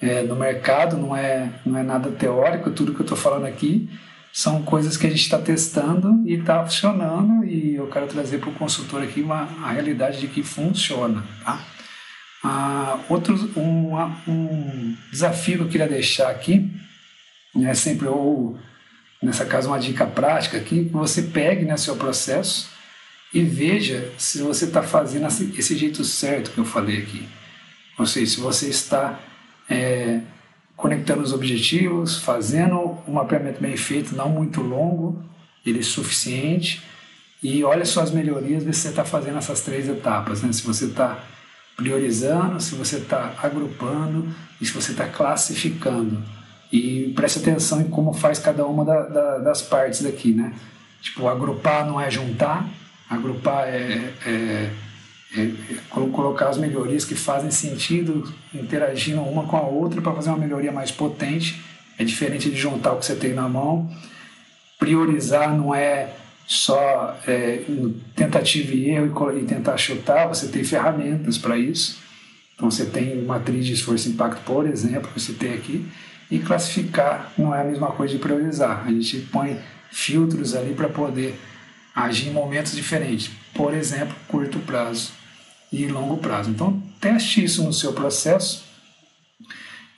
é, 0.00 0.22
no 0.22 0.36
mercado, 0.36 0.96
não 0.96 1.16
é, 1.16 1.50
não 1.64 1.78
é 1.78 1.82
nada 1.82 2.10
teórico, 2.10 2.70
tudo 2.70 2.94
que 2.94 3.00
eu 3.00 3.04
estou 3.04 3.18
falando 3.18 3.46
aqui 3.46 3.88
são 4.32 4.62
coisas 4.62 4.96
que 4.96 5.06
a 5.06 5.10
gente 5.10 5.22
está 5.22 5.38
testando 5.38 6.22
e 6.26 6.34
está 6.34 6.64
funcionando 6.64 7.44
e 7.44 7.76
eu 7.76 7.86
quero 7.86 8.08
trazer 8.08 8.38
para 8.38 8.50
o 8.50 8.54
consultor 8.54 9.00
aqui 9.00 9.22
uma, 9.22 9.48
a 9.62 9.70
realidade 9.70 10.18
de 10.18 10.26
que 10.26 10.42
funciona, 10.42 11.22
tá? 11.44 11.64
Ah, 12.42 12.98
outro, 13.08 13.34
um, 13.56 13.94
um 14.26 14.96
desafio 15.10 15.58
que 15.58 15.62
eu 15.62 15.68
queria 15.68 15.88
deixar 15.88 16.30
aqui, 16.30 16.68
é 17.56 17.74
sempre, 17.74 18.08
ou 18.08 18.58
nessa 19.22 19.46
casa 19.46 19.68
uma 19.68 19.78
dica 19.78 20.04
prática 20.04 20.58
aqui, 20.58 20.84
que 20.84 20.92
você 20.92 21.22
pegue 21.22 21.64
né, 21.64 21.76
seu 21.76 21.94
processo 21.96 22.68
e 23.32 23.42
veja 23.42 24.12
se 24.18 24.42
você 24.42 24.64
está 24.64 24.82
fazendo 24.82 25.26
esse 25.26 25.76
jeito 25.76 26.04
certo 26.04 26.50
que 26.50 26.58
eu 26.58 26.64
falei 26.64 26.98
aqui. 26.98 27.26
Ou 27.96 28.04
seja, 28.04 28.32
se 28.32 28.40
você 28.40 28.68
está 28.68 29.18
é, 29.68 30.20
conectando 30.76 31.22
os 31.22 31.32
objetivos, 31.32 32.18
fazendo 32.18 32.98
um 33.06 33.12
mapeamento 33.12 33.60
bem 33.60 33.76
feito, 33.76 34.14
não 34.14 34.28
muito 34.28 34.60
longo, 34.60 35.22
ele 35.64 35.80
é 35.80 35.82
suficiente, 35.82 36.82
e 37.42 37.62
olha 37.62 37.84
suas 37.84 38.10
melhorias, 38.10 38.64
ver 38.64 38.74
se 38.74 38.82
você 38.82 38.88
está 38.88 39.04
fazendo 39.04 39.38
essas 39.38 39.60
três 39.60 39.88
etapas, 39.88 40.42
né? 40.42 40.52
se 40.52 40.62
você 40.62 40.86
está 40.86 41.22
priorizando, 41.76 42.60
se 42.60 42.74
você 42.74 42.96
está 42.96 43.34
agrupando 43.42 44.28
e 44.60 44.64
se 44.64 44.72
você 44.72 44.92
está 44.92 45.06
classificando. 45.06 46.22
E 46.72 47.12
preste 47.14 47.38
atenção 47.40 47.80
em 47.80 47.88
como 47.88 48.12
faz 48.12 48.38
cada 48.38 48.66
uma 48.66 48.84
da, 48.84 49.02
da, 49.02 49.38
das 49.38 49.62
partes 49.62 50.02
daqui, 50.02 50.32
né? 50.32 50.52
Tipo, 51.00 51.28
agrupar 51.28 51.86
não 51.86 52.00
é 52.00 52.10
juntar, 52.10 52.66
agrupar 53.08 53.68
é, 53.68 54.12
é 54.26 54.70
colocar 55.90 56.48
as 56.48 56.58
melhorias 56.58 57.04
que 57.04 57.14
fazem 57.14 57.50
sentido 57.50 58.32
interagindo 58.54 59.20
uma 59.22 59.44
com 59.44 59.56
a 59.56 59.62
outra 59.62 60.00
para 60.00 60.12
fazer 60.12 60.30
uma 60.30 60.38
melhoria 60.38 60.72
mais 60.72 60.90
potente. 60.90 61.62
É 61.98 62.04
diferente 62.04 62.50
de 62.50 62.56
juntar 62.56 62.92
o 62.92 62.98
que 62.98 63.06
você 63.06 63.14
tem 63.14 63.32
na 63.32 63.48
mão. 63.48 63.90
Priorizar 64.78 65.56
não 65.56 65.74
é 65.74 66.10
só 66.46 67.18
é, 67.26 67.62
tentativa 68.14 68.72
e 68.74 68.90
erro 68.90 69.38
e, 69.38 69.44
tentar 69.44 69.76
chutar, 69.76 70.28
você 70.28 70.48
tem 70.48 70.62
ferramentas 70.62 71.38
para 71.38 71.56
isso. 71.56 71.98
Então 72.54 72.70
você 72.70 72.84
tem 72.84 73.22
matriz 73.22 73.66
de 73.66 73.72
esforço 73.72 74.08
e 74.08 74.12
impacto, 74.12 74.42
por 74.44 74.66
exemplo, 74.66 75.10
que 75.12 75.20
você 75.20 75.32
tem 75.32 75.54
aqui, 75.54 75.84
e 76.30 76.38
classificar 76.38 77.32
não 77.36 77.54
é 77.54 77.60
a 77.60 77.64
mesma 77.64 77.88
coisa 77.88 78.14
de 78.14 78.20
priorizar. 78.20 78.84
A 78.86 78.90
gente 78.90 79.18
põe 79.32 79.58
filtros 79.90 80.54
ali 80.54 80.74
para 80.74 80.88
poder 80.88 81.38
agir 81.94 82.28
em 82.28 82.32
momentos 82.32 82.74
diferentes. 82.74 83.30
Por 83.52 83.72
exemplo, 83.74 84.14
curto 84.28 84.58
prazo 84.60 85.23
e 85.74 85.86
longo 85.88 86.18
prazo. 86.18 86.50
Então 86.50 86.82
teste 87.00 87.44
isso 87.44 87.62
no 87.64 87.72
seu 87.72 87.92
processo 87.92 88.64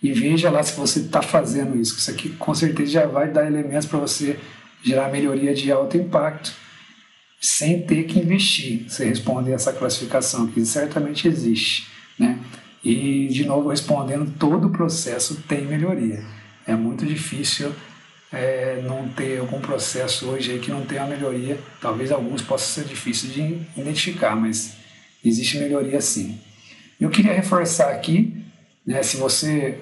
e 0.03 0.13
veja 0.13 0.51
lá 0.51 0.63
se 0.63 0.77
você 0.77 1.01
está 1.01 1.23
fazendo 1.23 1.77
isso. 1.77 1.99
Isso 1.99 2.11
aqui 2.11 2.31
com 2.31 2.55
certeza 2.55 2.91
já 2.93 3.07
vai 3.07 3.31
dar 3.31 3.47
elementos 3.47 3.87
para 3.87 3.99
você 3.99 4.39
gerar 4.83 5.11
melhoria 5.11 5.55
de 5.55 5.71
alto 5.71 5.97
impacto 5.97 6.53
sem 7.41 7.83
ter 7.83 8.05
que 8.05 8.19
investir. 8.19 8.89
Você 8.89 9.05
responder 9.05 9.53
essa 9.53 9.73
classificação 9.73 10.47
que 10.47 10.65
certamente 10.65 11.29
existe, 11.29 11.89
né? 12.19 12.39
E 12.85 13.29
de 13.29 13.45
novo 13.45 13.71
respondendo, 13.71 14.33
todo 14.39 14.69
o 14.69 14.71
processo 14.71 15.43
tem 15.49 15.63
melhoria. 15.63 16.23
É 16.67 16.75
muito 16.75 17.05
difícil 17.05 17.73
é, 18.33 18.81
não 18.85 19.09
ter 19.09 19.41
algum 19.41 19.61
processo 19.61 20.29
hoje 20.29 20.53
aí 20.53 20.59
que 20.59 20.71
não 20.71 20.85
tenha 20.85 21.07
melhoria. 21.07 21.59
Talvez 21.81 22.13
alguns 22.13 22.43
possam 22.43 22.83
ser 22.83 22.89
difíceis 22.89 23.33
de 23.33 23.61
identificar, 23.77 24.37
mas 24.37 24.77
existe 25.25 25.59
melhoria 25.59 26.01
sim. 26.01 26.39
Eu 27.01 27.11
queria 27.11 27.33
reforçar 27.33 27.91
aqui, 27.91 28.43
né, 28.87 29.03
se 29.03 29.17
você 29.17 29.79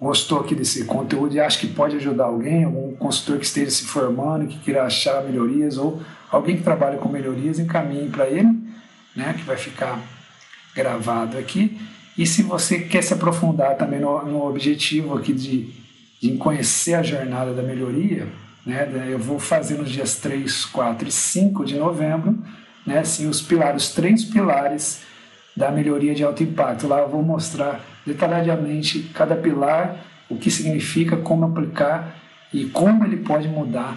gostou 0.00 0.40
aqui 0.40 0.54
desse 0.54 0.84
conteúdo 0.84 1.34
e 1.34 1.40
acha 1.40 1.58
que 1.58 1.66
pode 1.66 1.96
ajudar 1.96 2.24
alguém, 2.24 2.64
algum 2.64 2.94
consultor 2.96 3.38
que 3.38 3.46
esteja 3.46 3.70
se 3.70 3.84
formando, 3.84 4.46
que 4.46 4.58
queira 4.58 4.84
achar 4.84 5.22
melhorias, 5.24 5.78
ou 5.78 6.02
alguém 6.30 6.56
que 6.56 6.62
trabalha 6.62 6.98
com 6.98 7.08
melhorias, 7.08 7.58
encaminhe 7.58 8.08
para 8.08 8.28
ele, 8.28 8.48
né, 9.14 9.34
que 9.36 9.42
vai 9.42 9.56
ficar 9.56 10.00
gravado 10.74 11.38
aqui. 11.38 11.78
E 12.16 12.26
se 12.26 12.42
você 12.42 12.80
quer 12.80 13.02
se 13.02 13.12
aprofundar 13.12 13.76
também 13.76 14.00
no, 14.00 14.24
no 14.24 14.46
objetivo 14.46 15.16
aqui 15.16 15.32
de, 15.32 15.70
de 16.20 16.36
conhecer 16.36 16.94
a 16.94 17.02
jornada 17.02 17.52
da 17.52 17.62
melhoria, 17.62 18.26
né, 18.64 18.88
eu 19.10 19.18
vou 19.18 19.38
fazer 19.38 19.76
nos 19.76 19.90
dias 19.90 20.16
3, 20.16 20.64
4 20.66 21.08
e 21.08 21.12
5 21.12 21.64
de 21.64 21.76
novembro, 21.76 22.38
né, 22.86 22.98
assim, 22.98 23.28
os 23.28 23.42
pilares, 23.42 23.84
os 23.84 23.94
três 23.94 24.24
pilares 24.24 25.00
da 25.56 25.70
melhoria 25.70 26.14
de 26.14 26.22
alto 26.22 26.42
impacto. 26.42 26.86
Lá 26.86 27.00
eu 27.00 27.08
vou 27.08 27.22
mostrar 27.22 27.84
detalhadamente 28.06 29.10
cada 29.14 29.34
pilar, 29.34 29.96
o 30.28 30.36
que 30.36 30.50
significa, 30.50 31.16
como 31.16 31.44
aplicar 31.44 32.16
e 32.52 32.66
como 32.66 33.04
ele 33.04 33.18
pode 33.18 33.48
mudar 33.48 33.96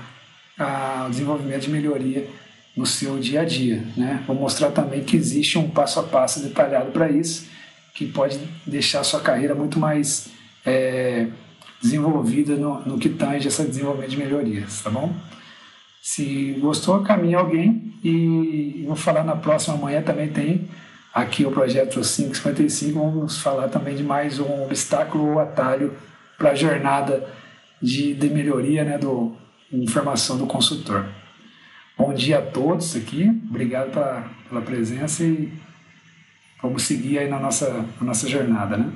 a, 0.58 1.06
o 1.08 1.10
desenvolvimento 1.10 1.62
de 1.62 1.70
melhoria 1.70 2.28
no 2.76 2.86
seu 2.86 3.20
dia 3.20 3.42
a 3.42 3.46
dia. 3.46 3.84
Né? 3.96 4.24
Vou 4.26 4.36
mostrar 4.36 4.72
também 4.72 5.04
que 5.04 5.16
existe 5.16 5.58
um 5.58 5.70
passo 5.70 6.00
a 6.00 6.04
passo 6.04 6.42
detalhado 6.42 6.92
para 6.92 7.10
isso, 7.10 7.48
que 7.94 8.06
pode 8.06 8.40
deixar 8.66 9.02
a 9.02 9.04
sua 9.04 9.20
carreira 9.20 9.54
muito 9.54 9.80
mais 9.80 10.30
é, 10.66 11.28
desenvolvida 11.82 12.56
no, 12.56 12.80
no 12.86 12.98
que 12.98 13.10
tange 13.10 13.48
esse 13.48 13.64
desenvolvimento 13.64 14.12
de 14.12 14.18
melhorias, 14.18 14.82
tá 14.82 14.90
bom? 14.90 15.14
Se 16.02 16.54
gostou, 16.60 17.02
caminhe 17.02 17.36
alguém 17.36 17.94
e 18.04 18.84
vou 18.88 18.96
falar 18.96 19.24
na 19.24 19.36
próxima 19.36 19.76
manhã 19.78 20.02
também 20.02 20.30
tem 20.30 20.70
aqui 21.14 21.46
o 21.46 21.52
projeto 21.52 21.96
555, 22.02 23.00
vamos 23.00 23.42
falar 23.42 23.68
também 23.68 23.96
de 23.96 24.04
mais 24.04 24.40
um 24.40 24.64
obstáculo 24.64 25.34
ou 25.34 25.40
atalho 25.40 25.94
para 26.38 26.52
a 26.52 26.56
jornada 26.56 27.28
de, 27.82 28.14
de 28.14 28.30
melhoria 28.30 28.84
né, 28.84 28.98
do 28.98 29.36
informação 29.72 30.38
do 30.38 30.48
consultor. 30.48 31.06
Bom 31.98 32.14
dia 32.14 32.40
a 32.40 32.42
todos 32.42 32.96
aqui, 32.96 33.30
obrigado 33.50 33.92
pela, 33.92 34.26
pela 34.48 34.62
presença 34.62 35.24
e 35.24 35.52
vamos 36.62 36.84
seguir 36.84 37.20
aí 37.20 37.30
na 37.30 37.40
nossa, 37.40 37.86
na 38.00 38.08
nossa 38.08 38.28
jornada, 38.28 38.78
né? 38.78 38.90